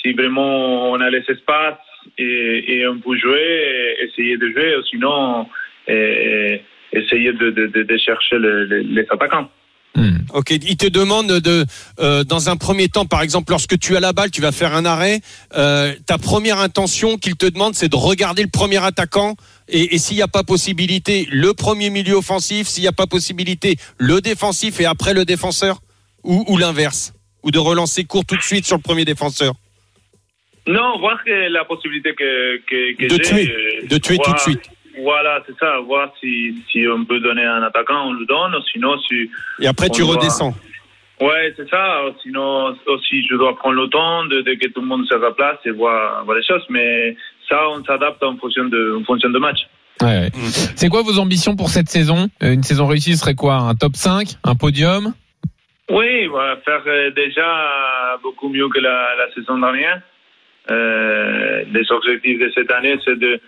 si 0.03 0.13
vraiment 0.13 0.91
on 0.91 1.01
a 1.01 1.09
les 1.11 1.25
espaces 1.29 1.79
et, 2.19 2.65
et 2.75 2.87
on 2.89 2.99
peut 2.99 3.17
jouer, 3.17 3.97
et 4.01 4.05
essayer 4.05 4.37
de 4.37 4.51
jouer, 4.51 4.77
ou 4.77 4.83
sinon 4.91 5.47
euh, 5.89 6.57
essayer 6.93 7.33
de, 7.33 7.51
de, 7.51 7.67
de, 7.69 7.83
de 7.85 7.97
chercher 7.99 8.37
le- 8.39 8.65
le- 8.67 8.81
les 8.81 9.07
attaquants. 9.11 9.49
Hmm. 9.95 10.21
Ok, 10.33 10.51
il 10.53 10.77
te 10.79 10.89
demande 10.89 11.27
de, 11.41 11.67
euh, 12.01 12.25
dans 12.25 12.49
un 12.49 12.57
premier 12.57 12.89
temps, 12.89 13.05
par 13.05 13.21
exemple, 13.21 13.51
lorsque 13.51 13.79
tu 13.79 13.95
as 13.95 14.01
la 14.01 14.15
balle, 14.15 14.31
tu 14.31 14.41
vas 14.41 14.51
faire 14.51 14.75
un 14.75 14.87
arrêt. 14.87 15.21
euh, 15.55 15.93
ta 16.07 16.17
première 16.17 16.59
intention 16.61 17.19
qu'il 17.19 17.37
te 17.37 17.45
demande, 17.45 17.75
c'est 17.75 17.91
de 17.91 17.97
regarder 17.97 18.43
le 18.43 18.49
premier 18.49 18.83
attaquant. 18.83 19.37
Et, 19.69 19.95
et 19.95 19.99
s'il 19.99 20.17
n'y 20.17 20.23
a 20.23 20.29
pas 20.29 20.45
possibilité, 20.45 21.29
le 21.31 21.53
premier 21.53 21.91
milieu 21.91 22.15
offensif. 22.15 22.69
S'il 22.69 22.83
n'y 22.85 22.89
a 22.89 22.93
pas 22.93 23.07
possibilité, 23.07 23.77
le 23.99 24.23
défensif 24.23 24.81
et 24.81 24.87
après 24.87 25.13
le 25.13 25.27
défenseur. 25.27 25.81
Ou, 26.25 26.43
ou 26.49 26.57
l'inverse. 26.57 27.13
Ou 27.43 27.51
de 27.51 27.59
relancer 27.59 28.05
court 28.05 28.25
tout 28.25 28.37
de 28.37 28.43
suite 28.43 28.65
sur 28.65 28.77
le 28.77 28.83
premier 28.83 29.05
défenseur. 29.05 29.53
Non, 30.67 30.99
voir 30.99 31.23
que 31.25 31.49
la 31.51 31.65
possibilité 31.65 32.15
que, 32.15 32.59
que, 32.59 32.93
que 32.97 33.05
De 33.09 33.15
j'ai, 33.15 33.21
tuer, 33.21 33.51
euh, 33.83 33.87
de 33.89 33.99
tuer 33.99 34.19
tout 34.23 34.33
de 34.33 34.39
suite. 34.39 34.63
Voilà, 35.03 35.43
c'est 35.47 35.57
ça. 35.59 35.81
Voir 35.81 36.13
si, 36.21 36.55
si 36.71 36.87
on 36.87 37.05
peut 37.05 37.19
donner 37.21 37.45
un 37.45 37.63
attaquant, 37.63 38.09
on 38.09 38.13
le 38.13 38.27
donne. 38.27 38.55
Sinon, 38.73 38.97
si, 39.09 39.29
Et 39.61 39.67
après, 39.67 39.89
tu 39.89 40.03
doit- 40.03 40.15
redescends. 40.17 40.55
ouais, 41.21 41.53
c'est 41.57 41.69
ça. 41.69 42.03
Sinon, 42.23 42.77
aussi, 42.87 43.27
je 43.29 43.35
dois 43.37 43.57
prendre 43.57 43.81
le 43.83 43.89
temps 43.89 44.25
de, 44.27 44.43
de 44.43 44.55
que 44.55 44.69
tout 44.69 44.81
le 44.83 44.87
monde 44.87 45.05
se 45.07 45.15
place 45.35 45.59
et 45.65 45.71
voir, 45.71 46.25
voir 46.25 46.37
les 46.37 46.45
choses. 46.45 46.65
Mais 46.69 47.17
ça, 47.49 47.69
on 47.71 47.83
s'adapte 47.85 48.23
en 48.23 48.37
fonction 48.37 48.67
de, 48.67 48.99
en 49.01 49.05
fonction 49.05 49.31
de 49.31 49.39
match. 49.39 49.61
Ouais, 50.01 50.19
ouais. 50.19 50.31
C'est 50.77 50.89
quoi 50.89 51.03
vos 51.03 51.19
ambitions 51.19 51.57
pour 51.57 51.71
cette 51.71 51.89
saison? 51.89 52.29
Euh, 52.43 52.53
Une 52.53 52.63
saison 52.63 52.87
réussie 52.87 53.17
serait 53.17 53.35
quoi? 53.35 53.55
Un 53.55 53.75
top 53.75 53.97
5 53.97 54.29
Un 54.45 54.55
podium? 54.55 55.15
Oui, 55.91 56.29
on 56.29 56.37
va 56.37 56.57
faire 56.65 56.83
euh, 56.87 57.11
déjà 57.11 58.19
beaucoup 58.23 58.49
mieux 58.49 58.69
que 58.69 58.79
la, 58.79 59.15
la 59.17 59.33
saison 59.35 59.59
dernière. 59.59 60.01
Euh, 60.71 61.65
les 61.73 61.91
objectifs 61.91 62.39
de 62.39 62.51
cette 62.55 62.71
année, 62.71 62.97
c'est 63.05 63.19
de, 63.19 63.41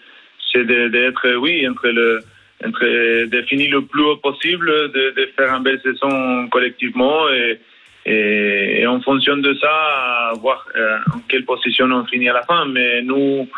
c'est 0.53 0.65
d'être, 0.65 1.37
oui, 1.37 1.67
entre 1.69 1.89
le, 1.89 2.21
entre 2.65 3.27
de 3.27 3.43
finir 3.43 3.71
le 3.71 3.83
plus 3.83 4.03
haut 4.03 4.17
possible, 4.17 4.67
de, 4.93 5.31
faire 5.37 5.55
une 5.55 5.63
belle 5.63 5.81
saison 5.83 6.49
collectivement 6.49 7.29
et, 7.29 7.61
et, 8.07 8.81
et 8.81 8.87
en 8.87 9.01
fonction 9.01 9.37
de 9.37 9.55
ça, 9.61 10.33
voir 10.41 10.67
euh, 10.77 10.99
en 11.15 11.21
quelle 11.29 11.45
position 11.45 11.87
on 11.87 12.05
finit 12.07 12.29
à 12.29 12.33
la 12.33 12.43
fin. 12.43 12.65
Mais 12.67 13.03
nous, 13.03 13.49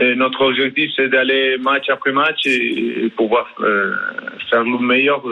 euh, 0.00 0.14
notre 0.14 0.42
objectif, 0.42 0.90
c'est 0.94 1.08
d'aller 1.08 1.56
match 1.58 1.88
après 1.88 2.12
match 2.12 2.44
et, 2.44 3.10
pouvoir 3.16 3.46
faire 3.56 4.64
le 4.64 4.78
meilleur 4.86 5.22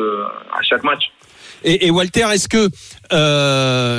à 0.53 0.62
chaque 0.62 0.83
match. 0.83 1.11
Et, 1.62 1.90
Walter, 1.90 2.25
est-ce 2.33 2.49
que 2.49 2.68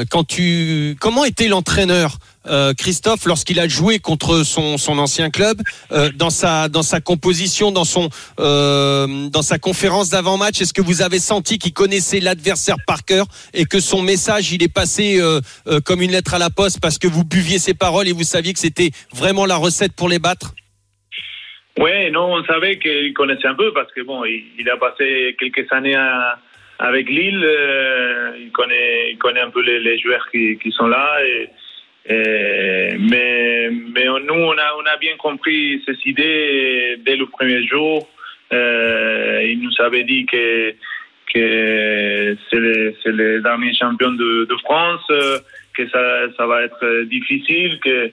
quand 0.09 0.23
tu 0.23 0.95
comment 0.99 1.25
était 1.25 1.47
l'entraîneur 1.47 2.17
euh, 2.47 2.73
Christophe 2.73 3.25
lorsqu'il 3.25 3.59
a 3.59 3.67
joué 3.67 3.99
contre 3.99 4.43
son, 4.43 4.79
son 4.79 4.97
ancien 4.97 5.29
club 5.29 5.57
euh, 5.91 6.09
dans 6.15 6.31
sa 6.31 6.69
dans 6.69 6.81
sa 6.81 6.99
composition 6.99 7.71
dans 7.71 7.83
son 7.83 8.09
euh, 8.39 9.29
dans 9.29 9.43
sa 9.43 9.59
conférence 9.59 10.09
d'avant-match 10.09 10.59
est-ce 10.59 10.73
que 10.73 10.81
vous 10.81 11.03
avez 11.03 11.19
senti 11.19 11.59
qu'il 11.59 11.73
connaissait 11.73 12.19
l'adversaire 12.19 12.77
par 12.87 13.05
cœur 13.05 13.27
et 13.53 13.65
que 13.65 13.79
son 13.79 14.01
message 14.01 14.51
il 14.51 14.63
est 14.63 14.73
passé 14.73 15.19
comme 15.85 16.01
une 16.01 16.11
lettre 16.11 16.33
à 16.33 16.39
la 16.39 16.49
poste 16.49 16.79
parce 16.81 16.97
que 16.97 17.07
vous 17.07 17.23
buviez 17.23 17.59
ses 17.59 17.75
paroles 17.75 18.07
et 18.07 18.11
vous 18.11 18.23
saviez 18.23 18.53
que 18.53 18.59
c'était 18.59 18.89
vraiment 19.13 19.45
la 19.45 19.57
recette 19.57 19.93
pour 19.95 20.09
les 20.09 20.19
battre? 20.19 20.53
Oui, 21.77 22.11
non, 22.11 22.33
on 22.33 22.43
savait 22.45 22.79
qu'il 22.79 23.13
connaissait 23.13 23.47
un 23.47 23.55
peu 23.55 23.71
parce 23.73 23.91
que 23.93 24.01
bon, 24.01 24.23
il, 24.25 24.69
a 24.69 24.77
passé 24.77 25.35
quelques 25.39 25.71
années 25.71 25.95
avec 26.79 27.07
Lille. 27.07 27.47
il 28.39 28.51
connaît, 28.51 29.11
il 29.11 29.17
connaît 29.17 29.41
un 29.41 29.49
peu 29.51 29.61
les, 29.61 29.79
les 29.79 29.99
joueurs 29.99 30.27
qui, 30.31 30.57
qui 30.61 30.71
sont 30.71 30.87
là. 30.87 31.23
Et, 31.23 31.49
et- 32.07 32.97
mais, 32.99 33.69
mais 33.95 34.05
nous, 34.05 34.33
on 34.33 34.51
a, 34.57 34.67
on 34.81 34.85
a 34.85 34.97
bien 34.97 35.15
compris 35.17 35.81
ces 35.85 35.97
idées 36.09 36.97
dès 37.05 37.15
le 37.15 37.25
premier 37.27 37.65
jour. 37.67 38.07
Euh, 38.53 39.41
il 39.45 39.61
nous 39.61 39.71
avait 39.79 40.03
dit 40.03 40.25
que 40.25 40.73
que 41.33 42.35
c'est 42.49 42.59
les, 42.59 42.95
c'est 43.01 43.11
les 43.13 43.39
derniers 43.39 43.73
champions 43.73 44.11
de, 44.11 44.45
de 44.45 44.55
France, 44.65 44.99
euh, 45.11 45.37
que 45.77 45.87
ça, 45.87 46.27
ça 46.35 46.45
va 46.45 46.63
être 46.63 47.03
difficile, 47.03 47.79
que 47.79 48.11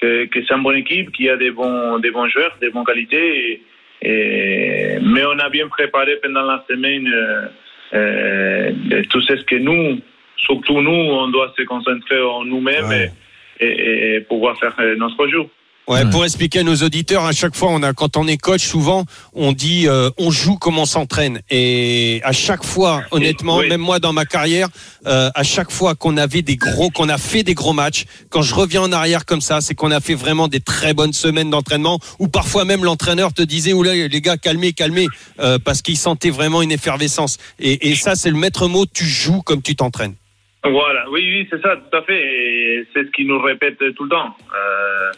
que, 0.00 0.24
que 0.26 0.38
c'est 0.44 0.54
une 0.54 0.62
bonne 0.62 0.76
équipe, 0.78 1.12
qu'il 1.12 1.26
y 1.26 1.28
a 1.28 1.36
des 1.36 1.50
bons, 1.50 1.98
des 1.98 2.10
bons 2.10 2.26
joueurs, 2.28 2.56
des 2.62 2.70
bonnes 2.70 2.84
qualités. 2.86 3.60
Et, 4.00 4.08
et- 4.08 4.98
mais 5.02 5.24
on 5.26 5.38
a 5.38 5.48
bien 5.50 5.68
préparé 5.68 6.16
pendant 6.22 6.42
la 6.46 6.64
semaine 6.68 7.06
euh, 7.12 7.46
euh, 7.94 9.02
tout 9.10 9.20
ce 9.20 9.34
que 9.44 9.56
nous, 9.56 10.00
surtout 10.38 10.80
nous, 10.80 10.90
on 10.90 11.28
doit 11.28 11.52
se 11.56 11.62
concentrer 11.64 12.20
en 12.22 12.44
nous-mêmes 12.44 12.88
Ouais. 12.88 13.04
et, 13.06 13.23
et- 13.64 14.16
et 14.16 14.20
pouvoir 14.20 14.58
faire 14.58 14.74
euh, 14.80 14.96
notre 14.96 15.26
jeu. 15.28 15.40
Ouais, 15.86 16.02
Ouais. 16.02 16.10
pour 16.10 16.24
expliquer 16.24 16.60
à 16.60 16.62
nos 16.62 16.76
auditeurs, 16.76 17.26
à 17.26 17.32
chaque 17.32 17.54
fois, 17.54 17.68
on 17.70 17.82
a, 17.82 17.92
quand 17.92 18.16
on 18.16 18.26
est 18.26 18.38
coach, 18.38 18.62
souvent, 18.64 19.04
on 19.34 19.52
dit, 19.52 19.86
euh, 19.86 20.08
on 20.16 20.30
joue 20.30 20.56
comme 20.56 20.78
on 20.78 20.86
s'entraîne. 20.86 21.42
Et 21.50 22.22
à 22.24 22.32
chaque 22.32 22.64
fois, 22.64 23.02
honnêtement, 23.10 23.58
Oui. 23.58 23.68
même 23.68 23.82
moi 23.82 23.98
dans 23.98 24.14
ma 24.14 24.24
carrière, 24.24 24.68
euh, 25.06 25.28
à 25.34 25.42
chaque 25.42 25.70
fois 25.70 25.94
qu'on 25.94 26.16
avait 26.16 26.40
des 26.40 26.56
gros, 26.56 26.88
qu'on 26.88 27.10
a 27.10 27.18
fait 27.18 27.42
des 27.42 27.52
gros 27.52 27.74
matchs, 27.74 28.06
quand 28.30 28.40
je 28.40 28.54
reviens 28.54 28.80
en 28.80 28.92
arrière 28.92 29.26
comme 29.26 29.42
ça, 29.42 29.60
c'est 29.60 29.74
qu'on 29.74 29.90
a 29.90 30.00
fait 30.00 30.14
vraiment 30.14 30.48
des 30.48 30.60
très 30.60 30.94
bonnes 30.94 31.12
semaines 31.12 31.50
d'entraînement. 31.50 31.98
Ou 32.18 32.28
parfois 32.28 32.64
même 32.64 32.82
l'entraîneur 32.82 33.34
te 33.34 33.42
disait, 33.42 33.74
oula, 33.74 33.92
les 33.94 34.20
gars, 34.22 34.38
calmez, 34.38 34.72
calmez, 34.72 35.08
euh, 35.40 35.58
parce 35.62 35.82
qu'il 35.82 35.98
sentait 35.98 36.30
vraiment 36.30 36.62
une 36.62 36.72
effervescence. 36.72 37.36
Et, 37.60 37.90
et 37.90 37.94
ça, 37.94 38.14
c'est 38.16 38.30
le 38.30 38.38
maître 38.38 38.68
mot. 38.68 38.86
Tu 38.86 39.04
joues 39.04 39.42
comme 39.42 39.60
tu 39.60 39.76
t'entraînes. 39.76 40.14
Voilà, 40.64 41.10
oui, 41.10 41.20
oui, 41.20 41.46
c'est 41.50 41.60
ça, 41.60 41.76
tout 41.76 41.96
à 41.96 42.02
fait. 42.02 42.86
C'est 42.92 43.04
ce 43.04 43.10
qu'ils 43.10 43.26
nous 43.26 43.40
répètent 43.40 43.94
tout 43.94 44.04
le 44.04 44.08
temps. 44.08 44.34
Euh, 44.54 45.10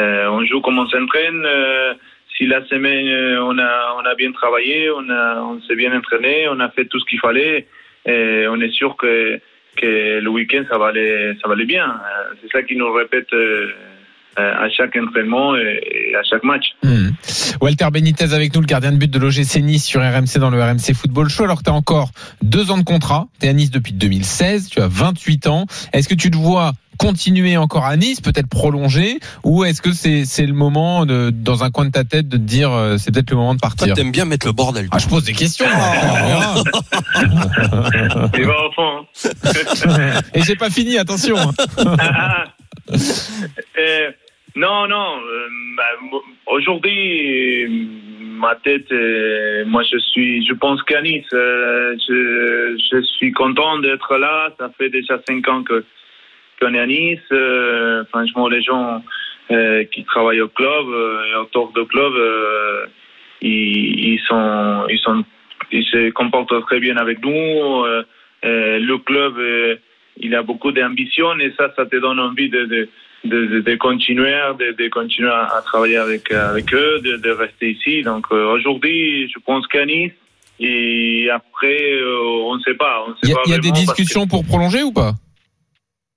euh, 0.00 0.26
on 0.28 0.44
joue 0.44 0.60
comme 0.60 0.78
on 0.78 0.88
s'entraîne. 0.88 1.44
euh, 1.46 1.94
si 2.36 2.46
la 2.46 2.64
semaine 2.66 3.08
euh, 3.08 3.42
on 3.42 3.58
a 3.58 3.94
on 3.96 4.04
a 4.06 4.14
bien 4.14 4.30
travaillé, 4.32 4.90
on 4.90 5.08
a 5.10 5.40
on 5.40 5.60
s'est 5.62 5.74
bien 5.74 5.96
entraîné, 5.96 6.48
on 6.48 6.60
a 6.60 6.68
fait 6.70 6.84
tout 6.84 6.98
ce 7.00 7.04
qu'il 7.06 7.18
fallait, 7.18 7.66
et 8.06 8.46
on 8.48 8.60
est 8.60 8.70
sûr 8.70 8.96
que 8.96 9.40
que 9.76 10.20
le 10.20 10.28
week-end 10.30 10.64
ça 10.70 10.78
va 10.78 10.92
ça 10.92 11.48
va 11.48 11.54
aller 11.54 11.64
bien. 11.64 11.88
Euh, 11.88 12.34
c'est 12.40 12.50
ça 12.52 12.62
qu'ils 12.62 12.78
nous 12.78 12.92
répètent 12.92 13.32
euh, 13.32 13.72
à 14.36 14.68
chaque 14.76 14.94
entraînement 14.96 15.56
et, 15.56 15.80
et 16.10 16.14
à 16.14 16.22
chaque 16.22 16.44
match. 16.44 16.64
Hmm. 16.82 17.10
Walter 17.60 17.86
Benitez 17.92 18.32
avec 18.32 18.54
nous, 18.54 18.60
le 18.60 18.66
gardien 18.66 18.92
de 18.92 18.96
but 18.96 19.10
de 19.10 19.18
l'OGC 19.18 19.56
Nice 19.62 19.84
sur 19.84 20.00
RMC 20.00 20.38
dans 20.38 20.50
le 20.50 20.62
RMC 20.62 20.94
Football 20.94 21.28
Show. 21.28 21.44
Alors 21.44 21.58
que 21.58 21.64
tu 21.64 21.70
as 21.70 21.74
encore 21.74 22.10
deux 22.42 22.70
ans 22.70 22.78
de 22.78 22.84
contrat, 22.84 23.26
tu 23.40 23.46
es 23.46 23.48
à 23.48 23.52
Nice 23.52 23.70
depuis 23.70 23.92
2016, 23.92 24.68
tu 24.68 24.80
as 24.80 24.88
28 24.88 25.46
ans. 25.48 25.66
Est-ce 25.92 26.08
que 26.08 26.14
tu 26.14 26.30
te 26.30 26.36
vois 26.36 26.72
continuer 26.98 27.56
encore 27.56 27.84
à 27.84 27.96
Nice, 27.96 28.20
peut-être 28.20 28.48
prolonger, 28.48 29.20
ou 29.44 29.64
est-ce 29.64 29.80
que 29.80 29.92
c'est 29.92 30.24
c'est 30.24 30.46
le 30.46 30.52
moment 30.52 31.06
de, 31.06 31.30
dans 31.30 31.62
un 31.62 31.70
coin 31.70 31.84
de 31.84 31.90
ta 31.92 32.02
tête 32.02 32.26
de 32.26 32.36
te 32.36 32.42
dire 32.42 32.72
euh, 32.72 32.96
c'est 32.98 33.12
peut-être 33.12 33.30
le 33.30 33.36
moment 33.36 33.54
de 33.54 33.60
Toi, 33.60 33.68
partir 33.76 33.94
t'aimes 33.94 34.10
bien 34.10 34.24
mettre 34.24 34.46
le 34.46 34.52
bordel. 34.52 34.88
Ah, 34.90 34.98
je 34.98 35.06
pose 35.06 35.22
des 35.24 35.32
questions. 35.32 35.64
va 35.68 36.64
au 38.66 38.72
fond. 38.74 39.06
hein. 39.24 40.20
Et 40.34 40.42
j'ai 40.42 40.56
pas 40.56 40.70
fini, 40.70 40.98
attention. 40.98 41.36
Ah, 41.78 42.44
euh, 43.78 44.10
non, 44.56 44.86
non. 44.88 45.20
euh, 45.20 45.48
bah, 45.76 46.18
Aujourd'hui, 46.46 47.64
euh, 47.64 47.68
ma 48.38 48.54
tête, 48.56 48.90
moi, 49.66 49.82
je 49.82 49.98
suis, 49.98 50.46
je 50.46 50.54
pense 50.54 50.82
qu'à 50.84 51.02
Nice, 51.02 51.26
je, 51.32 53.02
suis 53.16 53.32
content 53.32 53.78
d'être 53.78 54.16
là. 54.16 54.50
Ça 54.58 54.70
fait 54.78 54.90
déjà 54.90 55.20
cinq 55.28 55.46
ans 55.48 55.62
que 55.62 55.84
qu'on 56.60 56.74
est 56.74 56.80
à 56.80 56.86
Nice. 56.86 57.20
Franchement, 58.10 58.48
les 58.48 58.62
gens 58.62 59.02
qui 59.92 60.04
travaillent 60.04 60.40
au 60.40 60.48
club 60.48 60.86
et 61.30 61.34
autour 61.36 61.72
du 61.72 61.84
club, 61.86 62.12
ils, 63.42 64.14
ils 64.14 64.20
sont, 64.26 64.86
ils 64.88 64.98
sont, 64.98 65.24
ils 65.70 65.84
se 65.84 66.10
comportent 66.10 66.60
très 66.66 66.80
bien 66.80 66.96
avec 66.96 67.22
nous. 67.22 67.84
Le 68.42 68.96
club, 68.98 69.78
il 70.20 70.34
a 70.34 70.42
beaucoup 70.42 70.72
d'ambition 70.72 71.38
et 71.38 71.52
ça, 71.56 71.72
ça 71.76 71.86
te 71.86 71.96
donne 71.96 72.18
envie 72.20 72.48
de, 72.50 72.64
de, 72.66 72.88
de, 73.24 73.46
de- 73.46 73.60
de 73.60 73.74
continuer, 73.76 74.34
de, 74.58 74.72
de 74.72 74.88
continuer 74.88 75.30
à, 75.30 75.60
travailler 75.64 75.96
avec, 75.96 76.30
avec 76.32 76.72
eux, 76.74 77.00
de, 77.04 77.16
de 77.16 77.30
rester 77.30 77.70
ici. 77.70 78.02
Donc 78.02 78.26
euh, 78.32 78.52
aujourd'hui, 78.52 79.28
je 79.28 79.38
pense 79.44 79.66
qu'à 79.66 79.84
Nice. 79.86 80.12
Et 80.60 81.28
après, 81.32 81.92
euh, 81.92 82.18
on 82.48 82.56
ne 82.56 82.60
sait 82.62 82.74
pas. 82.74 83.06
Il 83.22 83.28
y 83.30 83.32
a, 83.32 83.36
y 83.46 83.54
a 83.54 83.58
des 83.58 83.70
que- 83.70 83.74
discussions 83.76 84.26
pour 84.26 84.44
prolonger 84.44 84.82
ou 84.82 84.92
pas? 84.92 85.12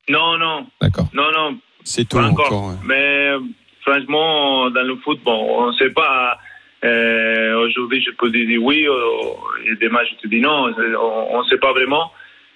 Non, 0.10 0.38
non, 0.40 0.66
D'accord. 0.82 1.08
non, 1.14 1.28
non, 1.32 1.58
C'est 1.84 2.10
tout 2.10 2.18
encore. 2.18 2.48
encore. 2.48 2.68
ouais. 2.70 2.76
Mais 2.86 3.30
euh, 3.30 3.40
franchement, 3.82 4.70
dans 4.72 4.82
le 4.82 4.96
foot, 4.96 5.20
bon, 5.24 5.60
on 5.60 5.68
ne 5.68 5.74
sait 5.78 5.92
pas. 5.92 6.38
Euh, 6.84 7.56
Aujourd'hui, 7.68 8.02
je 8.04 8.10
peux 8.18 8.32
te 8.32 8.38
dire 8.38 8.62
oui. 8.64 8.88
euh, 8.88 9.76
des 9.80 9.90
matchs, 9.90 10.10
je 10.18 10.22
te 10.24 10.28
dis 10.28 10.42
non. 10.42 10.74
On 11.00 11.44
ne 11.44 11.48
sait 11.48 11.60
pas 11.60 11.72
vraiment. 11.74 12.12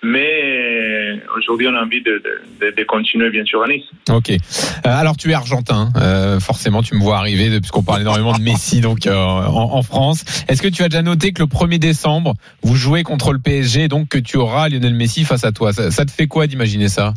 Mais 0.05 0.41
euh, 0.43 1.17
aujourd'hui, 1.35 1.67
on 1.67 1.73
a 1.73 1.81
envie 1.81 2.01
de, 2.03 2.21
de, 2.23 2.65
de, 2.67 2.75
de 2.75 2.83
continuer, 2.83 3.31
bien 3.31 3.43
sûr, 3.43 3.63
à 3.63 3.67
Nice. 3.67 3.85
Ok. 4.11 4.29
Euh, 4.29 4.35
alors 4.83 5.17
tu 5.17 5.31
es 5.31 5.33
argentin, 5.33 5.89
euh, 5.97 6.39
forcément 6.39 6.83
tu 6.83 6.93
me 6.93 6.99
vois 7.01 7.17
arriver 7.17 7.49
puisqu'on 7.59 7.81
parle 7.81 8.01
énormément 8.01 8.33
de 8.33 8.41
Messi 8.41 8.81
donc 8.81 9.07
euh, 9.07 9.15
en, 9.15 9.73
en 9.73 9.81
France. 9.81 10.45
Est-ce 10.47 10.61
que 10.61 10.67
tu 10.67 10.83
as 10.83 10.89
déjà 10.89 11.01
noté 11.01 11.33
que 11.33 11.41
le 11.41 11.47
1er 11.47 11.79
décembre 11.79 12.33
vous 12.61 12.75
jouez 12.75 13.01
contre 13.01 13.33
le 13.33 13.39
PSG 13.39 13.87
donc 13.87 14.09
que 14.09 14.19
tu 14.19 14.37
auras 14.37 14.69
Lionel 14.69 14.93
Messi 14.93 15.25
face 15.25 15.43
à 15.43 15.51
toi? 15.51 15.73
Ça, 15.73 15.89
ça 15.89 16.05
te 16.05 16.11
fait 16.11 16.27
quoi 16.27 16.45
d'imaginer 16.45 16.87
ça? 16.87 17.13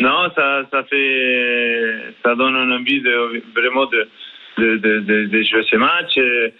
Non, 0.00 0.28
ça, 0.34 0.62
ça 0.72 0.82
fait, 0.90 2.14
ça 2.24 2.34
donne 2.34 2.56
envie 2.56 3.00
de 3.00 3.42
vraiment 3.54 3.86
de, 3.86 4.08
de, 4.58 4.76
de, 4.78 5.00
de, 5.00 5.26
de 5.26 5.42
jouer 5.44 5.64
ces 5.70 5.76
matchs. 5.76 6.16
Et 6.16 6.52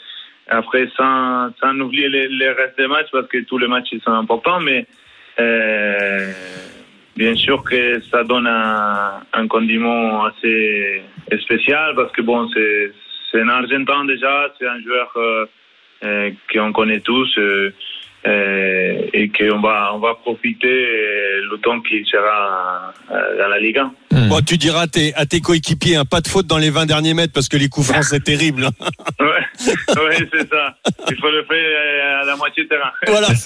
après, 0.48 0.88
sans, 0.96 1.50
sans 1.60 1.74
oublier 1.80 2.08
les, 2.08 2.28
les 2.28 2.50
restes 2.50 2.76
des 2.78 2.86
matchs, 2.86 3.08
parce 3.10 3.26
que 3.28 3.38
tous 3.44 3.58
les 3.58 3.66
matchs 3.66 3.88
ils 3.92 4.00
sont 4.02 4.12
importants, 4.12 4.60
mais 4.60 4.86
bien 7.16 7.34
sûr 7.34 7.62
que 7.62 8.00
ça 8.10 8.24
donne 8.24 8.46
un, 8.46 9.20
un 9.32 9.46
condiment 9.46 10.24
assez 10.24 11.02
spécial, 11.42 11.94
parce 11.94 12.12
que 12.12 12.22
bon, 12.22 12.48
c'est, 12.48 12.92
c'est 13.30 13.40
un 13.40 13.48
Argentin 13.48 14.04
déjà, 14.04 14.52
c'est 14.58 14.66
un 14.66 14.80
joueur 14.80 15.12
euh, 15.16 15.46
euh, 16.04 16.30
qu'on 16.52 16.72
connaît 16.72 17.00
tous. 17.00 17.38
Euh, 18.26 19.00
et 19.12 19.28
qu'on 19.30 19.60
va, 19.60 19.90
on 19.94 19.98
va 19.98 20.14
profiter 20.14 20.66
euh, 20.68 21.40
le 21.50 21.58
temps 21.58 21.80
qu'il 21.80 22.04
sera 22.06 22.92
euh, 23.10 23.38
dans 23.38 23.48
la 23.48 23.58
Ligue 23.58 23.78
1. 23.78 23.92
Hmm. 24.12 24.28
Bon, 24.28 24.40
tu 24.40 24.56
diras 24.58 24.82
à 24.82 24.86
tes, 24.86 25.14
à 25.14 25.24
tes 25.26 25.40
coéquipiers, 25.40 25.96
hein, 25.96 26.04
pas 26.04 26.20
de 26.20 26.28
faute 26.28 26.46
dans 26.46 26.58
les 26.58 26.70
20 26.70 26.86
derniers 26.86 27.14
mètres 27.14 27.32
parce 27.32 27.48
que 27.48 27.56
les 27.56 27.68
coups 27.68 27.86
francs 27.88 28.04
c'est 28.04 28.22
terrible. 28.24 28.64
hein. 28.66 28.70
Ouais, 29.20 30.04
ouais 30.04 30.28
c'est 30.32 30.48
ça. 30.48 30.76
Il 31.10 31.16
faut 31.16 31.30
le 31.30 31.44
faire 31.44 31.56
euh, 31.56 32.22
à 32.22 32.24
la 32.26 32.36
moitié 32.36 32.64
de 32.64 32.68
terrain. 32.68 32.90
Voilà. 33.06 33.28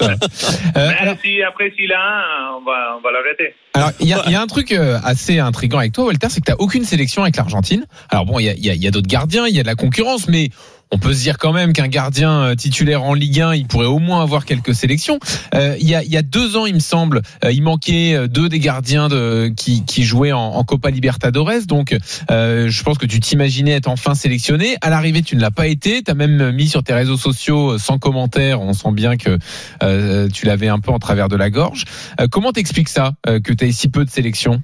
Euh, 0.76 0.88
Mais 0.88 0.96
alors, 0.98 1.16
si 1.22 1.40
après 1.42 1.72
s'il 1.76 1.92
a 1.92 2.00
un, 2.00 2.56
on 2.58 2.64
va, 2.64 2.96
on 2.98 3.00
va 3.00 3.12
l'arrêter. 3.12 3.54
alors, 3.74 3.90
il 4.00 4.08
y 4.08 4.12
a, 4.12 4.22
il 4.26 4.32
y 4.32 4.34
a 4.34 4.40
un 4.40 4.46
truc 4.48 4.72
assez 4.72 5.38
intriguant 5.38 5.78
avec 5.78 5.92
toi 5.92 6.04
Walter, 6.06 6.26
c'est 6.30 6.40
que 6.40 6.50
tu 6.50 6.56
aucune 6.58 6.84
sélection 6.84 7.22
avec 7.22 7.36
l'Argentine. 7.36 7.86
Alors 8.10 8.24
bon, 8.26 8.40
il 8.40 8.46
y 8.46 8.48
a, 8.48 8.54
il 8.54 8.64
y 8.66 8.70
a- 8.70 8.74
il 8.74 8.82
y 8.82 8.88
a 8.88 8.90
d'autres 8.90 9.06
gardiens, 9.08 9.46
il 9.46 9.54
y 9.54 9.60
a 9.60 9.62
de 9.62 9.68
la 9.68 9.76
concurrence, 9.76 10.26
mais 10.28 10.48
on 10.90 10.98
peut 10.98 11.12
se 11.12 11.22
dire 11.22 11.38
quand 11.38 11.52
même 11.52 11.72
qu'un 11.72 11.88
gardien 11.88 12.42
euh, 12.42 12.54
titulaire 12.54 13.02
en 13.02 13.14
Ligue 13.14 13.40
1, 13.40 13.54
il 13.54 13.66
pourrait 13.66 13.86
au 13.86 13.98
moins 13.98 14.22
avoir 14.22 14.44
quelques 14.44 14.74
sélections. 14.74 15.18
Euh, 15.54 15.76
il, 15.80 15.88
y 15.88 15.94
a, 15.94 16.02
il 16.02 16.10
y 16.10 16.16
a 16.16 16.22
deux 16.22 16.56
ans, 16.56 16.66
il 16.66 16.74
me 16.74 16.80
semble, 16.80 17.22
euh, 17.44 17.52
il 17.52 17.62
manquait 17.62 18.14
euh, 18.14 18.28
deux 18.28 18.48
des 18.48 18.60
gardiens 18.60 19.08
de, 19.08 19.52
qui, 19.56 19.84
qui 19.84 20.04
jouaient 20.04 20.32
en, 20.32 20.62
Copa 20.64 20.90
Libertadores. 20.90 21.66
Donc, 21.66 21.96
euh, 22.30 22.68
je 22.68 22.82
pense 22.82 22.96
que 22.96 23.06
tu 23.06 23.20
t'imaginais 23.20 23.72
être 23.72 23.88
enfin 23.88 24.14
sélectionné. 24.14 24.76
À 24.80 24.90
l'arrivée, 24.90 25.22
tu 25.22 25.36
ne 25.36 25.40
l'as 25.40 25.50
pas 25.50 25.66
été. 25.66 26.02
Tu 26.02 26.10
as 26.10 26.14
même 26.14 26.52
mis 26.52 26.68
sur 26.68 26.82
tes 26.82 26.94
réseaux 26.94 27.16
sociaux 27.16 27.76
sans 27.76 27.98
commentaire. 27.98 28.60
On 28.60 28.72
sent 28.72 28.92
bien 28.92 29.16
que 29.16 29.38
euh, 29.82 30.28
tu 30.28 30.46
l'avais 30.46 30.68
un 30.68 30.78
peu 30.78 30.90
en 30.90 30.98
travers 30.98 31.28
de 31.28 31.36
la 31.36 31.50
gorge. 31.50 31.84
Comment 32.30 32.52
t'expliques 32.52 32.88
ça, 32.88 33.12
que 33.24 33.52
tu 33.52 33.64
aies 33.64 33.72
si 33.72 33.90
peu 33.90 34.04
de 34.04 34.10
sélections? 34.10 34.62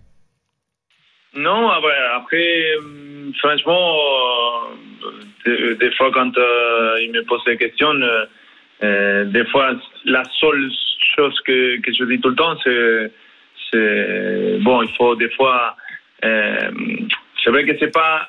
Non, 1.37 1.69
après, 1.71 1.91
après 2.17 2.77
franchement, 3.39 3.95
des, 5.45 5.91
fois 5.97 6.11
quand 6.13 6.37
euh, 6.37 6.99
il 7.03 7.13
me 7.13 7.23
pose 7.25 7.43
des 7.45 7.57
questions, 7.57 7.91
euh, 7.91 8.25
euh, 8.83 9.25
des 9.25 9.45
fois 9.47 9.73
la 10.05 10.23
seule 10.39 10.71
chose 11.17 11.39
que, 11.47 11.81
que 11.81 11.93
je 11.93 12.05
dis 12.05 12.21
tout 12.21 12.31
le 12.31 12.37
temps, 12.37 12.57
c'est 12.65 14.59
bon, 14.61 14.83
il 14.83 14.91
faut 14.97 15.15
des 15.17 15.31
fois, 15.31 15.77
euh, 16.25 16.71
c'est 17.43 17.51
vrai 17.51 17.65
que 17.65 17.77
c'est 17.79 17.93
pas 17.93 18.27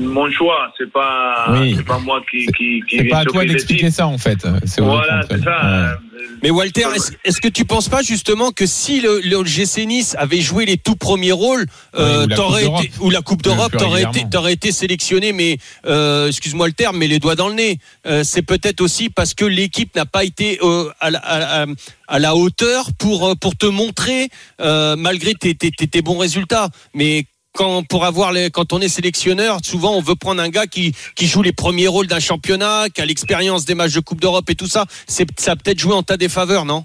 mon 0.00 0.30
choix, 0.30 0.72
c'est 0.78 0.90
pas, 0.90 1.46
Oui. 1.50 1.74
c'est 1.76 1.84
pas 1.86 1.98
moi 1.98 2.22
qui 2.30 2.46
qui 2.56 2.82
qui 2.88 2.98
C'est 2.98 3.04
pas 3.04 3.18
à 3.18 3.24
toi 3.24 3.44
d'expliquer 3.44 3.90
ça, 3.90 4.06
en 4.06 4.18
fait. 4.18 4.44
Aux 4.44 4.84
Voilà, 4.84 5.22
c'est 5.30 5.42
ça. 5.42 5.60
Ouais. 5.64 5.94
Mais 6.42 6.50
Walter, 6.50 6.86
est-ce 7.24 7.40
que 7.40 7.48
tu 7.48 7.64
penses 7.64 7.88
pas 7.88 8.02
justement 8.02 8.50
que 8.52 8.66
si 8.66 9.00
le, 9.00 9.20
le 9.24 9.44
GC 9.44 9.86
Nice 9.86 10.14
avait 10.18 10.40
joué 10.40 10.66
les 10.66 10.76
tout 10.76 10.96
premiers 10.96 11.32
rôles, 11.32 11.66
euh, 11.98 12.26
ou 12.26 12.28
la 12.28 12.36
Coupe 12.36 12.58
été 12.84 12.90
ou 13.00 13.10
la 13.10 13.22
Coupe 13.22 13.42
d'Europe, 13.42 13.72
t'aurais 13.76 14.02
été, 14.02 14.24
t'aurais 14.30 14.52
été 14.52 14.70
sélectionné, 14.72 15.32
mais 15.32 15.58
euh, 15.86 16.28
excuse-moi 16.28 16.66
le 16.66 16.72
terme, 16.72 16.98
mais 16.98 17.06
les 17.06 17.18
doigts 17.18 17.36
dans 17.36 17.48
le 17.48 17.54
nez. 17.54 17.78
Euh, 18.06 18.22
c'est 18.24 18.42
peut-être 18.42 18.80
aussi 18.80 19.08
parce 19.10 19.34
que 19.34 19.44
l'équipe 19.44 19.94
n'a 19.96 20.06
pas 20.06 20.24
été 20.24 20.58
euh, 20.62 20.90
à, 21.00 21.10
la, 21.10 21.18
à, 21.20 21.38
la- 21.38 21.66
à 22.08 22.18
la 22.18 22.36
hauteur 22.36 22.90
pour 22.98 23.34
pour 23.38 23.56
te 23.56 23.66
montrer 23.66 24.28
euh, 24.60 24.94
malgré 24.96 25.34
tes, 25.34 25.54
tes, 25.54 25.70
tes, 25.70 25.86
tes 25.86 26.02
bons 26.02 26.18
résultats, 26.18 26.68
mais 26.94 27.24
quand 27.56 27.82
pour 27.88 28.04
avoir 28.04 28.32
les, 28.32 28.50
quand 28.50 28.72
on 28.72 28.80
est 28.80 28.88
sélectionneur, 28.88 29.58
souvent 29.64 29.96
on 29.96 30.00
veut 30.00 30.14
prendre 30.14 30.40
un 30.42 30.48
gars 30.48 30.66
qui 30.66 30.92
qui 31.16 31.26
joue 31.26 31.42
les 31.42 31.52
premiers 31.52 31.88
rôles 31.88 32.06
d'un 32.06 32.20
championnat, 32.20 32.88
qui 32.94 33.00
a 33.00 33.06
l'expérience 33.06 33.64
des 33.64 33.74
matchs 33.74 33.94
de 33.94 34.00
Coupe 34.00 34.20
d'Europe 34.20 34.48
et 34.50 34.54
tout 34.54 34.66
ça. 34.66 34.84
C'est 35.06 35.26
ça 35.38 35.52
a 35.52 35.56
peut-être 35.56 35.78
joué 35.78 35.94
en 35.94 36.02
ta 36.02 36.16
défaveur, 36.16 36.64
non? 36.64 36.84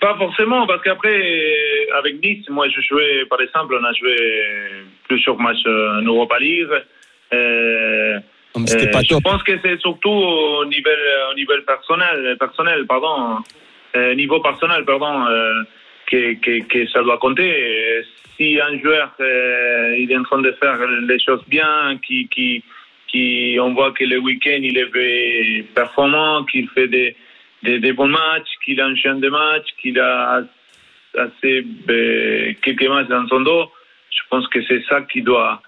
Pas 0.00 0.16
forcément, 0.18 0.66
parce 0.66 0.82
qu'après, 0.82 1.16
avec 1.98 2.20
Nice, 2.22 2.44
moi, 2.48 2.66
je 2.68 2.80
jouais, 2.80 3.24
par 3.30 3.40
exemple, 3.40 3.78
on 3.80 3.84
a 3.84 3.92
joué 3.92 4.16
plusieurs 5.06 5.38
matchs 5.38 5.64
euh, 5.66 6.00
en 6.00 6.02
Europa 6.02 6.38
League. 6.40 6.66
Euh, 7.32 8.18
euh, 8.56 8.90
pas 8.90 9.02
je 9.02 9.20
pense 9.20 9.42
que 9.42 9.52
c'est 9.62 9.78
surtout 9.80 10.08
au 10.08 10.64
niveau, 10.64 10.90
au 11.30 11.34
niveau 11.34 11.52
personnel, 11.66 12.36
personnel 12.38 12.86
pardon, 12.86 13.38
euh, 13.94 14.14
niveau 14.14 14.40
personnel, 14.40 14.84
pardon, 14.84 15.26
que, 16.06 16.34
que, 16.34 16.62
que 16.64 16.86
ça 16.88 17.02
doit 17.02 17.18
compter. 17.18 18.04
Si 18.36 18.60
un 18.60 18.78
joueur 18.80 19.12
euh, 19.20 19.96
il 19.98 20.10
est 20.10 20.16
en 20.16 20.22
train 20.24 20.40
de 20.40 20.52
faire 20.52 20.78
les 20.86 21.18
choses 21.20 21.42
bien, 21.48 21.98
qui, 22.06 22.28
qui, 22.28 22.62
qui 23.08 23.58
on 23.60 23.72
voit 23.74 23.92
que 23.92 24.04
le 24.04 24.18
week-end 24.18 24.60
il 24.62 24.76
est 24.78 25.62
performant, 25.74 26.44
qu'il 26.44 26.68
fait 26.70 26.88
des, 26.88 27.16
des, 27.62 27.92
bons 27.92 28.08
matchs, 28.08 28.48
qu'il 28.64 28.80
enchaîne 28.82 29.20
des 29.20 29.30
matchs, 29.30 29.68
qu'il 29.80 29.98
a 29.98 30.42
assez 31.16 31.64
euh, 31.88 32.52
quelques 32.62 32.88
matchs 32.88 33.08
dans 33.08 33.26
son 33.28 33.40
dos, 33.40 33.70
je 34.10 34.20
pense 34.30 34.46
que 34.48 34.62
c'est 34.64 34.82
ça 34.88 35.00
qui 35.02 35.22
doit, 35.22 35.62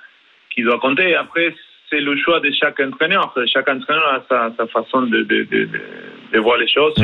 qui 0.51 0.63
doit 0.63 0.79
compter. 0.79 1.15
Après, 1.15 1.55
c'est 1.91 2.01
le 2.01 2.17
choix 2.19 2.41
de 2.41 2.51
chaque 2.53 2.81
entraîneur. 2.81 3.35
Chaque 3.53 3.69
entraîneur 3.69 4.07
a 4.09 4.25
sa, 4.29 4.55
sa 4.57 4.67
façon 4.67 5.03
de, 5.03 5.23
de, 5.23 5.45
de, 5.45 6.39
voir 6.39 6.59
les 6.59 6.69
choses. 6.69 6.95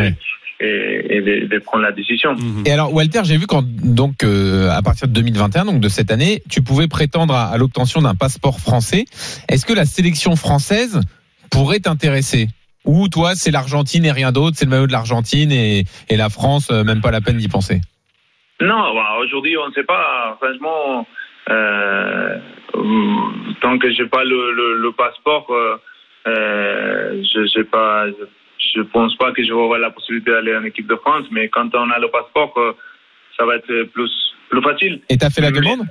Et, 0.65 1.17
et 1.17 1.21
de, 1.21 1.47
de 1.47 1.59
prendre 1.59 1.85
la 1.85 1.93
décision. 1.93 2.37
Et 2.65 2.73
alors, 2.73 2.93
Walter, 2.93 3.21
j'ai 3.25 3.37
vu 3.37 3.47
quand 3.47 3.65
donc 3.65 4.23
euh, 4.23 4.71
à 4.71 4.83
partir 4.83 5.09
de 5.09 5.13
2021, 5.13 5.65
donc 5.65 5.81
de 5.81 5.89
cette 5.89 6.11
année, 6.11 6.43
tu 6.51 6.63
pouvais 6.63 6.89
prétendre 6.89 7.35
à, 7.35 7.45
à 7.45 7.59
l'obtention 7.59 8.03
d'un 8.03 8.15
passeport 8.15 8.61
français. 8.61 9.05
Est-ce 9.49 9.67
que 9.67 9.73
la 9.73 9.85
sélection 9.85 10.37
française 10.37 11.01
pourrait 11.51 11.81
t'intéresser? 11.81 12.49
Ou 12.85 13.09
toi, 13.09 13.35
c'est 13.35 13.51
l'Argentine 13.51 14.05
et 14.05 14.13
rien 14.13 14.31
d'autre, 14.31 14.57
c'est 14.57 14.67
le 14.67 14.71
maillot 14.71 14.87
de 14.87 14.93
l'Argentine 14.93 15.51
et, 15.53 15.85
et 16.11 16.17
la 16.17 16.29
France, 16.29 16.69
euh, 16.71 16.85
même 16.85 17.01
pas 17.01 17.11
la 17.11 17.21
peine 17.21 17.39
d'y 17.39 17.49
penser? 17.49 17.81
Non, 18.61 18.95
bah, 18.95 19.17
aujourd'hui, 19.23 19.57
on 19.57 19.69
ne 19.69 19.73
sait 19.73 19.85
pas. 19.85 20.39
Franchement, 20.41 21.07
euh, 21.51 22.39
tant 23.61 23.79
que 23.79 23.91
j'ai 23.93 24.07
pas 24.07 24.25
le, 24.25 24.53
le, 24.53 24.79
le 24.83 24.93
passeport, 24.93 25.47
euh, 26.27 27.23
je 27.23 27.47
j'ai 27.55 27.65
pas, 27.65 28.07
je, 28.09 28.25
je 28.75 28.83
pense 28.83 29.17
pas 29.17 29.33
que 29.33 29.43
je 29.43 29.53
vais 29.53 29.61
avoir 29.63 29.79
la 29.79 29.91
possibilité 29.91 30.31
d'aller 30.31 30.57
en 30.57 30.65
équipe 30.65 30.87
de 30.87 30.97
France. 30.97 31.27
Mais 31.31 31.49
quand 31.49 31.75
on 31.75 31.91
a 31.91 31.99
le 31.99 32.09
passeport, 32.09 32.53
euh, 32.59 32.73
ça 33.37 33.45
va 33.47 33.57
être 33.57 33.85
plus 33.93 34.13
plus 34.51 34.63
facile. 34.63 35.01
Et 35.09 35.17
t'as 35.17 35.31
fait 35.31 35.41
la 35.41 35.51
demande? 35.51 35.87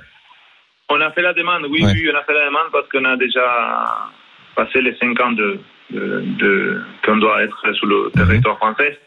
On 0.90 1.00
a 1.00 1.10
fait 1.12 1.22
la 1.22 1.32
demande, 1.32 1.64
oui, 1.70 1.82
Ouais. 1.82 1.92
oui, 1.94 2.10
on 2.12 2.16
a 2.16 2.22
fait 2.22 2.34
la 2.34 2.46
demande 2.46 2.70
parce 2.72 2.88
qu'on 2.88 3.04
a 3.04 3.16
déjà 3.16 4.08
passé 4.54 4.80
les 4.82 4.94
cinq 4.96 5.18
ans 5.20 5.32
de, 5.32 5.58
de, 5.90 6.22
de- 6.38 6.80
qu'on 7.04 7.16
doit 7.16 7.42
être 7.42 7.72
sur 7.74 7.86
le 7.86 8.10
territoire 8.14 8.56
français. 8.58 8.98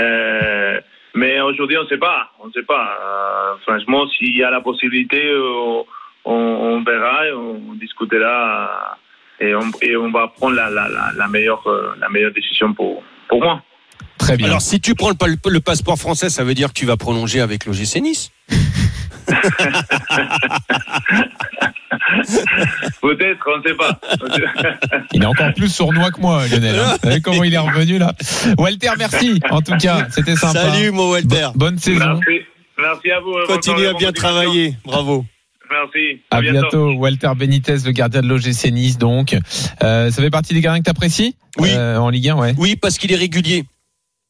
Euh, 0.00 0.80
mais 1.14 1.40
aujourd'hui, 1.40 1.76
on 1.76 1.82
ne 1.84 1.88
sait 1.88 1.98
pas. 1.98 2.30
On 2.40 2.46
ne 2.48 2.52
sait 2.52 2.62
pas. 2.62 2.98
Euh, 3.02 3.56
franchement, 3.66 4.06
s'il 4.10 4.36
y 4.36 4.42
a 4.44 4.50
la 4.50 4.60
possibilité, 4.60 5.20
on, 5.36 5.84
on 6.24 6.82
verra, 6.82 7.26
et 7.26 7.32
on 7.32 7.74
discutera 7.74 8.96
et 9.40 9.54
on, 9.54 9.70
et 9.82 9.96
on 9.96 10.10
va 10.10 10.28
prendre 10.28 10.54
la, 10.56 10.68
la, 10.70 10.88
la, 10.88 11.12
la 11.16 11.28
meilleure, 11.28 11.62
euh, 11.66 11.94
la 12.00 12.08
meilleure 12.08 12.32
décision 12.32 12.72
pour, 12.74 13.02
pour 13.28 13.40
moi. 13.42 13.62
Très 14.18 14.36
bien. 14.36 14.46
Alors, 14.48 14.60
si 14.60 14.80
tu 14.80 14.94
prends 14.94 15.10
le, 15.10 15.14
pa- 15.14 15.26
le 15.48 15.60
passeport 15.60 15.96
français, 15.98 16.28
ça 16.28 16.42
veut 16.44 16.54
dire 16.54 16.68
que 16.68 16.74
tu 16.74 16.86
vas 16.86 16.96
prolonger 16.96 17.40
avec 17.40 17.64
l'OGC 17.66 18.00
Nice? 18.02 18.30
Peut-être, 23.00 23.46
on 23.46 23.58
ne 23.58 23.62
sait 23.62 23.74
pas. 23.74 24.00
Il 25.12 25.22
est 25.22 25.26
encore 25.26 25.52
plus 25.54 25.68
sournois 25.72 26.10
que 26.10 26.20
moi, 26.20 26.46
Lionel. 26.48 26.78
hein. 26.78 26.96
Vous 27.02 27.08
savez 27.08 27.20
comment 27.20 27.44
il 27.44 27.54
est 27.54 27.58
revenu 27.58 27.98
là 27.98 28.12
Walter, 28.58 28.90
merci. 28.98 29.40
En 29.50 29.60
tout 29.60 29.76
cas, 29.76 30.06
c'était 30.10 30.36
sympa. 30.36 30.72
Salut, 30.72 30.90
mon 30.90 31.10
Walter. 31.10 31.48
Bo- 31.54 31.66
bonne 31.66 31.78
saison. 31.78 31.98
Merci. 32.20 32.44
Merci 32.78 33.10
à 33.10 33.20
vous. 33.20 33.34
Continue 33.46 33.86
à 33.86 33.92
bien 33.94 34.12
travailler. 34.12 34.74
Bravo. 34.84 35.24
Merci. 35.70 36.22
À 36.30 36.40
bientôt. 36.40 36.92
Walter 36.94 37.30
Benitez, 37.36 37.76
le 37.84 37.92
gardien 37.92 38.20
de 38.20 38.28
l'OGC 38.28 38.70
Nice, 38.70 38.98
donc. 38.98 39.36
Euh, 39.82 40.10
ça 40.10 40.22
fait 40.22 40.30
partie 40.30 40.54
des 40.54 40.60
gardiens 40.60 40.80
que 40.80 40.86
t'apprécies? 40.86 41.36
Oui. 41.58 41.70
Euh, 41.72 41.98
en 41.98 42.10
Ligue 42.10 42.28
1, 42.28 42.36
ouais. 42.36 42.54
Oui, 42.56 42.76
parce 42.76 42.98
qu'il 42.98 43.12
est 43.12 43.16
régulier. 43.16 43.64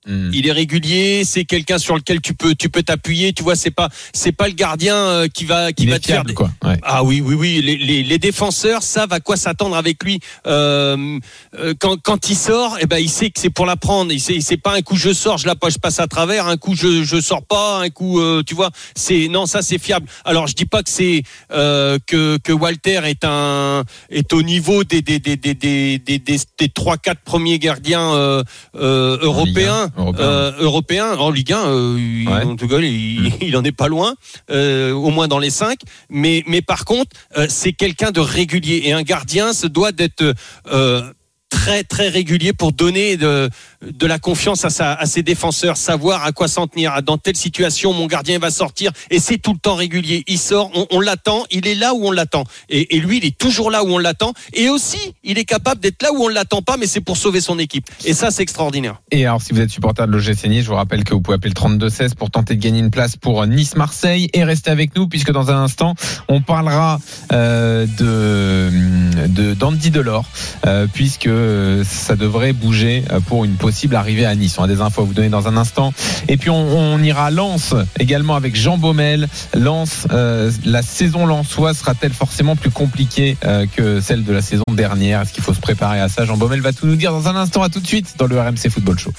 Hmm. 0.09 0.31
Il 0.33 0.47
est 0.49 0.53
régulier, 0.53 1.23
c'est 1.25 1.45
quelqu'un 1.45 1.77
sur 1.79 1.95
lequel 1.95 2.21
tu 2.23 2.33
peux 2.35 2.55
tu 2.55 2.71
peux 2.71 2.83
t'appuyer, 2.83 3.35
tu 3.35 3.43
vois, 3.43 3.57
c'est 3.57 3.71
pas 3.71 3.91
c'est 4.15 4.33
pas 4.33 4.49
le 4.49 4.55
gardien 4.55 4.97
euh, 4.97 5.29
qui 5.29 5.45
va 5.45 5.71
qui 5.73 5.85
Il 5.85 5.91
va 5.91 5.99
te 5.99 6.07
faire 6.07 6.17
fiable, 6.17 6.29
des- 6.31 6.35
quoi. 6.35 6.51
Ouais. 6.65 6.79
Ah 6.83 7.05
oui, 7.05 7.21
oui, 7.21 7.35
oui. 7.35 7.61
Les, 7.63 7.77
les, 7.77 8.03
les 8.03 8.19
défenseurs 8.19 8.83
savent 8.83 9.13
à 9.13 9.21
quoi 9.21 9.37
s'attendre 9.37 9.77
avec 9.77 10.03
lui. 10.03 10.19
Euh, 10.47 11.19
euh, 11.59 11.75
quand, 11.79 12.01
quand 12.03 12.31
il 12.31 12.37
sort, 12.37 12.79
eh 12.81 12.87
ben, 12.87 12.99
il 12.99 13.11
sait 13.11 13.31
que 13.31 13.39
c'est 13.39 13.51
pour 13.51 13.67
la 13.67 13.77
prendre. 13.77 14.11
Il 14.11 14.21
sait, 14.21 14.41
sait 14.41 14.57
pas 14.57 14.75
un 14.75 14.81
coup 14.81 14.97
je 14.97 15.13
sors, 15.13 15.37
je 15.39 15.47
la 15.47 15.55
je 15.69 15.77
passe 15.79 16.01
à 16.01 16.07
travers. 16.07 16.47
Un 16.47 16.57
coup 16.57 16.75
je 16.75 17.05
je 17.05 17.21
sors 17.21 17.45
pas. 17.45 17.81
Un 17.83 17.91
coup, 17.91 18.19
euh, 18.19 18.43
tu 18.47 18.55
vois, 18.55 18.71
c'est 18.97 19.29
non, 19.29 19.45
ça 19.45 19.61
c'est 19.61 19.79
fiable. 19.79 20.07
Alors 20.25 20.47
je 20.47 20.55
dis 20.55 20.65
pas 20.65 20.83
que 20.83 20.91
c'est 20.91 21.23
euh, 21.53 21.99
que 22.07 22.39
que 22.39 22.53
Walter 22.53 23.01
est 23.05 23.25
un 23.25 23.85
est 24.09 24.33
au 24.33 24.43
niveau 24.43 24.85
des 24.85 25.03
des 25.03 25.19
des 25.19 25.37
des 25.37 25.55
des 25.55 25.99
des, 25.99 26.19
des, 26.19 26.39
des 26.59 26.69
trois 26.71 26.97
quatre 26.97 27.21
premiers 27.21 27.59
gardiens 27.59 28.15
euh, 28.15 28.43
euh, 28.77 29.17
En 29.17 29.19
Ligue 29.19 29.21
1, 29.21 29.27
européens. 29.27 29.91
Européen. 29.99 30.27
Euh, 30.27 30.53
européen 30.59 31.17
en 31.19 31.31
Ligue 31.31 31.53
1, 31.53 31.67
euh, 31.67 31.97
il, 31.99 32.29
Ouais. 32.29 32.45
en 32.45 32.57
tout 32.57 32.69
cas, 32.69 32.79
il, 32.79 33.33
il 33.41 33.57
en 33.57 33.65
est 33.65 33.73
pas 33.73 33.89
loin, 33.89 34.15
euh, 34.51 34.93
au 34.93 35.11
moins 35.11 35.29
dans 35.29 35.39
les 35.39 35.51
cinq. 35.51 35.81
Mais, 36.11 36.43
mais 36.47 36.63
par 36.63 36.85
contre, 36.85 37.11
euh, 37.37 37.47
c'est 37.49 37.73
quelqu'un 37.73 38.11
de 38.11 38.21
régulier 38.21 38.83
et 38.85 38.93
un 38.93 39.03
gardien 39.03 39.53
se 39.53 39.67
doit 39.67 39.93
d'être 39.93 40.35
euh, 40.73 41.03
très 41.51 41.83
très 41.83 42.09
régulier 42.09 42.53
pour 42.53 42.73
donner 42.73 43.17
de, 43.17 43.49
de 43.83 44.07
la 44.07 44.19
confiance 44.19 44.65
à, 44.65 44.71
sa, 44.71 44.95
à 44.95 45.07
ses 45.07 45.23
défenseurs, 45.23 45.77
savoir 45.77 46.25
à 46.25 46.33
quoi 46.33 46.49
s'en 46.49 46.67
tenir. 46.67 47.03
Dans 47.03 47.19
telle 47.19 47.37
situation, 47.37 47.93
mon 47.93 48.07
gardien 48.07 48.39
va 48.39 48.51
sortir 48.51 48.93
et 49.11 49.19
c'est 49.19 49.39
tout 49.39 49.53
le 49.53 49.59
temps 49.59 49.75
régulier. 49.75 50.25
Il 50.27 50.39
sort, 50.39 50.71
on, 50.91 51.01
l'attend, 51.01 51.45
il 51.51 51.67
est 51.67 51.75
là 51.75 51.95
où 51.95 52.07
on 52.07 52.11
l'attend. 52.11 52.45
Et, 52.69 52.99
lui, 52.99 53.19
il 53.19 53.25
est 53.25 53.37
toujours 53.37 53.71
là 53.71 53.85
où 53.85 53.89
on 53.89 53.99
l'attend. 53.99 54.33
Et 54.53 54.69
aussi, 54.69 55.15
il 55.23 55.39
est 55.39 55.45
capable 55.45 55.81
d'être 55.81 56.03
là 56.03 56.13
où 56.13 56.25
on 56.25 56.29
l'attend 56.29 56.63
pas, 56.63 56.77
mais 56.77 56.87
c'est 56.87 57.01
pour 57.01 57.17
sauver 57.17 57.41
son 57.41 57.59
équipe. 57.59 57.87
Et 58.05 58.15
ça, 58.15 58.31
c'est 58.31 58.43
extraordinaire. 58.43 59.01
Et 59.11 59.27
alors, 59.27 59.41
si 59.41 59.53
vous 59.53 59.61
êtes 59.61 59.71
supporter 59.71 60.07
de 60.07 60.13
l'OGC 60.13 60.49
Nice, 60.49 60.65
je 60.65 60.69
vous 60.69 60.75
rappelle 60.75 61.05
que 61.05 61.15
vous 61.15 61.21
pouvez 61.21 61.37
appeler 61.37 61.53
le 61.55 61.89
32-16 61.89 62.15
pour 62.15 62.31
tenter 62.31 62.57
de 62.57 62.61
gagner 62.61 62.81
une 62.81 62.91
place 62.91 63.17
pour 63.17 63.47
Nice-Marseille 63.47 64.29
et 64.33 64.45
restez 64.45 64.71
avec 64.71 64.97
nous 64.97 65.09
puisque 65.09 65.31
dans 65.31 65.51
un 65.51 65.63
instant, 65.63 65.95
on 66.29 66.41
parlera 66.41 66.99
euh, 67.33 67.87
de 67.99 68.71
d'Andy 69.55 69.91
Delors 69.91 70.27
euh, 70.67 70.87
puisque 70.93 71.27
euh, 71.27 71.85
ça 71.85 72.17
devrait 72.17 72.53
bouger 72.53 73.05
euh, 73.11 73.21
pour 73.21 73.45
une 73.45 73.57
possible 73.69 73.97
arrivée 73.97 74.25
à 74.25 74.35
Nice. 74.35 74.57
On 74.59 74.63
a 74.63 74.67
des 74.67 74.81
infos 74.81 75.03
à 75.03 75.05
vous 75.05 75.13
donner 75.13 75.29
dans 75.29 75.47
un 75.47 75.59
instant. 75.59 75.93
Et 76.27 76.39
puis 76.39 76.49
on, 76.49 76.57
on 76.57 77.03
ira 77.03 77.27
à 77.27 77.31
Lens 77.31 77.75
également 77.99 78.35
avec 78.35 78.57
Jean 78.57 78.79
Baumel. 78.79 79.29
Lens, 79.53 80.07
euh, 80.11 80.51
la 80.65 80.81
saison 80.81 81.27
lensoise 81.27 81.77
sera-t-elle 81.77 82.15
forcément 82.15 82.57
plus 82.57 82.71
compliquée 82.71 83.37
euh, 83.45 83.67
que 83.77 84.01
celle 84.01 84.25
de 84.25 84.33
la 84.33 84.41
saison 84.41 84.65
dernière? 84.73 85.21
Est-ce 85.21 85.35
qu'il 85.35 85.45
faut 85.45 85.53
se 85.53 85.61
préparer 85.61 86.01
à 86.01 86.09
ça? 86.09 86.25
Jean 86.25 86.39
Baumel 86.39 86.63
va 86.63 86.73
tout 86.73 86.87
nous 86.87 86.97
dire 86.97 87.13
dans 87.13 87.29
un 87.29 87.37
instant. 87.37 87.63
À 87.63 87.69
tout 87.69 87.81
de 87.81 87.87
suite 87.87 88.15
dans 88.17 88.27
le 88.27 88.41
RMC 88.41 88.71
Football 88.71 88.99
Show. 88.99 89.13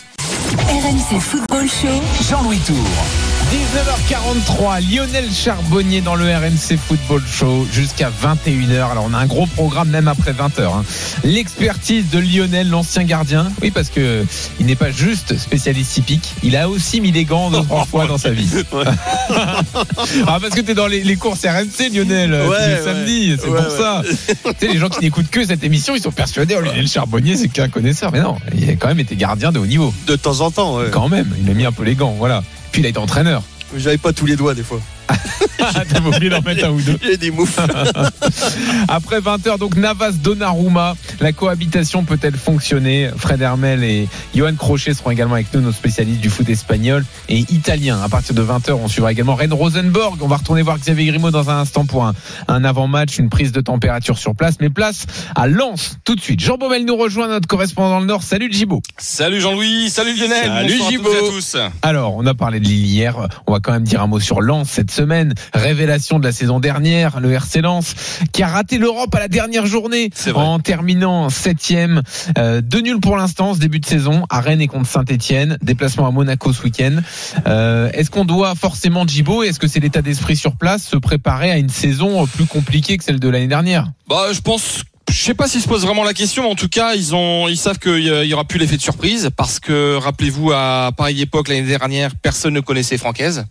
RMC 0.67 1.19
Football 1.19 1.67
Show. 1.69 2.01
Jean-Louis 2.27 2.57
Tour. 2.65 3.28
19h43, 3.49 4.93
Lionel 4.93 5.25
Charbonnier 5.33 6.01
dans 6.01 6.13
le 6.13 6.25
RMC 6.25 6.77
Football 6.77 7.23
Show 7.25 7.65
jusqu'à 7.71 8.11
21h. 8.11 8.91
Alors 8.91 9.07
on 9.09 9.13
a 9.15 9.17
un 9.17 9.25
gros 9.25 9.47
programme 9.47 9.89
même 9.89 10.07
après 10.07 10.33
20h. 10.33 10.61
hein. 10.65 10.83
L'expertise 11.23 12.11
de 12.11 12.19
Lionel, 12.19 12.69
l'ancien 12.69 13.03
gardien. 13.05 13.51
Oui, 13.63 13.71
parce 13.71 13.89
que 13.89 14.23
il 14.59 14.67
n'est 14.67 14.75
pas 14.75 14.91
juste 14.91 15.35
spécialiste 15.39 15.97
hippique, 15.97 16.35
il 16.43 16.55
a 16.55 16.69
aussi 16.69 17.01
mis 17.01 17.11
des 17.11 17.25
gants 17.25 17.49
deux 17.49 17.63
trois 17.63 17.85
fois 17.85 18.05
dans 18.05 18.19
sa 18.19 18.29
vie. 18.29 18.47
ah 19.33 20.37
parce 20.39 20.53
que 20.53 20.61
t'es 20.61 20.75
dans 20.75 20.87
les, 20.87 21.03
les 21.03 21.15
courses 21.15 21.43
RMC, 21.43 21.89
Lionel, 21.91 22.33
Ouais, 22.47 22.81
samedis, 22.83 23.37
c'est 23.39 23.47
pour 23.47 23.71
ça. 23.71 24.03
tu 24.05 24.51
sais, 24.59 24.67
les 24.73 24.77
gens 24.77 24.89
qui 24.89 24.99
n'écoutent 24.99 25.29
que 25.31 25.43
cette 25.43 25.63
émission, 25.63 25.95
ils 25.95 26.01
sont 26.03 26.11
persuadés, 26.11 26.55
oh, 26.55 26.61
Lionel 26.61 26.87
Charbonnier, 26.87 27.35
c'est 27.35 27.47
qu'un 27.47 27.69
connaisseur. 27.69 28.11
Mais 28.11 28.21
non, 28.21 28.35
il 28.55 28.69
a 28.69 28.73
quand 28.73 28.89
même 28.89 28.99
été 28.99 29.15
gardien 29.15 29.51
de 29.51 29.57
haut 29.57 29.65
niveau. 29.65 29.91
De 30.05 30.15
temps 30.15 30.41
en 30.41 30.51
temps. 30.51 30.77
Quand 30.91 31.09
même, 31.09 31.33
il 31.43 31.49
a 31.49 31.53
mis 31.55 31.65
un 31.65 31.71
peu 31.71 31.83
les 31.83 31.95
gants, 31.95 32.13
voilà. 32.19 32.43
Puis 32.71 32.81
il 32.81 32.85
a 32.85 32.89
été 32.89 32.99
entraîneur. 32.99 33.43
J'avais 33.75 33.97
pas 33.97 34.13
tous 34.13 34.25
les 34.25 34.35
doigts 34.35 34.53
des 34.53 34.63
fois. 34.63 34.79
T'avais 35.57 36.07
oublié 36.07 36.29
d'en 36.29 36.41
mettre 36.41 36.65
un 36.65 36.69
ou 36.71 36.81
deux. 36.81 36.97
J'ai 37.01 37.17
des 37.17 37.31
moufles. 37.31 37.61
Après 38.87 39.19
20h, 39.19 39.57
donc 39.57 39.75
Navas 39.75 40.11
Donnarumma, 40.13 40.95
la 41.19 41.31
cohabitation 41.31 42.03
peut-elle 42.03 42.37
fonctionner? 42.37 43.09
Fred 43.17 43.41
Hermel 43.41 43.83
et 43.83 44.07
Johan 44.35 44.55
Crochet 44.55 44.93
seront 44.93 45.11
également 45.11 45.35
avec 45.35 45.53
nous, 45.53 45.61
nos 45.61 45.71
spécialistes 45.71 46.21
du 46.21 46.29
foot 46.29 46.47
espagnol 46.49 47.05
et 47.27 47.39
italien. 47.39 48.01
À 48.01 48.09
partir 48.09 48.35
de 48.35 48.43
20h, 48.43 48.73
on 48.73 48.87
suivra 48.87 49.11
également 49.11 49.35
Ren 49.35 49.51
Rosenborg. 49.51 50.17
On 50.21 50.27
va 50.27 50.37
retourner 50.37 50.61
voir 50.61 50.77
Xavier 50.77 51.05
Grimaud 51.07 51.31
dans 51.31 51.49
un 51.49 51.59
instant 51.59 51.85
pour 51.85 52.05
un, 52.05 52.13
un 52.47 52.63
avant-match, 52.63 53.17
une 53.19 53.29
prise 53.29 53.51
de 53.51 53.61
température 53.61 54.17
sur 54.17 54.35
place. 54.35 54.55
Mais 54.61 54.69
place 54.69 55.05
à 55.35 55.47
Lens 55.47 55.97
tout 56.03 56.15
de 56.15 56.21
suite. 56.21 56.39
Jean 56.39 56.57
Baumel 56.57 56.85
nous 56.85 56.95
rejoint, 56.97 57.27
notre 57.27 57.47
correspondant 57.47 57.89
dans 57.89 57.99
le 57.99 58.05
Nord. 58.05 58.23
Salut 58.23 58.51
Djibo. 58.51 58.81
Salut 58.97 59.41
Jean-Louis, 59.41 59.89
salut 59.89 60.15
Lionel, 60.15 60.45
Salut 60.45 60.81
Gibo. 60.89 61.09
à 61.09 61.29
tous. 61.31 61.57
Alors, 61.81 62.15
on 62.15 62.25
a 62.25 62.33
parlé 62.33 62.59
de 62.59 62.65
Lille 62.65 62.85
hier. 62.85 63.15
On 63.47 63.53
va 63.53 63.59
quand 63.59 63.71
même 63.71 63.83
dire 63.83 64.01
un 64.01 64.07
mot 64.07 64.19
sur 64.19 64.41
Lens 64.41 64.69
cette 64.69 64.91
semaine. 64.91 64.98
Révélation 65.53 66.19
de 66.19 66.25
la 66.25 66.31
saison 66.31 66.59
dernière, 66.59 67.19
le 67.19 67.31
RC 67.31 67.61
Lens, 67.61 67.95
qui 68.31 68.43
a 68.43 68.47
raté 68.47 68.77
l'Europe 68.77 69.13
à 69.15 69.19
la 69.19 69.27
dernière 69.27 69.65
journée 69.65 70.09
en 70.33 70.59
terminant 70.59 71.29
septième. 71.29 72.01
Euh, 72.37 72.61
deux 72.61 72.81
nuls 72.81 72.99
pour 72.99 73.17
l'instant, 73.17 73.53
ce 73.53 73.59
début 73.59 73.79
de 73.79 73.85
saison, 73.85 74.25
à 74.29 74.41
Rennes 74.41 74.61
et 74.61 74.67
contre 74.67 74.87
Saint-Etienne. 74.87 75.57
Déplacement 75.61 76.07
à 76.07 76.11
Monaco 76.11 76.51
ce 76.53 76.63
week-end. 76.63 76.97
Euh, 77.47 77.89
est-ce 77.93 78.11
qu'on 78.11 78.25
doit 78.25 78.55
forcément, 78.55 79.05
Djibo, 79.07 79.43
est-ce 79.43 79.59
que 79.59 79.67
c'est 79.67 79.79
l'état 79.79 80.01
d'esprit 80.01 80.35
sur 80.35 80.55
place, 80.55 80.83
se 80.83 80.97
préparer 80.97 81.51
à 81.51 81.57
une 81.57 81.69
saison 81.69 82.25
plus 82.27 82.45
compliquée 82.45 82.97
que 82.97 83.03
celle 83.03 83.19
de 83.19 83.29
l'année 83.29 83.47
dernière? 83.47 83.91
Bah, 84.07 84.27
je 84.33 84.41
pense, 84.41 84.83
je 85.09 85.17
sais 85.17 85.33
pas 85.33 85.47
s'ils 85.47 85.61
se 85.61 85.67
posent 85.67 85.85
vraiment 85.85 86.03
la 86.03 86.13
question, 86.13 86.43
mais 86.43 86.49
en 86.49 86.55
tout 86.55 86.69
cas, 86.69 86.93
ils 86.95 87.15
ont, 87.15 87.47
ils 87.47 87.57
savent 87.57 87.79
qu'il 87.79 88.03
y 88.03 88.33
aura 88.33 88.45
plus 88.45 88.59
l'effet 88.59 88.77
de 88.77 88.81
surprise 88.81 89.29
parce 89.35 89.59
que 89.59 89.95
rappelez-vous 89.95 90.51
à 90.51 90.91
pareille 90.95 91.21
époque 91.21 91.47
l'année 91.47 91.63
dernière, 91.63 92.15
personne 92.15 92.53
ne 92.53 92.59
connaissait 92.59 92.97
Francaise. 92.97 93.45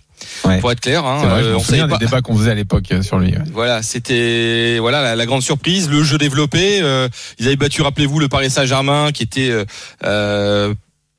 Ouais. 0.45 0.59
Pour 0.61 0.71
être 0.73 0.81
clair, 0.81 1.05
hein, 1.05 1.25
vrai, 1.27 1.43
je 1.43 1.49
euh, 1.49 1.57
on 1.57 1.61
savait 1.61 1.83
des 1.83 1.89
pas. 1.89 1.99
débats 1.99 2.21
qu'on 2.23 2.37
faisait 2.37 2.51
à 2.51 2.55
l'époque 2.55 2.85
euh, 2.93 3.03
sur 3.03 3.19
lui. 3.19 3.31
ouais. 3.33 3.43
Voilà, 3.53 3.83
c'était 3.83 4.79
voilà 4.81 5.03
la, 5.03 5.17
la 5.17 5.27
grande 5.27 5.43
surprise, 5.43 5.89
le 5.91 6.03
jeu 6.03 6.19
développé. 6.19 6.81
euh, 6.83 7.09
ils 7.39 7.47
avaient 7.47 7.57
battu, 7.57 7.83
rappelez-vous, 7.83 8.19
le 8.21 8.29
Paris 8.29 8.51
Saint-Germain, 8.51 9.11
qui 9.13 9.23
était 9.25 9.51
euh, 9.51 9.65
euh, 10.05 10.75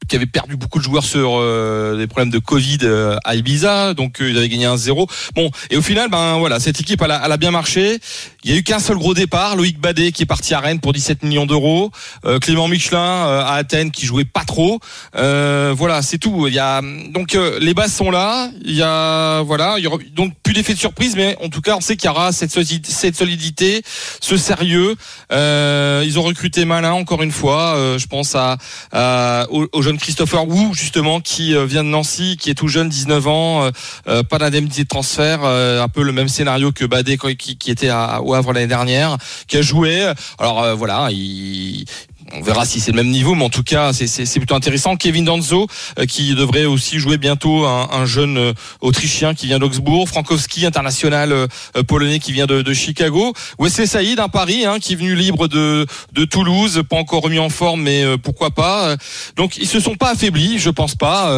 qui 0.08 0.16
avait 0.16 0.26
perdu 0.26 0.56
beaucoup 0.56 0.80
de 0.80 0.84
joueurs 0.84 1.04
sur 1.04 1.34
euh, 1.36 1.95
des 1.97 2.08
problèmes 2.08 2.32
de 2.32 2.39
Covid 2.39 2.80
euh, 2.84 3.16
à 3.26 3.36
Ibiza, 3.36 3.93
donc 3.93 4.22
euh, 4.22 4.30
ils 4.32 4.38
avaient 4.38 4.50
gagné 4.50 4.66
un 4.66 4.78
0 4.78 5.08
Bon, 5.36 5.52
et 5.70 5.78
au 5.78 5.82
final, 5.84 6.10
ben 6.10 6.38
voilà, 6.39 6.60
cette 6.60 6.80
équipe 6.82 7.02
elle 7.04 7.12
a, 7.12 7.22
elle 7.26 7.32
a 7.32 7.38
bien 7.38 7.52
marché. 7.52 8.00
Il 8.43 8.52
y 8.52 8.54
a 8.56 8.58
eu 8.58 8.64
qu'un 8.64 8.80
seul 8.80 8.97
gros 8.97 9.14
départ, 9.14 9.56
Loïc 9.56 9.80
Badet 9.80 10.12
qui 10.12 10.24
est 10.24 10.26
parti 10.26 10.54
à 10.56 10.62
Rennes 10.62 10.80
pour 10.80 10.93
17 10.93 11.22
millions 11.24 11.45
d'euros, 11.45 11.91
euh, 12.26 12.39
Clément 12.39 12.68
Michelin 12.68 12.97
euh, 13.00 13.41
à 13.43 13.54
Athènes 13.56 13.91
qui 13.91 14.06
jouait 14.06 14.26
pas 14.26 14.45
trop. 14.45 14.80
Euh, 15.16 15.74
voilà, 15.78 16.02
c'est 16.02 16.18
tout. 16.18 16.47
Il 16.47 16.54
y 16.54 16.60
a 16.60 16.82
donc 17.12 17.38
les 17.60 17.74
bases 17.74 17.93
sont 17.93 18.10
là. 18.10 18.50
Il 18.64 18.74
y 18.76 18.82
a 18.82 19.41
voilà, 19.43 19.76
il 19.78 19.84
y 19.84 19.88
aura- 19.88 19.97
donc 20.16 20.34
plus 20.41 20.54
d'effet 20.54 20.74
de 20.74 20.80
surprise, 20.80 21.16
mais 21.16 21.36
en 21.43 21.50
tout 21.50 21.62
cas, 21.62 21.76
on 21.78 21.82
sait 21.82 21.97
qu'il 21.97 22.08
y 22.08 22.12
aura 22.12 22.32
cette, 22.32 22.52
solidi- 22.52 22.82
cette 22.89 23.16
solidité, 23.16 23.84
ce 24.22 24.38
sérieux. 24.38 24.95
Ils 25.32 26.18
ont 26.18 26.24
recruté 26.24 26.66
malin 26.66 26.93
encore 26.93 27.22
une 27.22 27.32
fois. 27.34 27.76
Je 27.97 28.08
pense 28.08 28.34
à, 28.36 28.58
à- 28.91 29.45
au, 29.52 29.68
au 29.74 29.82
Christopher 29.97 30.47
Wu 30.47 30.73
justement 30.73 31.21
qui 31.21 31.55
euh, 31.55 31.65
vient 31.65 31.83
de 31.83 31.89
Nancy, 31.89 32.37
qui 32.37 32.49
est 32.49 32.53
tout 32.53 32.67
jeune, 32.67 32.89
19 32.89 33.27
ans, 33.27 33.63
euh, 33.63 33.71
euh, 34.07 34.23
pas 34.23 34.37
d'indemnité 34.37 34.83
de 34.83 34.87
transfert, 34.87 35.43
un 35.43 35.87
peu 35.87 36.03
le 36.03 36.11
même 36.11 36.27
scénario 36.27 36.71
que 36.71 36.85
Badé 36.85 37.17
qui, 37.17 37.71
était 37.71 37.89
à, 37.89 38.21
au 38.21 38.33
Havre 38.33 38.53
l'année 38.53 38.67
dernière, 38.67 39.17
qui 39.47 39.57
a 39.57 39.61
joué. 39.61 40.11
Alors 40.37 40.75
voilà, 40.75 41.09
il 41.11 41.85
on 42.34 42.41
verra 42.41 42.65
si 42.65 42.80
c'est 42.80 42.91
le 42.91 42.97
même 42.97 43.11
niveau, 43.11 43.36
mais 43.36 43.43
en 43.43 43.49
tout 43.49 43.63
cas, 43.63 43.93
c'est- 43.93 44.39
plutôt 44.39 44.55
intéressant. 44.55 44.95
Kevin 44.95 45.25
Danzo, 45.25 45.67
euh, 45.97 46.05
qui 46.05 46.34
devrait 46.34 46.65
aussi 46.65 46.99
jouer 46.99 47.17
bientôt 47.17 47.65
un, 47.65 47.89
un 47.91 48.05
jeune 48.05 48.38
euh, 48.38 48.53
Autrichien 48.80 49.34
qui 49.34 49.47
vient 49.47 49.59
d'Augsbourg. 49.59 50.07
Frankowski, 50.07 50.65
international 50.65 51.32
euh, 51.34 51.47
polonais 51.88 52.19
qui 52.19 52.32
vient 52.32 52.45
de, 52.45 52.73
Chicago. 52.73 53.34
Wesley 53.57 53.88
Saïd, 53.88 54.19
un 54.19 54.30
Paris, 54.30 54.65
hein, 54.65 54.77
qui 54.80 54.93
est 54.93 54.95
venu 54.95 55.15
libre 55.15 55.47
de, 55.47 55.86
Toulouse, 56.30 56.84
pas 56.88 56.97
encore 56.97 57.23
remis 57.23 57.39
en 57.39 57.49
forme, 57.49 57.82
mais 57.82 58.03
pourquoi 58.21 58.51
pas. 58.51 58.95
Donc 59.36 59.57
ils 59.57 59.67
se 59.67 59.80
sont 59.80 59.95
pas 59.95 60.11
affaiblis, 60.11 60.59
je 60.59 60.69
pense 60.69 60.95
pas, 60.95 61.32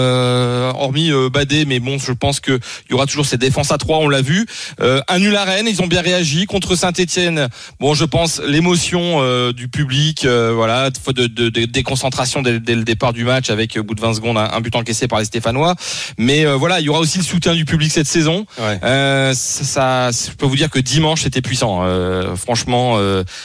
hormis 0.73 1.11
Badé, 1.31 1.65
mais 1.65 1.79
bon, 1.79 1.97
je 1.97 2.11
pense 2.11 2.39
que 2.39 2.59
il 2.87 2.91
y 2.91 2.93
aura 2.93 3.05
toujours 3.05 3.25
cette 3.25 3.39
défense 3.39 3.71
à 3.71 3.77
trois, 3.77 3.99
on 3.99 4.09
l'a 4.09 4.21
vu. 4.21 4.45
Euh, 4.81 5.01
un 5.07 5.19
ils 5.19 5.81
ont 5.81 5.87
bien 5.87 6.01
réagi 6.01 6.45
contre 6.45 6.75
Saint-Etienne. 6.75 7.47
Bon, 7.79 7.93
je 7.93 8.05
pense 8.05 8.41
l'émotion 8.45 9.51
du 9.51 9.67
public, 9.69 10.25
voilà, 10.25 10.80
de, 10.89 11.27
de, 11.27 11.49
de 11.49 11.65
déconcentration 11.65 12.41
dès, 12.41 12.59
dès 12.59 12.75
le 12.75 12.83
départ 12.83 13.13
du 13.13 13.23
match 13.23 13.49
avec 13.49 13.77
au 13.77 13.83
bout 13.83 13.95
de 13.95 14.01
20 14.01 14.15
secondes 14.15 14.37
un, 14.37 14.49
un 14.51 14.61
but 14.61 14.75
encaissé 14.75 15.07
par 15.07 15.19
les 15.19 15.25
Stéphanois. 15.25 15.75
Mais 16.17 16.45
euh, 16.45 16.55
voilà, 16.55 16.79
il 16.79 16.85
y 16.85 16.89
aura 16.89 16.99
aussi 16.99 17.17
le 17.17 17.23
soutien 17.23 17.53
du 17.53 17.65
public 17.65 17.91
cette 17.91 18.07
saison. 18.07 18.45
Ouais. 18.59 18.79
Euh, 18.83 19.33
ça, 19.33 20.09
ça- 20.11 20.29
je 20.31 20.35
peux 20.35 20.45
vous 20.45 20.55
dire 20.55 20.69
que 20.69 20.79
dimanche 20.79 21.23
c'était 21.23 21.41
puissant. 21.41 21.81
Euh, 21.83 22.35
franchement, 22.35 22.97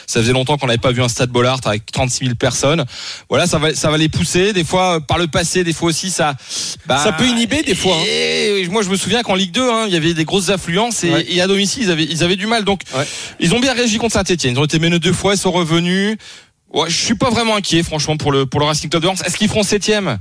ça 0.07 0.21
faisait 0.21 0.33
longtemps 0.33 0.57
qu'on 0.57 0.67
n'avait 0.67 0.79
pas 0.79 0.93
vu 0.93 1.03
un 1.03 1.09
stade 1.09 1.31
Bollard 1.31 1.61
avec 1.67 1.91
36 1.93 2.25
000 2.25 2.35
personnes. 2.37 2.85
Voilà, 3.29 3.47
ça 3.47 3.59
va, 3.59 3.75
ça 3.75 3.91
va 3.91 3.99
les 3.99 4.09
pousser. 4.09 4.53
Des 4.53 4.65
fois, 4.65 5.01
par 5.01 5.19
le 5.19 5.27
passé, 5.27 5.65
des 5.65 5.73
fois 5.73 5.89
aussi, 5.89 6.11
ça, 6.11 6.35
bah, 6.87 6.99
Ça 7.03 7.13
peut 7.13 7.27
inhiber 7.27 7.63
des 7.63 7.75
fois, 7.75 7.95
hein. 7.97 8.05
Et 8.07 8.67
moi, 8.71 8.83
je 8.83 8.89
me 8.89 8.97
souviens 8.97 9.23
qu'en 9.23 9.35
Ligue 9.35 9.53
2, 9.53 9.63
hein, 9.71 9.85
il 9.89 9.93
y 9.93 9.97
avait 9.97 10.15
des 10.15 10.25
grosses 10.25 10.49
affluences 10.51 11.05
et, 11.05 11.11
Ouais. 11.11 11.27
et 11.29 11.41
à 11.41 11.47
domicile, 11.47 11.83
ils 11.85 11.91
avaient, 11.91 12.05
ils 12.05 12.23
avaient 12.25 12.37
du 12.37 12.47
mal. 12.47 12.65
Donc, 12.65 12.81
Ouais. 12.97 13.05
ils 13.41 13.55
ont 13.55 13.61
bien 13.61 13.75
réagi 13.75 13.99
contre 13.99 14.15
Saint-Etienne. 14.15 14.55
Ils 14.55 14.61
ont 14.61 14.65
été 14.65 14.79
menés 14.79 14.99
deux 14.99 15.13
fois, 15.13 15.35
ils 15.35 15.39
sont 15.39 15.53
revenus. 15.53 16.17
Ouais, 16.77 16.91
je 16.91 16.95
suis 16.97 17.15
pas 17.15 17.31
vraiment 17.31 17.57
inquiet, 17.57 17.83
franchement, 17.83 18.17
pour 18.17 18.31
le 18.33 18.45
pour 18.47 18.61
le 18.61 18.67
Racing 18.67 18.91
Club 18.91 19.03
de 19.03 19.09
Lens. 19.09 19.23
Est-ce 19.25 19.37
qu'ils 19.39 19.49
feront 19.49 19.63
septième? 19.63 20.19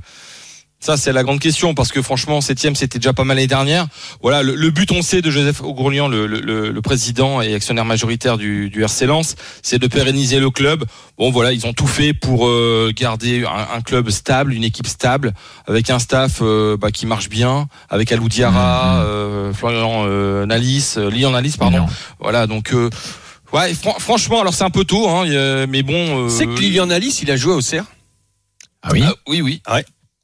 Ça, 0.78 0.96
c'est 0.98 1.12
la 1.12 1.22
grande 1.22 1.40
question 1.40 1.74
parce 1.74 1.90
que 1.90 2.02
franchement, 2.02 2.40
septième, 2.42 2.74
c'était 2.76 2.98
déjà 2.98 3.14
pas 3.14 3.24
mal 3.24 3.36
l'année 3.38 3.46
dernière. 3.46 3.86
Voilà, 4.22 4.42
le, 4.42 4.54
le 4.54 4.70
but, 4.70 4.92
on 4.92 5.00
sait, 5.00 5.22
de 5.22 5.30
Joseph 5.30 5.62
Ogourlian, 5.62 6.06
le, 6.06 6.26
le, 6.26 6.82
président 6.82 7.40
et 7.40 7.54
actionnaire 7.54 7.86
majoritaire 7.86 8.36
du, 8.36 8.68
du 8.68 8.82
RC 8.84 9.06
Lens, 9.06 9.36
c'est 9.62 9.78
de 9.78 9.86
pérenniser 9.86 10.38
le 10.38 10.50
club. 10.50 10.84
Bon, 11.18 11.30
voilà, 11.30 11.52
ils 11.52 11.66
ont 11.66 11.72
tout 11.72 11.86
fait 11.86 12.12
pour 12.12 12.46
euh, 12.46 12.92
garder 12.94 13.44
un, 13.46 13.76
un 13.78 13.80
club 13.80 14.10
stable, 14.10 14.52
une 14.52 14.64
équipe 14.64 14.86
stable, 14.86 15.32
avec 15.66 15.88
un 15.88 15.98
staff 15.98 16.40
euh, 16.42 16.76
bah, 16.76 16.90
qui 16.90 17.06
marche 17.06 17.30
bien, 17.30 17.68
avec 17.88 18.12
Alou 18.12 18.28
Diarra, 18.28 18.96
Mhm. 18.96 19.02
euh, 19.06 19.52
Florian 19.54 20.04
euh, 20.06 20.44
Nalis, 20.46 20.94
euh, 20.98 21.10
Lilian 21.10 21.30
Nalis, 21.30 21.56
pardon. 21.58 21.86
Voilà, 22.20 22.46
donc. 22.46 22.74
Ouais, 23.52 23.72
fran- 23.74 23.98
franchement, 23.98 24.40
alors 24.40 24.54
c'est 24.54 24.64
un 24.64 24.70
peu 24.70 24.84
tôt, 24.84 25.08
hein, 25.08 25.24
mais 25.68 25.82
bon. 25.82 26.26
euh, 26.26 26.28
C'est 26.28 26.46
que 26.46 26.58
Lilian 26.60 26.90
Alice, 26.90 27.22
il 27.22 27.30
a 27.30 27.36
joué 27.36 27.54
au 27.54 27.60
CER. 27.60 27.82
Ah 28.82 28.90
oui? 28.92 29.02
Ah, 29.04 29.14
oui, 29.28 29.40
oui. 29.40 29.62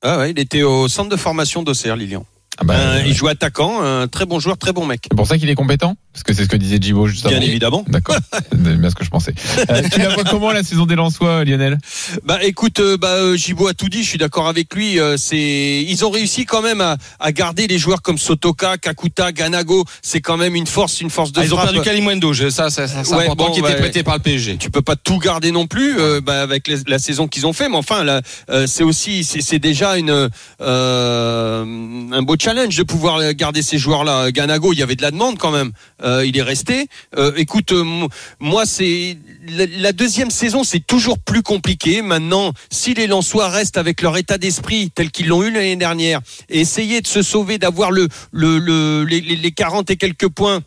Ah 0.03 0.19
ouais, 0.19 0.31
il 0.33 0.39
était 0.39 0.63
au 0.63 0.89
centre 0.89 1.09
de 1.09 1.17
formation 1.17 1.63
d'Auxerre, 1.63 1.97
Lilian. 1.97 2.27
Ah 2.59 2.65
bah, 2.65 2.75
Euh, 2.77 2.97
ouais. 2.97 3.05
Il 3.09 3.15
joue 3.15 3.29
attaquant, 3.29 3.81
un 3.83 4.09
très 4.09 4.27
bon 4.27 4.39
joueur, 4.41 4.59
très 4.59 4.73
bon 4.73 4.85
mec. 4.85 5.01
C'est 5.11 5.17
pour 5.17 5.27
ça 5.27 5.39
qu'il 5.39 5.49
est 5.49 5.55
compétent? 5.55 5.97
Parce 6.13 6.25
que 6.25 6.35
c'est 6.35 6.45
ce 6.45 6.49
que 6.49 6.57
disait 6.57 6.79
Gibo 6.81 7.07
juste 7.07 7.27
Bien 7.27 7.39
avant. 7.39 7.47
évidemment. 7.47 7.85
D'accord, 7.89 8.17
c'est 8.51 8.79
bien 8.79 8.91
ce 8.91 8.95
que 8.95 9.05
je 9.05 9.09
pensais. 9.11 9.33
Euh, 9.71 9.83
tu 9.91 9.99
la 9.99 10.11
vois 10.11 10.25
comment 10.25 10.53
la 10.53 10.63
saison 10.63 10.85
des 10.85 10.95
Lensois, 10.95 11.45
Lionel? 11.45 11.79
Bah 12.25 12.39
écoute, 12.45 12.81
euh, 12.81 12.99
bah 12.99 13.09
euh, 13.15 13.35
Gibo 13.37 13.67
a 13.67 13.73
tout 13.75 13.89
dit, 13.89 14.03
je 14.03 14.09
suis 14.11 14.19
d'accord 14.19 14.47
avec 14.47 14.75
lui. 14.75 14.99
euh, 15.01 15.17
c'est, 15.17 15.83
ils 15.89 16.05
ont 16.05 16.11
réussi 16.11 16.45
quand 16.45 16.61
même 16.61 16.83
à, 16.83 16.99
à 17.19 17.33
garder 17.33 17.67
les 17.67 17.79
joueurs 17.79 18.03
comme 18.03 18.19
Sotoka, 18.19 18.77
Kakuta, 18.77 19.33
Ganago. 19.33 19.85
C'est 20.03 20.21
quand 20.21 20.37
même 20.37 20.55
une 20.55 20.67
force, 20.67 21.01
une 21.01 21.09
force 21.11 21.33
de 21.33 21.41
Ah, 21.41 21.45
ils 21.45 21.55
ont 21.55 21.57
perdu 21.57 21.81
Kalimwendo, 21.81 22.35
ça, 22.35 22.51
ça, 22.51 22.71
ça, 22.71 22.89
c'est 23.05 23.15
Ouais, 23.15 23.25
important, 23.25 23.47
bon, 23.47 23.53
qui 23.53 23.61
était 23.61 23.77
prêté 23.77 24.03
par 24.03 24.15
le 24.17 24.21
PSG. 24.21 24.59
tu 24.59 24.71
peux 24.71 24.83
pas 24.83 24.97
tout 24.97 25.19
garder 25.19 25.51
non 25.51 25.67
plus 25.67 25.99
euh, 25.99 26.21
bah, 26.21 26.43
avec 26.43 26.69
les- 26.69 26.83
la 26.89 26.99
saison 26.99 27.27
qu'ils 27.27 27.47
ont 27.47 27.53
fait 27.55 27.69
mais 27.69 27.77
enfin 27.77 28.05
là 28.05 28.21
euh, 28.51 28.67
c'est 28.67 28.83
aussi 28.85 29.25
c'est 29.25 29.59
déjà 29.59 29.97
une 29.97 30.29
euh, 30.61 31.65
un 32.13 32.23
beau 32.23 32.37
challenge 32.39 32.77
de 32.77 32.83
pouvoir 32.83 33.33
garder 33.35 33.63
ces 33.63 33.79
joueurs 33.79 34.05
là 34.05 34.31
Ganago 34.31 34.73
il 34.73 34.79
y 34.79 34.83
avait 34.83 34.97
de 34.97 35.03
la 35.03 35.11
demande 35.11 35.39
quand 35.39 35.51
même 35.51 35.73
Euh, 36.03 36.27
il 36.27 36.37
est 36.37 36.43
resté. 36.43 36.87
Euh, 37.17 37.33
écoute 37.37 37.73
euh, 37.73 37.85
mo- 37.85 38.09
moi 38.41 38.67
c'est 38.67 39.17
la, 39.49 39.93
deuxième 39.93 40.31
saison 40.31 40.65
c'est 40.65 40.85
toujours 40.87 41.19
plus 41.19 41.43
compliqué. 41.43 42.03
Maintenant 42.03 42.53
si 42.71 42.95
les 42.95 43.07
Lensois 43.07 43.49
restent 43.49 43.79
avec 43.79 44.03
leur 44.03 44.17
état 44.17 44.39
d'esprit 44.39 44.91
tel 44.91 45.11
qu'ils 45.11 45.29
l'ont 45.29 45.43
eu 45.43 45.51
l'année 45.51 45.77
dernière 45.77 46.21
essayer 46.49 47.01
de 47.01 47.07
se 47.07 47.23
sauver 47.23 47.59
d'avoir 47.59 47.91
le, 47.91 48.09
le, 48.33 48.59
le 48.59 49.05
les, 49.05 49.21
les- 49.21 49.37
les 49.37 49.53
40 49.53 49.91
et 49.91 49.97
quelques 49.97 50.29
points 50.29 50.61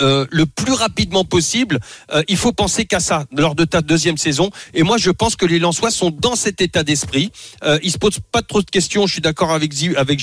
euh, 0.00 0.26
le 0.30 0.46
plus 0.46 0.72
rapidement 0.72 1.24
possible. 1.24 1.78
Euh, 2.12 2.22
il 2.28 2.36
faut 2.36 2.52
penser 2.52 2.84
qu'à 2.84 3.00
ça 3.00 3.26
lors 3.36 3.54
de 3.54 3.64
ta 3.64 3.80
deuxième 3.80 4.16
saison. 4.16 4.50
Et 4.72 4.82
moi, 4.82 4.98
je 4.98 5.10
pense 5.10 5.36
que 5.36 5.46
les 5.46 5.58
Lensois 5.58 5.90
sont 5.90 6.10
dans 6.10 6.36
cet 6.36 6.60
état 6.60 6.82
d'esprit. 6.82 7.30
Euh, 7.64 7.78
ils 7.82 7.90
se 7.90 7.98
posent 7.98 8.20
pas 8.32 8.42
trop 8.42 8.60
de 8.62 8.70
questions. 8.70 9.06
Je 9.06 9.12
suis 9.12 9.22
d'accord 9.22 9.52
avec 9.52 9.72
avec 9.96 10.20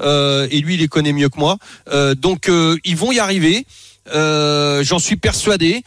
euh, 0.00 0.48
et 0.50 0.60
lui, 0.60 0.74
il 0.74 0.80
les 0.80 0.88
connaît 0.88 1.12
mieux 1.12 1.28
que 1.28 1.38
moi. 1.38 1.56
Donc, 2.16 2.50
ils 2.84 2.96
vont 2.96 3.12
y 3.12 3.18
arriver. 3.18 3.66
J'en 4.12 4.98
suis 4.98 5.16
persuadé. 5.16 5.82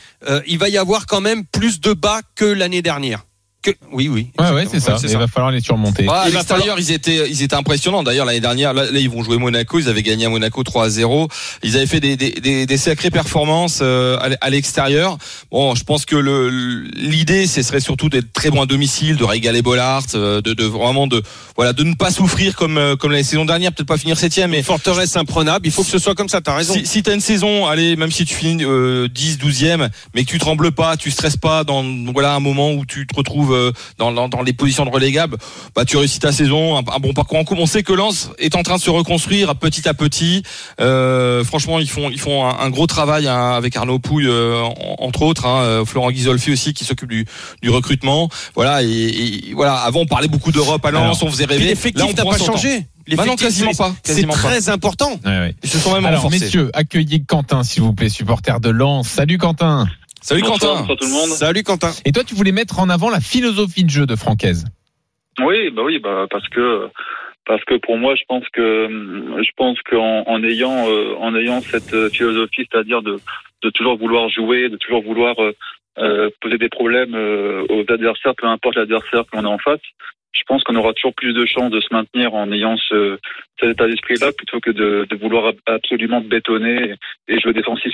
Il 0.48 0.58
va 0.58 0.70
y 0.70 0.78
avoir 0.78 1.06
quand 1.06 1.22
même 1.22 1.46
plus 1.46 1.80
de 1.82 1.94
bas 1.94 2.22
que 2.36 2.46
l'année 2.46 2.82
dernière. 2.82 3.26
Que... 3.66 3.72
Oui, 3.92 4.08
oui. 4.08 4.28
Ouais, 4.40 4.52
ouais, 4.52 4.68
c'est 4.70 4.80
ça. 4.80 4.98
Il 5.02 5.18
va 5.18 5.28
falloir 5.28 5.52
les 5.52 5.60
surmonter. 5.60 6.06
Ah, 6.08 6.22
à 6.22 6.30
l'extérieur, 6.30 6.78
ils 6.78 6.92
étaient, 6.92 7.28
ils 7.30 7.42
étaient 7.42 7.56
impressionnants. 7.56 8.04
D'ailleurs, 8.04 8.26
l'année 8.26 8.40
dernière, 8.40 8.74
là, 8.74 8.84
là, 8.92 9.00
ils 9.00 9.10
vont 9.10 9.24
jouer 9.24 9.38
Monaco. 9.38 9.80
Ils 9.80 9.90
avaient 9.90 10.04
gagné 10.04 10.26
à 10.26 10.30
Monaco 10.30 10.64
3 10.64 10.86
à 10.86 10.90
0. 10.90 11.28
Ils 11.64 11.76
avaient 11.76 11.88
fait 11.88 12.00
des, 12.00 12.16
des, 12.16 12.32
des, 12.32 12.66
des 12.68 12.78
sacrées 12.78 13.10
performances 13.10 13.80
euh, 13.82 14.20
à 14.40 14.50
l'extérieur. 14.52 15.18
Bon, 15.52 15.74
je 15.74 15.84
pense 15.84 16.06
que 16.06 16.16
le 16.16 16.50
l'idée, 16.96 17.48
ce 17.48 17.62
serait 17.62 17.80
surtout 17.80 18.10
d'être 18.10 18.32
très 18.34 18.50
bon 18.50 18.62
à 18.62 18.66
domicile, 18.66 19.18
de 19.18 19.24
régaler 19.24 19.62
Bollard, 19.62 20.04
euh, 20.14 20.42
de, 20.42 20.54
de 20.54 20.64
vraiment 20.66 21.08
de 21.08 21.22
voilà, 21.56 21.74
de 21.74 21.84
ne 21.84 21.94
pas 21.94 22.12
souffrir 22.12 22.56
comme 22.56 22.78
euh, 22.78 22.96
comme 22.96 23.12
la 23.12 23.24
saison 23.24 23.46
dernière, 23.46 23.72
peut-être 23.72 23.88
pas 23.88 23.98
finir 23.98 24.18
septième, 24.18 24.52
mais 24.52 24.64
forteresse 24.64 25.16
imprenable. 25.16 25.66
Il 25.66 25.72
faut 25.72 25.84
que 25.84 25.90
ce 25.90 26.00
soit 26.00 26.16
comme 26.16 26.30
ça. 26.30 26.42
T'as 26.42 26.56
raison. 26.56 26.74
si, 26.74 26.86
si 26.86 27.04
t'as 27.04 27.14
une 27.14 27.22
saison, 27.22 27.66
allez, 27.66 27.96
même 27.96 28.12
si 28.12 28.26
tu 28.26 28.36
finis 28.36 28.64
euh, 28.64 29.08
10, 29.08 29.40
12e, 29.40 29.90
mais 30.14 30.24
que 30.24 30.30
tu 30.30 30.38
trembles 30.38 30.72
pas, 30.72 30.98
tu 30.98 31.12
stresses 31.12 31.38
pas 31.38 31.64
dans 31.64 31.84
voilà 32.14 32.36
un 32.36 32.40
moment 32.40 32.72
où 32.72 32.86
tu 32.86 33.08
te 33.08 33.16
retrouves 33.16 33.55
euh, 33.56 33.72
dans, 33.98 34.12
dans, 34.12 34.28
dans 34.30 34.42
les 34.42 34.54
positions 34.54 34.86
de 34.86 34.90
relégables, 34.92 35.38
bah 35.76 35.86
tu 35.86 35.98
réussis 35.98 36.20
ta 36.20 36.32
saison, 36.32 36.78
un, 36.78 36.80
un 36.80 37.00
bon 37.00 37.14
parcours 37.14 37.38
en 37.40 37.44
coupe. 37.44 37.58
On 37.60 37.66
sait 37.66 37.84
que 37.84 37.94
Lens 37.94 38.30
est 38.38 38.56
en 38.56 38.64
train 38.64 38.76
de 38.76 38.82
se 38.82 38.90
reconstruire 38.90 39.56
petit 39.56 39.88
à 39.88 39.94
petit. 39.94 40.44
Euh, 40.82 41.44
franchement, 41.44 41.80
ils 41.80 41.90
font 41.90 42.10
ils 42.10 42.20
font 42.20 42.46
un, 42.46 42.58
un 42.60 42.70
gros 42.70 42.88
travail 42.88 43.28
hein, 43.28 43.52
avec 43.52 43.76
Arnaud 43.76 44.00
Pouille 44.00 44.28
euh, 44.28 44.62
en- 44.62 44.96
entre 45.00 45.22
autres, 45.24 45.46
hein, 45.46 45.84
Florent 45.86 46.12
Ghisolfi 46.12 46.52
aussi 46.52 46.74
qui 46.74 46.86
s'occupe 46.86 47.10
du, 47.10 47.26
du 47.62 47.70
recrutement. 47.70 48.30
Voilà 48.56 48.84
et, 48.84 48.88
et 48.88 49.54
voilà. 49.54 49.76
Avant 49.76 50.02
on 50.02 50.06
parlait 50.06 50.28
beaucoup 50.28 50.52
d'Europe 50.52 50.86
à 50.86 50.92
Lens, 50.92 51.02
Alors, 51.04 51.24
on 51.24 51.32
faisait 51.32 51.46
rêver. 51.46 51.66
L'effectif 51.66 52.16
n'a 52.16 52.24
pas 52.26 52.38
son 52.38 52.46
temps. 52.46 52.54
changé. 52.54 52.86
Bah 53.16 53.24
non, 53.28 53.36
quasiment 53.36 53.72
pas, 53.74 53.94
C'est 54.04 54.26
pas. 54.26 54.34
très 54.34 54.68
important. 54.70 55.12
Ouais, 55.24 55.30
ouais. 55.40 55.56
Ils 55.64 55.70
se 55.70 55.78
sont 55.78 55.94
même 55.94 56.06
Alors, 56.08 56.24
renforcés. 56.24 56.44
messieurs, 56.46 56.72
accueillez 56.74 57.22
Quentin, 57.22 57.64
s'il 57.64 57.84
vous 57.84 57.94
plaît, 57.94 58.10
supporter 58.10 58.60
de 58.60 58.70
Lens. 58.72 59.08
Salut 59.08 59.38
Quentin. 59.38 59.86
Salut 60.26 60.42
Quentin. 60.42 60.80
Bonsoir 60.80 60.98
tout 60.98 61.06
le 61.06 61.12
monde. 61.12 61.30
Salut 61.30 61.62
Quentin. 61.62 61.92
Et 62.04 62.12
toi, 62.12 62.24
tu 62.24 62.34
voulais 62.34 62.52
mettre 62.52 62.80
en 62.80 62.90
avant 62.90 63.12
la 63.12 63.20
philosophie 63.20 63.84
de 63.84 63.92
jeu 63.92 64.08
de 64.08 64.16
Francaise. 64.16 64.66
Oui, 65.40 65.70
bah 65.70 65.84
oui, 65.86 66.00
bah 66.00 66.26
parce 66.32 66.50
que 66.50 66.88
parce 67.46 67.64
que 67.66 67.76
pour 67.76 67.98
moi, 68.00 68.16
je 68.16 68.24
pense 68.28 68.44
que 68.52 68.88
je 68.90 69.52
pense 69.56 69.78
qu'en 69.88 70.24
en 70.26 70.44
ayant 70.44 70.90
euh, 70.90 71.14
en 71.20 71.36
ayant 71.36 71.62
cette 71.62 71.94
euh, 71.94 72.10
philosophie, 72.10 72.66
c'est-à-dire 72.72 73.04
de 73.04 73.20
de 73.62 73.70
toujours 73.70 74.00
vouloir 74.00 74.28
jouer, 74.30 74.70
de 74.70 74.78
toujours 74.78 75.04
vouloir 75.04 75.36
euh, 75.40 75.54
euh, 76.00 76.32
poser 76.42 76.58
des 76.58 76.70
problèmes 76.70 77.14
euh, 77.14 77.64
aux 77.70 77.86
adversaires, 77.88 78.34
peu 78.36 78.48
importe 78.48 78.78
l'adversaire 78.78 79.26
qu'on 79.32 79.46
a 79.46 79.48
en 79.48 79.60
face. 79.60 79.82
Je 80.32 80.42
pense 80.48 80.64
qu'on 80.64 80.76
aura 80.76 80.94
toujours 80.94 81.14
plus 81.14 81.34
de 81.34 81.46
chances 81.46 81.72
de 81.72 81.80
se 81.80 81.88
maintenir 81.92 82.34
en 82.34 82.52
ayant 82.52 82.78
ce, 82.90 83.20
cet 83.60 83.70
état 83.70 83.88
d'esprit-là 83.88 84.32
plutôt 84.34 84.60
que 84.60 84.72
de, 84.72 85.08
de 85.10 85.16
vouloir 85.16 85.46
ab- 85.46 85.60
absolument 85.68 86.20
bétonner 86.20 86.96
et 87.28 87.40
jouer 87.40 87.54
défensif. 87.54 87.94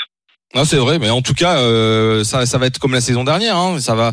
Non, 0.53 0.65
c'est 0.65 0.75
vrai, 0.75 0.99
mais 0.99 1.09
en 1.09 1.21
tout 1.21 1.33
cas, 1.33 1.59
euh, 1.59 2.25
ça, 2.25 2.45
ça 2.45 2.57
va 2.57 2.65
être 2.65 2.77
comme 2.77 2.91
la 2.91 2.99
saison 2.99 3.23
dernière. 3.23 3.55
Hein. 3.55 3.77
Ça 3.79 3.95
va, 3.95 4.11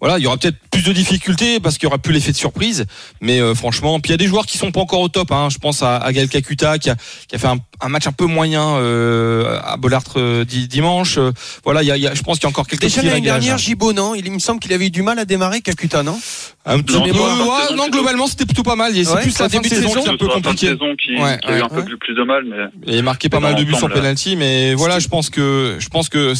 voilà, 0.00 0.16
il 0.18 0.22
y 0.24 0.26
aura 0.26 0.38
peut-être 0.38 0.56
plus 0.70 0.82
de 0.82 0.92
difficultés 0.94 1.60
parce 1.60 1.76
qu'il 1.76 1.84
y 1.84 1.88
aura 1.88 1.98
plus 1.98 2.14
l'effet 2.14 2.32
de 2.32 2.36
surprise. 2.38 2.86
Mais 3.20 3.38
euh, 3.40 3.54
franchement, 3.54 4.00
puis 4.00 4.08
il 4.08 4.12
y 4.12 4.14
a 4.14 4.16
des 4.16 4.26
joueurs 4.26 4.46
qui 4.46 4.56
sont 4.56 4.72
pas 4.72 4.80
encore 4.80 5.00
au 5.00 5.08
top. 5.10 5.30
Hein. 5.30 5.48
Je 5.50 5.58
pense 5.58 5.82
à, 5.82 5.98
à 5.98 6.10
Gaël 6.14 6.30
Kakuta 6.30 6.78
qui 6.78 6.88
a, 6.88 6.96
qui 7.28 7.36
a 7.36 7.38
fait 7.38 7.48
un, 7.48 7.58
un 7.82 7.88
match 7.90 8.06
un 8.06 8.12
peu 8.12 8.24
moyen 8.24 8.76
euh, 8.76 9.60
à 9.62 9.76
Bollard 9.76 10.04
euh, 10.16 10.46
di- 10.46 10.68
dimanche. 10.68 11.18
Euh, 11.18 11.32
voilà, 11.64 11.82
il 11.82 11.86
y 11.86 11.90
a, 11.90 11.98
il 11.98 12.02
y 12.02 12.06
a- 12.08 12.14
je 12.14 12.22
pense 12.22 12.38
qu'il 12.38 12.44
y 12.44 12.46
a 12.46 12.50
encore 12.50 12.66
quelques 12.66 12.80
Déjà 12.82 13.02
l'année 13.02 13.20
dernière, 13.20 13.58
Gibo, 13.58 13.92
non? 13.92 14.14
Il, 14.14 14.24
il 14.26 14.32
me 14.32 14.38
semble 14.38 14.60
qu'il 14.60 14.72
avait 14.72 14.86
eu 14.86 14.90
du 14.90 15.02
mal 15.02 15.18
à 15.18 15.26
démarrer 15.26 15.60
Kakuta, 15.60 16.02
non? 16.02 16.18
Un 16.66 16.80
petit 16.80 16.94
Non, 16.94 17.02
peu, 17.02 17.12
non, 17.12 17.82
ouais, 17.82 17.90
globalement, 17.90 18.26
c'était 18.26 18.46
plutôt 18.46 18.62
pas 18.62 18.74
mal. 18.74 18.92
C'est 18.94 19.06
Ouais, 19.12 19.20
plus 19.20 19.38
la 19.38 19.44
le 19.44 19.50
fin 19.50 19.58
de 19.58 19.62
début 19.64 19.68
de 19.68 19.80
saison 19.82 20.00
qui 20.00 20.06
est 20.08 20.10
un 20.10 20.16
peu 20.16 20.24
sur 20.24 20.28
la 20.28 20.32
fin 20.34 20.40
de 20.40 20.44
compliqué. 20.46 20.66
saison 20.68 20.96
qui, 20.96 21.14
Ouais, 21.22 21.38
qui 21.42 21.48
a 21.48 21.58
eu 21.58 21.60
un 21.62 21.68
peu 21.68 21.84
plus, 21.84 21.98
plus 21.98 22.14
de 22.14 22.22
mal, 22.22 22.44
mais 22.46 22.56
Il 22.86 22.98
a 22.98 23.02
marqué 23.02 23.28
pas 23.28 23.38
mal 23.40 23.54
de 23.54 23.64
buts 23.64 23.74
sur 23.74 23.90
penalty, 23.90 24.36
mais 24.36 24.72
voilà, 24.72 24.98
je 24.98 25.08
pense 25.08 25.28
que 25.28 25.76
je 25.78 25.88
pense 25.90 26.08
que 26.08 26.32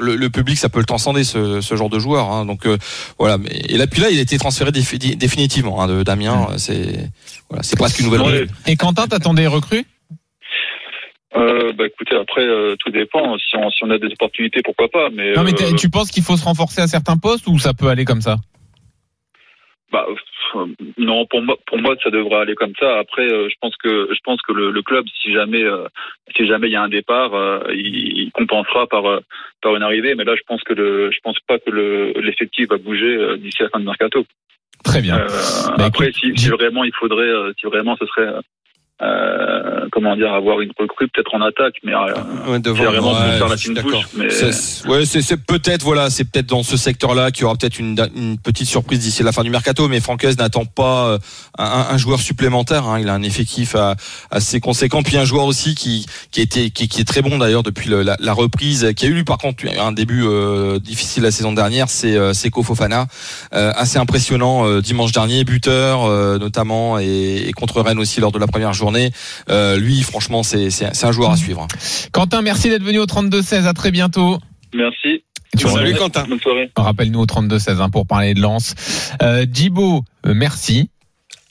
le, 0.00 0.16
le 0.16 0.28
public 0.30 0.58
ça 0.58 0.68
peut 0.68 0.80
le 0.80 0.86
transcender 0.86 1.22
ce, 1.22 1.60
ce 1.60 1.76
genre 1.76 1.88
de 1.88 2.00
joueur. 2.00 2.32
hein. 2.32 2.46
donc 2.46 2.66
euh, 2.66 2.78
voilà. 3.18 3.38
Mais, 3.38 3.50
et 3.68 3.76
là 3.76 3.86
puis 3.86 4.00
là, 4.00 4.10
il 4.10 4.18
a 4.18 4.22
été 4.22 4.38
transféré 4.38 4.72
défi- 4.72 4.98
définitivement 5.16 5.80
hein, 5.80 5.86
de 5.86 6.02
Damien. 6.02 6.48
C'est 6.56 7.08
voilà, 7.48 7.62
c'est 7.62 7.76
presque 7.78 8.00
une 8.00 8.06
nouvelle. 8.06 8.22
Ouais. 8.22 8.46
Et 8.66 8.74
Quentin, 8.74 9.06
t'attendais 9.06 9.46
recrues? 9.46 9.84
Euh, 11.36 11.72
bah 11.78 11.84
écoutez, 11.86 12.16
après 12.16 12.42
euh, 12.42 12.74
tout 12.80 12.90
dépend. 12.90 13.38
Si 13.38 13.56
on, 13.56 13.70
si 13.70 13.84
on 13.84 13.90
a 13.90 13.98
des 13.98 14.08
opportunités, 14.08 14.62
pourquoi 14.64 14.88
pas. 14.88 15.10
Mais, 15.14 15.32
Non, 15.34 15.44
mais 15.44 15.54
euh, 15.62 15.76
tu 15.76 15.88
penses 15.88 16.10
qu'il 16.10 16.24
faut 16.24 16.36
se 16.36 16.42
renforcer 16.44 16.80
à 16.80 16.88
certains 16.88 17.16
postes 17.18 17.46
ou 17.46 17.56
ça 17.60 17.72
peut 17.72 17.86
aller 17.88 18.04
comme 18.04 18.20
ça? 18.20 18.38
Bah, 19.92 20.06
non, 20.98 21.26
pour 21.26 21.42
moi, 21.42 21.56
pour 21.66 21.78
moi, 21.78 21.96
ça 22.02 22.10
devrait 22.10 22.40
aller 22.42 22.54
comme 22.54 22.74
ça. 22.78 22.98
Après, 22.98 23.26
euh, 23.26 23.48
je 23.48 23.54
pense 23.60 23.74
que 23.76 24.08
je 24.12 24.18
pense 24.22 24.40
que 24.42 24.52
le, 24.52 24.70
le 24.70 24.82
club, 24.82 25.04
si 25.22 25.32
jamais 25.32 25.62
euh, 25.62 25.86
si 26.36 26.46
jamais 26.46 26.68
il 26.68 26.72
y 26.72 26.76
a 26.76 26.82
un 26.82 26.88
départ, 26.88 27.34
euh, 27.34 27.60
il, 27.70 28.18
il 28.18 28.30
compensera 28.32 28.86
par 28.86 29.04
par 29.62 29.76
une 29.76 29.82
arrivée. 29.82 30.14
Mais 30.14 30.24
là, 30.24 30.34
je 30.36 30.42
pense 30.46 30.62
que 30.62 30.74
le 30.74 31.10
je 31.10 31.18
pense 31.22 31.38
pas 31.46 31.58
que 31.58 31.70
le 31.70 32.12
l'effectif 32.20 32.68
va 32.68 32.78
bouger 32.78 33.36
d'ici 33.38 33.62
la 33.62 33.68
fin 33.68 33.80
de 33.80 33.84
mercato. 33.84 34.24
Très 34.84 35.02
bien. 35.02 35.18
Euh, 35.18 35.28
Bah, 35.76 35.86
après, 35.86 36.08
écoute, 36.08 36.20
si, 36.20 36.36
si 36.36 36.48
vraiment 36.48 36.84
il 36.84 36.94
faudrait, 36.94 37.52
si 37.58 37.66
vraiment 37.66 37.96
ce 37.96 38.06
serait, 38.06 38.28
euh, 39.02 39.86
comment 39.92 40.14
dire, 40.16 40.32
avoir 40.32 40.60
une 40.60 40.70
recrue 40.78 41.08
peut-être 41.08 41.34
en 41.34 41.40
attaque, 41.40 41.74
mais 41.84 41.92
euh, 41.94 42.50
Ouais, 42.52 42.58
devant. 42.60 42.84
vraiment 42.84 43.12
ouais, 43.12 43.38
faire 43.38 43.48
la 43.48 43.56
fine 43.56 43.74
bouche. 43.80 43.94
Mais 44.16 44.30
C'est- 44.30 44.86
Ouais, 44.88 45.04
c'est 45.04 45.22
c'est 45.22 45.36
peut-être 45.36 45.82
voilà, 45.82 46.10
c'est 46.10 46.24
peut-être 46.24 46.46
dans 46.46 46.62
ce 46.62 46.76
secteur-là 46.76 47.30
qu'il 47.30 47.42
y 47.42 47.44
aura 47.44 47.54
peut-être 47.56 47.78
une, 47.78 47.96
une 48.14 48.38
petite 48.38 48.66
surprise 48.68 49.00
d'ici 49.00 49.22
la 49.22 49.32
fin 49.32 49.42
du 49.42 49.50
mercato. 49.50 49.88
Mais 49.88 50.00
Francaise 50.00 50.36
n'attend 50.38 50.64
pas 50.64 51.06
euh, 51.08 51.18
un, 51.58 51.86
un 51.90 51.96
joueur 51.98 52.20
supplémentaire. 52.20 52.86
hein. 52.86 52.98
Il 53.00 53.08
a 53.08 53.14
un 53.14 53.22
effectif 53.22 53.74
à- 53.74 53.94
assez 54.30 54.60
conséquent, 54.60 55.02
puis 55.02 55.16
un 55.16 55.24
joueur 55.24 55.44
aussi 55.44 55.74
qui 55.74 56.06
qui 56.30 56.40
était 56.40 56.70
qui, 56.70 56.88
qui 56.88 57.00
est 57.00 57.04
très 57.04 57.22
bon 57.22 57.38
d'ailleurs 57.38 57.62
depuis 57.62 57.88
le- 57.88 58.02
la, 58.02 58.16
la 58.20 58.32
reprise, 58.32 58.92
qui 58.96 59.06
a 59.06 59.08
eu 59.08 59.24
par 59.24 59.38
contre 59.38 59.64
un 59.78 59.92
début 59.92 60.24
euh, 60.24 60.78
difficile 60.78 61.22
la 61.22 61.30
saison 61.30 61.52
dernière. 61.52 61.88
C'est 61.88 62.16
euh, 62.16 62.32
Seko 62.34 62.62
Fofana, 62.62 63.06
euh, 63.54 63.72
assez 63.76 63.98
impressionnant 63.98 64.66
euh, 64.66 64.80
dimanche 64.82 65.12
dernier, 65.12 65.44
buteur 65.44 66.04
euh, 66.04 66.38
notamment 66.38 66.98
et, 66.98 67.44
et 67.48 67.52
contre 67.52 67.80
Rennes 67.80 67.98
aussi 67.98 68.20
lors 68.20 68.32
de 68.32 68.38
la 68.38 68.46
première 68.46 68.72
journée. 68.72 68.89
Euh, 69.48 69.76
lui, 69.76 70.02
franchement, 70.02 70.42
c'est 70.42 70.68
un 71.04 71.12
joueur 71.12 71.30
à 71.30 71.36
suivre. 71.36 71.66
Quentin, 72.12 72.42
merci 72.42 72.68
d'être 72.68 72.82
venu 72.82 72.98
au 72.98 73.06
32-16. 73.06 73.66
À 73.66 73.72
très 73.72 73.90
bientôt. 73.90 74.38
merci. 74.74 75.22
Salut 75.56 75.94
Quentin. 75.94 76.24
Bonne 76.28 76.40
soirée. 76.40 76.70
Rappelle-nous 76.76 77.20
au 77.20 77.26
32-16 77.26 77.80
hein, 77.80 77.90
pour 77.90 78.06
parler 78.06 78.34
de 78.34 78.40
Lens. 78.40 78.74
Euh, 79.22 79.44
Djibo, 79.50 80.04
euh, 80.26 80.34
merci. 80.34 80.90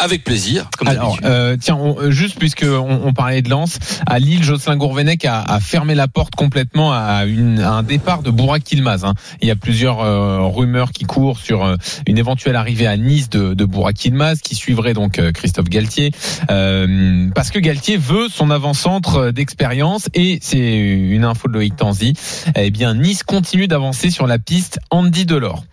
Avec 0.01 0.23
plaisir, 0.23 0.69
comme 0.77 0.87
Alors, 0.87 1.17
euh, 1.25 1.57
tiens, 1.59 1.75
on- 1.75 1.99
euh, 1.99 2.09
juste 2.11 2.39
puisque 2.39 2.63
on, 2.63 3.01
on 3.05 3.11
parlait 3.13 3.41
de 3.41 3.49
Lens, 3.49 3.79
à 4.07 4.17
Lille, 4.19 4.41
Jocelyn 4.43 4.77
Gourvenec 4.77 5.25
a, 5.25 5.41
a 5.41 5.59
fermé 5.59 5.93
la 5.93 6.07
porte 6.07 6.35
complètement 6.35 6.93
à, 6.93 7.25
une, 7.25 7.59
à 7.59 7.71
un 7.73 7.83
départ 7.83 8.21
de 8.23 8.31
Bourak 8.31 8.71
Yilmaz. 8.71 9.03
hein. 9.03 9.13
Il 9.41 9.49
y 9.49 9.51
a 9.51 9.57
plusieurs 9.57 9.99
euh, 9.99 10.39
rumeurs 10.45 10.91
qui 10.93 11.03
courent 11.03 11.37
sur 11.39 11.65
euh, 11.65 11.75
une 12.07 12.17
éventuelle 12.17 12.55
arrivée 12.55 12.87
à 12.87 12.95
Nice 12.95 13.29
de, 13.29 13.53
de 13.53 13.65
Bourak 13.65 14.05
Yilmaz, 14.05 14.39
qui 14.41 14.55
suivrait 14.55 14.93
donc 14.93 15.19
euh, 15.19 15.33
Christophe 15.33 15.67
Galtier, 15.67 16.11
euh, 16.49 17.27
parce 17.35 17.49
que 17.51 17.59
Galtier 17.59 17.97
veut 17.97 18.27
son 18.29 18.51
avant-centre 18.51 19.31
d'expérience 19.31 20.07
et 20.13 20.39
c'est 20.41 20.77
une 20.77 21.25
info 21.25 21.49
de 21.49 21.53
Loïc 21.53 21.75
Tanzi. 21.75 22.13
Eh 22.55 22.71
bien, 22.71 22.93
Nice 22.95 23.23
continue 23.23 23.67
d'avancer 23.67 24.09
sur 24.11 24.27
la 24.27 24.39
piste 24.39 24.79
Andy 24.91 25.25
Delors. 25.25 25.65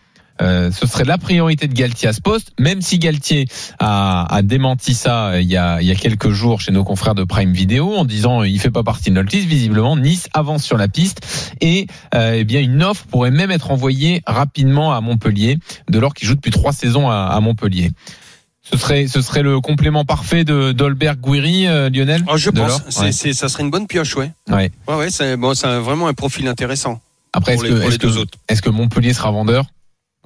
Euh, 0.42 0.70
ce 0.70 0.86
serait 0.86 1.04
la 1.04 1.16
priorité 1.18 1.66
de 1.66 1.72
Galtier 1.72 2.08
à 2.08 2.12
ce 2.12 2.20
poste, 2.20 2.52
même 2.58 2.82
si 2.82 2.98
Galtier 2.98 3.46
a, 3.78 4.26
a 4.34 4.42
démenti 4.42 4.92
ça 4.94 5.28
euh, 5.28 5.40
il 5.40 5.48
y, 5.48 5.56
a, 5.56 5.80
il 5.80 5.86
y 5.88 5.90
a 5.90 5.94
quelques 5.94 6.30
jours 6.30 6.60
chez 6.60 6.72
nos 6.72 6.84
confrères 6.84 7.14
de 7.14 7.24
Prime 7.24 7.52
Video 7.52 7.94
en 7.94 8.04
disant 8.04 8.42
euh, 8.42 8.48
il 8.48 8.60
fait 8.60 8.70
pas 8.70 8.82
partie 8.82 9.08
de 9.10 9.14
notre 9.14 9.34
liste. 9.34 9.48
Visiblement, 9.48 9.96
Nice 9.96 10.28
avance 10.34 10.62
sur 10.62 10.76
la 10.76 10.88
piste 10.88 11.26
et 11.62 11.86
euh, 12.14 12.34
eh 12.36 12.44
bien 12.44 12.60
une 12.60 12.82
offre 12.82 13.06
pourrait 13.06 13.30
même 13.30 13.50
être 13.50 13.70
envoyée 13.70 14.22
rapidement 14.26 14.92
à 14.92 15.00
Montpellier, 15.00 15.58
de 15.88 15.98
l'or 15.98 16.12
qui 16.12 16.26
joue 16.26 16.34
depuis 16.34 16.50
trois 16.50 16.72
saisons 16.72 17.08
à, 17.08 17.16
à 17.32 17.40
Montpellier. 17.40 17.90
Ce 18.70 18.76
serait, 18.76 19.06
ce 19.06 19.20
serait 19.22 19.42
le 19.42 19.60
complément 19.60 20.04
parfait 20.04 20.42
de 20.44 20.72
d'Olbert 20.72 21.16
Guiri, 21.16 21.66
euh, 21.68 21.88
Lionel. 21.88 22.24
Ah, 22.28 22.36
je 22.36 22.50
pense. 22.50 22.82
C'est, 22.88 23.00
Ouais. 23.00 23.12
c'est- 23.12 23.32
ça 23.32 23.48
serait 23.48 23.62
une 23.62 23.70
bonne 23.70 23.86
pioche, 23.86 24.16
ouais. 24.16 24.32
Ouais. 24.50 24.72
Ouais, 24.88 24.96
ouais, 24.96 25.10
c'est, 25.10 25.36
bon, 25.36 25.54
c'est 25.54 25.78
vraiment 25.78 26.08
un 26.08 26.14
profil 26.14 26.48
intéressant. 26.48 27.00
Après, 27.32 27.54
est-ce 27.54 27.62
que, 27.62 27.68
deux 27.96 28.08
que- 28.12 28.18
autres. 28.18 28.38
est-ce 28.48 28.62
que 28.62 28.70
Montpellier 28.70 29.12
sera 29.12 29.30
vendeur? 29.30 29.64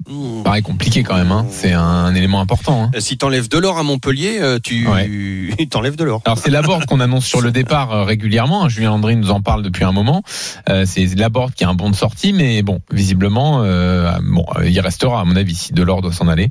Mmh. 0.09 0.43
Pareil, 0.43 0.61
compliqué 0.63 1.03
quand 1.03 1.15
même. 1.15 1.31
Hein. 1.31 1.45
C'est 1.49 1.73
un, 1.73 1.81
un 1.81 2.15
élément 2.15 2.41
important. 2.41 2.83
Hein. 2.83 2.91
Euh, 2.95 2.99
Si 2.99 3.17
t'enlèves 3.17 3.49
de 3.49 3.57
l'or 3.57 3.77
à 3.77 3.83
Montpellier, 3.83 4.37
euh, 4.39 4.59
tu 4.61 4.87
t'enlèves 5.69 5.95
de 5.95 6.03
l'or. 6.03 6.21
Alors 6.25 6.37
c'est 6.37 6.49
Laborde 6.49 6.85
qu'on 6.85 6.99
annonce 6.99 7.25
sur 7.25 7.41
le 7.41 7.51
départ 7.51 7.91
euh, 7.91 8.03
régulièrement. 8.03 8.63
hein. 8.65 8.69
Julien 8.69 8.89
Landry 8.91 9.15
nous 9.15 9.31
en 9.31 9.41
parle 9.41 9.61
depuis 9.63 9.83
un 9.83 9.91
moment. 9.91 10.23
Euh, 10.69 10.83
c'est 10.85 11.05
Laborde 11.15 11.53
qui 11.53 11.63
a 11.63 11.69
un 11.69 11.73
bon 11.75 11.89
de 11.89 11.95
sortie, 11.95 12.33
mais 12.33 12.61
bon, 12.61 12.81
visiblement, 12.91 13.61
euh, 13.63 14.11
bon, 14.23 14.45
il 14.65 14.79
restera 14.79 15.21
à 15.21 15.23
mon 15.25 15.35
avis 15.35 15.55
si 15.55 15.73
Delors 15.73 16.01
doit 16.01 16.13
s'en 16.13 16.27
aller. 16.27 16.49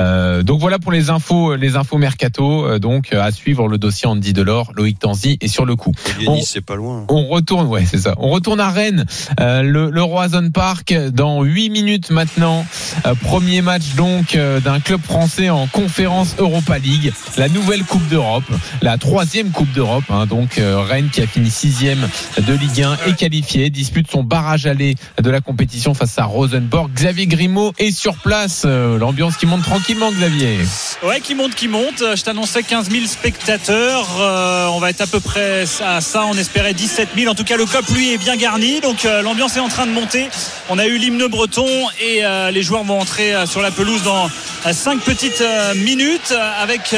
Euh, 0.00 0.42
donc 0.42 0.60
voilà 0.60 0.78
pour 0.78 0.90
les 0.92 1.10
infos, 1.10 1.54
les 1.54 1.76
infos 1.76 1.98
mercato. 1.98 2.64
Euh, 2.66 2.78
donc 2.78 3.12
euh, 3.12 3.22
à 3.22 3.30
suivre 3.30 3.68
le 3.68 3.78
dossier 3.78 4.08
Andy 4.08 4.32
Delors, 4.32 4.72
Loïc 4.74 4.98
Tanzi 4.98 5.36
et 5.40 5.48
sur 5.48 5.64
le 5.66 5.76
coup. 5.76 5.92
On- 6.26 6.40
c'est 6.40 6.60
pas 6.60 6.74
loin. 6.74 7.04
On 7.08 7.26
retourne, 7.28 7.66
ouais, 7.68 7.84
c'est 7.86 7.98
ça. 7.98 8.14
On 8.18 8.30
retourne 8.30 8.60
à 8.60 8.70
Rennes, 8.70 9.04
euh, 9.40 9.62
le, 9.62 9.90
le 9.90 10.02
Roison 10.02 10.50
Park, 10.50 10.94
dans 11.12 11.42
8 11.42 11.70
minutes 11.70 12.10
maintenant. 12.10 12.64
Euh, 13.06 13.14
premier 13.14 13.60
match 13.62 13.94
donc 13.96 14.34
euh, 14.34 14.60
d'un 14.60 14.80
club 14.80 15.00
français 15.02 15.50
en 15.50 15.66
conférence 15.66 16.34
Europa 16.38 16.78
League, 16.78 17.12
la 17.36 17.48
nouvelle 17.48 17.84
Coupe 17.84 18.06
d'Europe, 18.08 18.44
la 18.82 18.96
troisième 18.98 19.50
Coupe 19.50 19.70
d'Europe. 19.72 20.04
hein. 20.10 20.26
donc 20.26 20.58
euh, 20.58 20.80
Rennes 20.80 21.10
qui 21.12 21.20
a 21.20 21.26
fini 21.26 21.50
sixième 21.50 22.08
de 22.38 22.52
Ligue 22.54 22.82
1 22.82 22.96
est 23.06 23.16
qualifié, 23.16 23.68
dispute 23.70 24.10
son 24.10 24.22
barrage 24.22 24.66
aller 24.66 24.94
de 25.22 25.30
la 25.30 25.40
compétition 25.40 25.94
face 25.94 26.18
à 26.18 26.24
Rosenborg. 26.24 26.90
Xavier 26.94 27.26
Grimaud 27.26 27.72
est 27.78 27.90
sur 27.90 28.14
place. 28.16 28.62
Euh, 28.64 28.98
L'ambiance 28.98 29.36
qui 29.36 29.46
monte 29.46 29.62
tranquillement, 29.94 30.12
Xavier. 30.12 30.58
Ouais, 31.02 31.20
qui 31.20 31.34
monte, 31.34 31.54
qui 31.54 31.68
monte. 31.68 31.98
Je 31.98 32.22
t'annonçais 32.22 32.62
15 32.62 32.90
000 32.90 33.06
spectateurs. 33.06 34.06
Euh, 34.20 34.66
on 34.68 34.78
va 34.78 34.90
être 34.90 35.00
à 35.00 35.06
peu 35.06 35.20
près 35.20 35.64
à 35.84 36.00
ça. 36.00 36.24
On 36.26 36.34
espérait 36.34 36.74
17 36.74 37.10
000. 37.16 37.30
En 37.30 37.34
tout 37.34 37.44
cas, 37.44 37.56
le 37.56 37.66
COP, 37.66 37.88
lui, 37.94 38.12
est 38.12 38.18
bien 38.18 38.36
garni. 38.36 38.80
Donc, 38.80 39.04
euh, 39.04 39.22
l'ambiance 39.22 39.56
est 39.56 39.60
en 39.60 39.68
train 39.68 39.86
de 39.86 39.92
monter. 39.92 40.28
On 40.68 40.78
a 40.78 40.86
eu 40.86 40.98
l'hymne 40.98 41.26
breton 41.26 41.66
et 42.00 42.24
euh, 42.24 42.50
les 42.50 42.62
joueurs 42.62 42.84
vont 42.84 43.00
entrer 43.00 43.34
sur 43.46 43.62
la 43.62 43.70
pelouse 43.70 44.02
dans 44.02 44.28
5 44.70 45.00
petites 45.00 45.42
minutes 45.76 46.34
avec, 46.60 46.94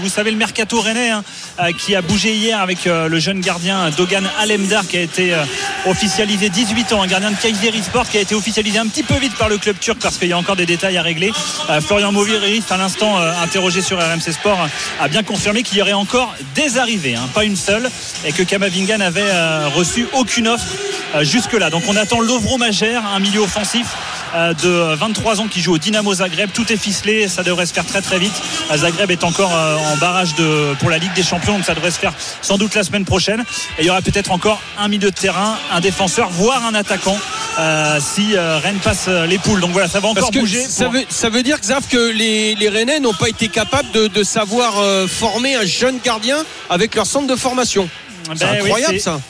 vous 0.00 0.08
savez, 0.08 0.30
le 0.30 0.36
mercato 0.36 0.80
rennais 0.80 1.10
hein, 1.10 1.22
qui 1.78 1.94
a 1.94 2.02
bougé 2.02 2.32
hier 2.32 2.60
avec 2.60 2.84
le 2.84 3.18
jeune 3.18 3.40
gardien 3.40 3.90
Dogan 3.90 4.28
Alemdar 4.38 4.86
qui 4.86 4.96
a 4.96 5.02
été 5.02 5.34
officialisé 5.86 6.48
18 6.48 6.92
ans, 6.94 7.02
un 7.02 7.06
gardien 7.06 7.30
de 7.30 7.36
Kayseri 7.36 7.82
Sport 7.82 8.08
qui 8.08 8.18
a 8.18 8.20
été 8.20 8.34
officialisé 8.34 8.78
un 8.78 8.86
petit 8.86 9.02
peu 9.02 9.14
vite 9.14 9.34
par 9.36 9.48
le 9.48 9.58
club 9.58 9.78
turc 9.78 9.98
parce 10.00 10.16
qu'il 10.16 10.28
y 10.28 10.32
a 10.32 10.38
encore 10.38 10.56
des 10.56 10.66
détails 10.66 10.96
à 10.96 11.02
régler. 11.02 11.32
Florian 11.80 12.12
Movirif, 12.22 12.70
à 12.70 12.76
l'instant 12.76 13.18
euh, 13.18 13.32
interrogé 13.42 13.82
sur 13.82 13.98
RMC 13.98 14.30
Sport, 14.30 14.68
a 15.00 15.08
bien 15.08 15.24
confirmé 15.24 15.64
qu'il 15.64 15.78
y 15.78 15.82
aurait 15.82 15.92
encore 15.92 16.32
des 16.54 16.78
arrivées, 16.78 17.16
hein, 17.16 17.28
pas 17.34 17.42
une 17.42 17.56
seule, 17.56 17.90
et 18.24 18.30
que 18.30 18.44
Kamavinga 18.44 18.96
n'avait 18.96 19.22
euh, 19.24 19.66
reçu 19.74 20.06
aucune 20.12 20.46
offre 20.46 20.64
euh, 21.16 21.24
jusque-là. 21.24 21.68
Donc 21.68 21.82
on 21.88 21.96
attend 21.96 22.20
Lovro 22.20 22.58
Magère, 22.58 23.04
un 23.04 23.18
milieu 23.18 23.40
offensif 23.40 23.88
de 24.34 24.94
23 24.94 25.40
ans 25.40 25.48
qui 25.48 25.60
joue 25.60 25.74
au 25.74 25.78
Dynamo 25.78 26.14
Zagreb. 26.14 26.50
Tout 26.52 26.72
est 26.72 26.76
ficelé, 26.76 27.28
ça 27.28 27.42
devrait 27.42 27.66
se 27.66 27.72
faire 27.72 27.84
très 27.86 28.00
très 28.02 28.18
vite. 28.18 28.32
Euh, 28.70 28.76
Zagreb 28.76 29.10
est 29.10 29.24
encore 29.24 29.52
euh, 29.54 29.76
en 29.92 29.96
barrage 29.96 30.34
de, 30.36 30.74
pour 30.80 30.90
la 30.90 30.98
Ligue 30.98 31.12
des 31.14 31.22
Champions, 31.22 31.54
donc 31.56 31.64
ça 31.64 31.74
devrait 31.74 31.90
se 31.90 31.98
faire 31.98 32.12
sans 32.40 32.58
doute 32.58 32.74
la 32.74 32.82
semaine 32.84 33.04
prochaine. 33.04 33.40
Et 33.78 33.82
il 33.82 33.86
y 33.86 33.90
aura 33.90 34.02
peut-être 34.02 34.30
encore 34.32 34.60
un 34.78 34.88
milieu 34.88 35.10
de 35.10 35.14
terrain, 35.16 35.56
un 35.70 35.80
défenseur, 35.80 36.30
voire 36.30 36.64
un 36.64 36.74
attaquant 36.74 37.18
euh, 37.58 37.98
si 38.00 38.36
euh, 38.36 38.58
Rennes 38.58 38.78
passe 38.82 39.04
euh, 39.08 39.26
les 39.26 39.38
poules. 39.38 39.60
Donc 39.60 39.72
voilà, 39.72 39.88
ça 39.88 40.00
va 40.00 40.08
encore 40.08 40.22
Parce 40.24 40.34
que 40.34 40.40
bouger. 40.40 40.64
ça, 40.64 40.84
pour- 40.84 40.94
veut, 40.94 41.04
ça 41.08 41.28
veut 41.28 41.42
dire, 41.42 41.58
Xav, 41.60 41.86
que 41.88 42.10
les, 42.12 42.54
les 42.54 42.68
Rennais 42.68 43.00
n'ont 43.00 43.14
pas 43.14 43.28
été 43.28 43.48
capables 43.48 43.90
de, 43.92 44.06
de 44.08 44.22
savoir 44.22 44.78
euh, 44.78 45.06
former 45.06 45.54
un 45.56 45.64
jeune 45.64 45.98
gardien 46.04 46.38
avec 46.70 46.94
leur 46.94 47.06
centre 47.06 47.26
de 47.26 47.36
formation. 47.36 47.88
C'est 48.34 48.38
Ben 48.40 48.48
oui, 48.52 48.58
incroyable 48.60 48.94
c'est- 48.94 49.00
ça. 49.00 49.20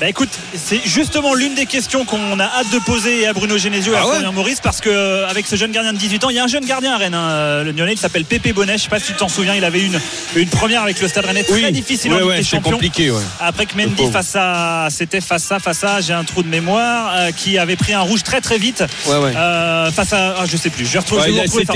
Bah 0.00 0.08
écoute, 0.08 0.30
c'est 0.54 0.80
justement 0.84 1.34
l'une 1.34 1.54
des 1.54 1.66
questions 1.66 2.04
qu'on 2.04 2.40
a 2.40 2.44
hâte 2.44 2.70
de 2.72 2.78
poser 2.78 3.26
à 3.26 3.32
Bruno 3.32 3.56
Genesio 3.56 3.92
et 3.92 3.96
à 3.96 4.00
Ah 4.00 4.06
ouais 4.06 4.12
Florian 4.14 4.32
Maurice 4.32 4.60
parce 4.60 4.80
que 4.80 4.88
euh, 4.90 5.28
avec 5.28 5.46
ce 5.46 5.54
jeune 5.56 5.70
gardien 5.70 5.92
de 5.92 5.98
18 5.98 6.24
ans, 6.24 6.30
il 6.30 6.36
y 6.36 6.38
a 6.38 6.44
un 6.44 6.48
jeune 6.48 6.64
gardien 6.64 6.94
à 6.94 6.96
Rennes, 6.96 7.14
hein, 7.14 7.62
le 7.62 7.70
Lyonnais, 7.72 7.92
il 7.92 7.98
s'appelle 7.98 8.24
Pépé 8.24 8.52
Bonnet. 8.52 8.78
Je 8.78 8.84
sais 8.84 8.88
pas 8.88 8.98
si 8.98 9.06
tu 9.06 9.14
t'en 9.14 9.28
souviens, 9.28 9.54
il 9.54 9.64
avait 9.64 9.82
une, 9.82 10.00
une 10.34 10.48
première 10.48 10.82
avec 10.82 11.00
le 11.00 11.06
Stade 11.08 11.26
Rennais 11.26 11.44
très 11.44 11.70
difficile 11.70 12.12
en 12.14 12.22
Ouais, 12.26 12.42
Champions. 12.42 12.72
compliqué. 12.72 13.12
Après 13.40 13.66
que 13.66 13.76
Mendy 13.76 14.10
face 14.10 14.34
à, 14.34 14.88
c'était 14.90 15.20
face 15.20 15.50
à 15.52 15.58
face 15.60 15.84
à, 15.84 16.00
j'ai 16.00 16.12
un 16.14 16.24
trou 16.24 16.42
de 16.42 16.48
mémoire, 16.48 17.12
euh, 17.14 17.30
qui 17.30 17.58
avait 17.58 17.76
pris 17.76 17.92
un 17.92 18.00
rouge 18.00 18.22
très 18.24 18.40
très 18.40 18.58
vite 18.58 18.82
euh, 19.08 19.90
face 19.92 20.12
à, 20.12 20.36
ah, 20.40 20.44
je 20.46 20.56
sais 20.56 20.70
plus, 20.70 20.86
je 20.86 20.98
retrouver 20.98 21.22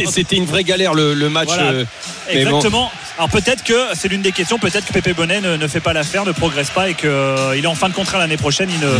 c'était, 0.06 0.36
une 0.36 0.46
vraie 0.46 0.64
galère 0.64 0.94
le, 0.94 1.14
le 1.14 1.28
match. 1.28 1.48
Voilà. 1.48 1.62
euh, 1.70 1.84
mais 2.32 2.44
bon. 2.44 2.56
Exactement. 2.58 2.90
Alors 3.18 3.30
peut-être 3.30 3.64
que 3.64 3.74
c'est 3.94 4.08
l'une 4.08 4.20
des 4.22 4.32
questions, 4.32 4.58
peut-être 4.58 4.84
que 4.86 4.92
Pépé 4.92 5.12
Bonnet 5.14 5.40
ne, 5.40 5.56
ne 5.56 5.66
fait 5.68 5.80
pas 5.80 5.92
l'affaire, 5.94 6.24
ne 6.26 6.32
progresse 6.32 6.68
pas 6.70 6.90
et 6.90 6.94
qu'il 6.94 7.08
est 7.08 7.66
en 7.66 7.74
fin 7.74 7.85
de 7.88 7.94
contrat 7.94 8.18
l'année 8.18 8.36
prochaine, 8.36 8.70
il 8.70 8.80
ne, 8.80 8.98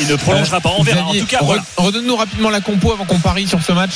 il 0.00 0.06
ne 0.08 0.16
prolongera 0.16 0.60
pas. 0.60 0.70
On 0.78 0.82
verra. 0.82 1.02
En 1.04 1.12
tout 1.14 1.26
cas, 1.26 1.38
re- 1.38 1.44
voilà. 1.44 1.64
redonne-nous 1.76 2.16
rapidement 2.16 2.50
la 2.50 2.60
compo 2.60 2.92
avant 2.92 3.04
qu'on 3.04 3.18
parie 3.18 3.46
sur 3.46 3.62
ce 3.62 3.72
match. 3.72 3.92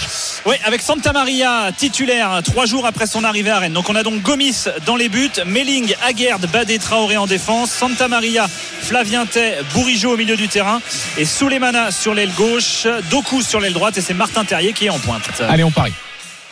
Oui, 0.47 0.57
avec 0.65 0.83
Santa 0.83 1.13
Maria 1.13 1.71
titulaire 1.77 2.41
trois 2.45 2.67
jours 2.67 2.87
après 2.87 3.07
son 3.07 3.25
arrivée 3.25 3.51
à 3.51 3.59
Rennes. 3.59 3.73
Donc 3.73 3.89
on 3.89 3.95
a 3.97 4.03
donc 4.03 4.23
Gomis 4.23 4.65
dans 4.87 4.97
les 4.97 5.09
buts, 5.09 5.31
Melling, 5.47 5.95
Aguerd, 6.07 6.47
Badé, 6.51 6.79
Traoré 6.79 7.17
en 7.17 7.27
défense, 7.27 7.71
Santa 7.71 8.09
Maria, 8.09 8.47
Flavien 8.83 9.27
Tay, 9.27 9.55
Bourigeau 9.75 10.15
au 10.15 10.17
milieu 10.17 10.37
du 10.37 10.49
terrain 10.49 10.81
et 11.19 11.25
Souleymana 11.25 11.91
sur 11.91 12.15
l'aile 12.15 12.33
gauche, 12.37 12.87
Doku 13.11 13.43
sur 13.43 13.61
l'aile 13.61 13.73
droite 13.75 13.97
et 13.99 14.01
c'est 14.01 14.15
Martin 14.15 14.45
Terrier 14.45 14.73
qui 14.73 14.87
est 14.87 14.91
en 14.91 14.99
pointe. 14.99 15.23
Allez, 15.49 15.65
on 15.65 15.71
parie. 15.71 15.93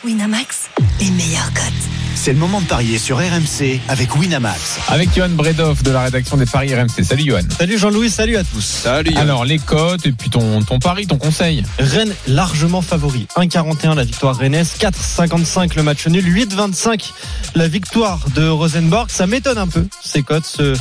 Winamax, 0.05 0.69
les 1.01 1.11
meilleurs 1.11 1.53
cotes. 1.53 1.98
C'est 2.21 2.33
le 2.33 2.39
moment 2.41 2.61
de 2.61 2.67
parier 2.67 2.99
sur 2.99 3.19
RMC 3.19 3.79
avec 3.87 4.17
Winamax. 4.17 4.81
Avec 4.89 5.15
Johan 5.15 5.29
Bredoff 5.31 5.85
de 5.85 5.93
la 5.93 6.03
rédaction 6.03 6.37
des 6.37 6.47
Paris 6.47 6.75
RMC. 6.75 7.05
Salut 7.05 7.23
Johan. 7.25 7.43
Salut 7.57 7.79
Jean-Louis, 7.79 8.11
salut 8.11 8.37
à 8.37 8.43
tous. 8.43 8.61
Salut. 8.61 9.15
Alors, 9.17 9.45
les 9.45 9.59
cotes 9.59 10.05
et 10.05 10.11
puis 10.11 10.29
ton, 10.29 10.61
ton 10.63 10.81
pari, 10.81 11.07
ton 11.07 11.17
conseil. 11.17 11.63
Rennes 11.79 12.13
largement 12.27 12.83
favori. 12.83 13.29
1,41 13.37 13.95
la 13.95 14.03
victoire 14.03 14.37
rennaise, 14.37 14.75
4,55 14.81 15.77
le 15.77 15.85
match 15.85 16.09
nul, 16.09 16.25
8,25 16.25 17.13
la 17.55 17.69
victoire 17.69 18.27
de 18.35 18.49
Rosenborg. 18.49 19.09
Ça 19.11 19.29
m'étonne 19.29 19.59
un 19.59 19.69
peu, 19.69 19.87
ces 20.03 20.25
cotes, 20.25 20.45
ce, 20.45 20.75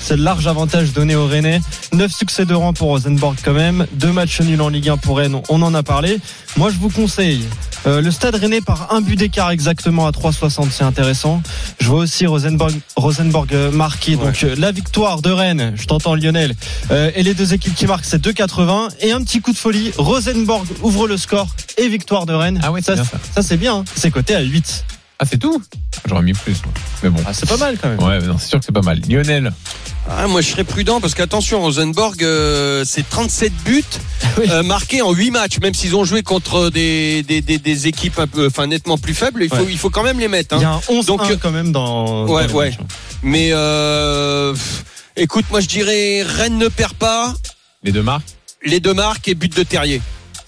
ce 0.00 0.14
large 0.14 0.46
avantage 0.46 0.94
donné 0.94 1.14
aux 1.16 1.26
Rennais. 1.26 1.60
9 1.92 2.10
succès 2.10 2.46
de 2.46 2.54
rang 2.54 2.72
pour 2.72 2.88
Rosenborg 2.88 3.36
quand 3.44 3.52
même, 3.52 3.86
2 3.92 4.10
matchs 4.10 4.40
nuls 4.40 4.62
en 4.62 4.70
Ligue 4.70 4.88
1 4.88 4.96
pour 4.96 5.18
Rennes, 5.18 5.40
on 5.50 5.60
en 5.60 5.74
a 5.74 5.82
parlé. 5.82 6.18
Moi 6.58 6.70
je 6.70 6.78
vous 6.78 6.90
conseille 6.90 7.44
euh, 7.86 8.00
le 8.00 8.10
stade 8.10 8.34
rennais 8.34 8.60
par 8.60 8.92
un 8.92 9.00
but 9.00 9.14
d'écart 9.14 9.52
exactement 9.52 10.08
à 10.08 10.10
3,60, 10.10 10.72
c'est 10.72 10.82
intéressant. 10.82 11.40
Je 11.78 11.86
vois 11.86 12.00
aussi 12.00 12.26
Rosenborg, 12.26 12.72
Rosenborg 12.96 13.54
euh, 13.54 13.70
marqué. 13.70 14.16
Donc 14.16 14.42
euh, 14.42 14.56
la 14.58 14.72
victoire 14.72 15.22
de 15.22 15.30
Rennes, 15.30 15.74
je 15.76 15.86
t'entends 15.86 16.16
Lionel, 16.16 16.56
euh, 16.90 17.12
et 17.14 17.22
les 17.22 17.34
deux 17.34 17.54
équipes 17.54 17.76
qui 17.76 17.86
marquent 17.86 18.04
c'est 18.04 18.20
2,80. 18.20 18.88
Et 19.02 19.12
un 19.12 19.22
petit 19.22 19.40
coup 19.40 19.52
de 19.52 19.56
folie, 19.56 19.92
Rosenborg 19.96 20.66
ouvre 20.82 21.06
le 21.06 21.16
score 21.16 21.46
et 21.76 21.86
victoire 21.86 22.26
de 22.26 22.32
Rennes. 22.32 22.60
Ah 22.64 22.72
ouais, 22.72 22.82
ça. 22.82 22.96
ça 22.96 23.42
c'est 23.42 23.56
bien, 23.56 23.76
hein. 23.76 23.84
c'est 23.94 24.10
coté 24.10 24.34
à 24.34 24.40
8. 24.40 24.84
Ah, 25.20 25.24
c'est 25.30 25.38
tout? 25.38 25.62
J'aurais 26.06 26.22
mis 26.22 26.32
plus. 26.32 26.56
moi. 26.64 26.72
Mais 27.02 27.10
bon. 27.10 27.20
Ah, 27.26 27.32
c'est 27.34 27.48
pas 27.48 27.56
mal 27.56 27.76
quand 27.80 27.88
même. 27.88 28.02
Ouais, 28.02 28.18
c'est 28.38 28.48
sûr 28.48 28.58
que 28.58 28.64
c'est 28.64 28.72
pas 28.72 28.82
mal. 28.82 29.00
Lionel, 29.08 29.52
Ah, 30.08 30.26
moi, 30.26 30.40
je 30.40 30.48
serais 30.48 30.64
prudent 30.64 31.00
parce 31.00 31.14
qu'attention, 31.14 31.60
Rosenborg, 31.60 32.22
euh, 32.22 32.82
c'est 32.86 33.06
37 33.08 33.52
buts 33.64 33.84
Oui. 34.38 34.46
euh, 34.50 34.62
marqués 34.62 35.02
en 35.02 35.12
8 35.12 35.30
matchs. 35.30 35.58
Même 35.60 35.74
s'ils 35.74 35.94
ont 35.96 36.04
joué 36.04 36.22
contre 36.22 36.70
des, 36.70 37.22
des, 37.24 37.40
des, 37.42 37.58
des 37.58 37.86
équipes 37.88 38.18
un 38.18 38.26
peu, 38.26 38.46
enfin, 38.46 38.66
nettement 38.66 38.96
plus 38.96 39.14
faibles, 39.14 39.42
il 39.42 39.48
faut, 39.50 39.56
Ouais. 39.56 39.66
il 39.70 39.78
faut 39.78 39.90
quand 39.90 40.02
même 40.02 40.18
les 40.20 40.28
mettre. 40.28 40.54
hein. 40.54 40.58
Il 40.60 40.62
y 40.62 40.66
a 40.66 40.72
un 40.72 40.80
11 40.88 41.06
Donc, 41.06 41.20
euh, 41.22 41.36
quand 41.40 41.50
même 41.50 41.72
dans. 41.72 42.26
Ouais, 42.26 42.46
le 42.46 42.52
ouais. 42.54 42.76
Mais 43.22 43.50
euh, 43.52 44.52
pff, 44.52 44.84
écoute, 45.16 45.44
moi, 45.50 45.60
je 45.60 45.66
dirais 45.66 46.22
Rennes 46.22 46.58
ne 46.58 46.68
perd 46.68 46.94
pas. 46.94 47.34
les 47.82 47.92
deux 47.92 48.02
marques? 48.02 48.26
Les 48.64 48.80
deux 48.80 48.94
marques 48.94 49.28
et 49.28 49.34
but 49.34 49.54
de 49.56 49.62
Terrier. 49.62 50.00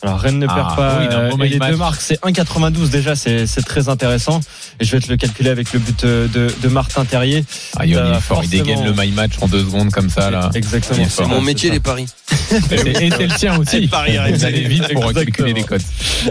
Alors 0.02 0.18
Rennes 0.18 0.38
ne 0.38 0.46
Ah, 0.48 0.54
perd 0.54 0.76
pas. 0.76 0.98
oui, 1.00 1.06
euh, 1.10 1.44
et 1.44 1.48
les 1.50 1.58
match. 1.58 1.70
deux 1.72 1.76
marques, 1.76 2.00
c'est 2.00 2.18
1,92 2.22 2.88
déjà, 2.88 3.14
c'est 3.14 3.46
c'est 3.46 3.62
très 3.62 3.88
intéressant. 3.88 4.40
Et 4.80 4.84
je 4.84 4.92
vais 4.92 5.00
te 5.00 5.10
le 5.10 5.16
calculer 5.18 5.50
avec 5.50 5.72
le 5.74 5.78
but 5.78 6.04
euh, 6.04 6.26
de, 6.28 6.48
de 6.62 6.68
Martin 6.68 7.04
Terrier. 7.04 7.44
Ah, 7.76 7.86
Johan, 7.86 8.04
il 8.08 8.16
est 8.16 8.20
fort. 8.20 8.40
Il 8.44 8.48
dégaine 8.50 8.84
le 8.84 8.92
my 8.96 9.10
match 9.12 9.32
en 9.42 9.48
deux 9.48 9.60
secondes 9.64 9.90
comme 9.90 10.08
ça, 10.08 10.30
là. 10.30 10.50
Exactement. 10.54 11.06
C'est 11.08 11.26
mon 11.26 11.42
métier, 11.42 11.70
les 11.70 11.80
paris. 11.80 12.06
Et 12.70 12.76
c'est 12.78 13.26
le 13.26 13.36
tien 13.36 13.58
aussi. 13.58 13.88
Paris 13.88 14.16
Vous 14.32 14.44
allez 14.44 14.66
vite 14.68 14.92
pour 14.92 15.12
calculer 15.12 15.52
les 15.52 15.64
cotes. 15.64 15.82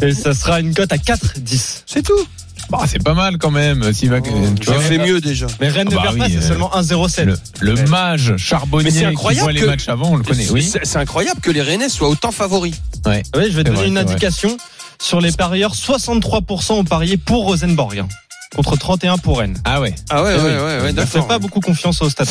Et 0.02 0.14
ça 0.14 0.34
sera 0.34 0.60
une 0.60 0.74
cote 0.74 0.92
à 0.92 0.98
4,10. 0.98 1.84
C'est 1.86 2.02
tout. 2.04 2.28
Bah, 2.70 2.80
c'est 2.88 3.04
pas 3.04 3.14
mal 3.16 3.38
quand 3.38 3.52
même. 3.52 3.92
S'il 3.94 4.10
va, 4.10 4.22
tu 4.22 4.30
vois, 4.66 4.80
fait 4.80 4.98
mieux 5.00 5.20
déjà. 5.22 5.48
Mais 5.60 5.70
Rennes 5.70 5.88
Ah 5.90 5.92
ne 5.92 5.96
bah 5.96 6.02
perd 6.04 6.18
pas, 6.20 6.26
oui, 6.26 6.32
c'est 6.40 6.46
euh, 6.46 6.48
seulement 6.48 6.72
1,07. 6.76 7.24
le, 7.26 7.38
le 7.62 7.88
mage 7.88 8.32
Mais 8.32 8.38
charbonnier 8.38 8.92
c'est 8.92 9.00
qui 9.00 9.06
incroyable 9.06 9.44
voit 9.44 9.52
les 9.54 9.62
que- 9.62 9.66
matchs 9.66 9.90
avant, 9.90 10.12
on 10.12 10.18
le 10.18 10.24
connaît. 10.24 10.48
Oui. 10.52 10.72
C'est 10.84 10.98
incroyable 10.98 11.42
que 11.42 11.50
les 11.52 11.62
Rennais 11.62 11.90
soient 11.90 12.10
autant 12.10 12.32
favoris. 12.32 12.76
Ouais. 13.06 13.24
Oui, 13.36 13.46
je 13.50 13.56
vais 13.56 13.64
te 13.64 13.70
donner 13.70 13.80
vrai, 13.80 13.88
une 13.88 13.94
vrai. 13.96 14.04
indication. 14.04 14.56
Sur 15.02 15.22
les 15.22 15.32
parieurs, 15.32 15.74
63% 15.76 16.74
ont 16.74 16.84
parié 16.84 17.18
pour 17.18 17.46
Rosenborg. 17.46 18.00
hein, 18.00 18.08
Contre 18.56 18.76
31 18.78 19.18
pour 19.18 19.40
Rennes. 19.40 19.58
Ah 19.64 19.80
ouais. 19.80 19.96
Ah 20.10 20.24
ouais, 20.24 20.36
Eh 20.38 20.42
ouais, 20.42 20.52
oui. 20.78 20.84
ouais, 20.86 20.94
d'accord. 20.94 21.28
pas 21.28 21.40
beaucoup 21.40 21.60
confiance 21.62 22.02
au 22.02 22.10
stade. 22.10 22.28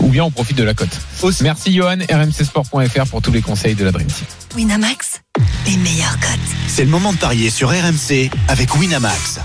Ou 0.00 0.08
bien 0.08 0.22
on 0.24 0.30
profite 0.30 0.56
de 0.56 0.62
la 0.62 0.74
cote. 0.74 0.88
Aussi. 1.22 1.42
Merci 1.42 1.74
Johan, 1.74 1.96
rmcsport.fr 2.10 3.06
pour 3.10 3.20
tous 3.20 3.32
les 3.32 3.42
conseils 3.42 3.74
de 3.74 3.84
la 3.84 3.90
Dream 3.90 4.06
Team. 4.06 4.24
Winamax, 4.54 5.20
les 5.66 5.76
meilleurs 5.76 6.18
cotes. 6.20 6.38
C'est 6.68 6.84
le 6.84 6.90
moment 6.90 7.12
de 7.12 7.18
parier 7.18 7.50
sur 7.50 7.70
RMC 7.70 8.30
avec 8.46 8.76
Winamax. 8.76 9.40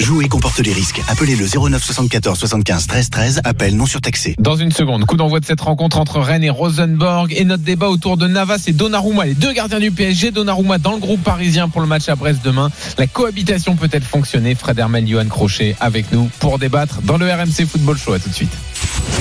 Jouer 0.00 0.26
comporte 0.28 0.58
les 0.58 0.72
risques. 0.72 1.00
Appelez 1.08 1.36
le 1.36 1.46
09 1.46 1.82
74 1.82 2.36
75 2.38 2.86
13 2.88 3.10
13. 3.10 3.40
Appel 3.44 3.76
non 3.76 3.86
surtaxé. 3.86 4.34
Dans 4.38 4.56
une 4.56 4.72
seconde, 4.72 5.04
coup 5.04 5.16
d'envoi 5.16 5.38
de 5.38 5.44
cette 5.44 5.60
rencontre 5.60 5.98
entre 5.98 6.18
Rennes 6.18 6.42
et 6.42 6.50
Rosenborg 6.50 7.32
et 7.32 7.44
notre 7.44 7.62
débat 7.62 7.88
autour 7.88 8.16
de 8.16 8.26
Navas 8.26 8.64
et 8.66 8.72
Donnarumma, 8.72 9.26
les 9.26 9.34
deux 9.34 9.52
gardiens 9.52 9.78
du 9.78 9.92
PSG. 9.92 10.32
Donnarumma 10.32 10.78
dans 10.78 10.92
le 10.92 10.98
groupe 10.98 11.22
parisien 11.22 11.68
pour 11.68 11.80
le 11.80 11.86
match 11.86 12.08
à 12.08 12.16
Brest 12.16 12.40
demain. 12.44 12.70
La 12.98 13.06
cohabitation 13.06 13.76
peut-elle 13.76 14.02
fonctionner 14.02 14.56
Fred 14.56 14.78
Hermel, 14.78 15.06
Johan 15.06 15.26
Crochet 15.26 15.76
avec 15.78 16.10
nous 16.10 16.28
pour 16.40 16.58
débattre 16.58 17.00
dans 17.02 17.16
le 17.16 17.26
RMC 17.32 17.66
Football 17.70 17.96
Show. 17.96 18.14
À 18.14 18.18
tout 18.18 18.28
de 18.30 18.34
suite. 18.34 18.52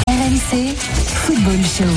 RMC 0.07 0.75
Football 1.25 1.59
Show. 1.77 1.93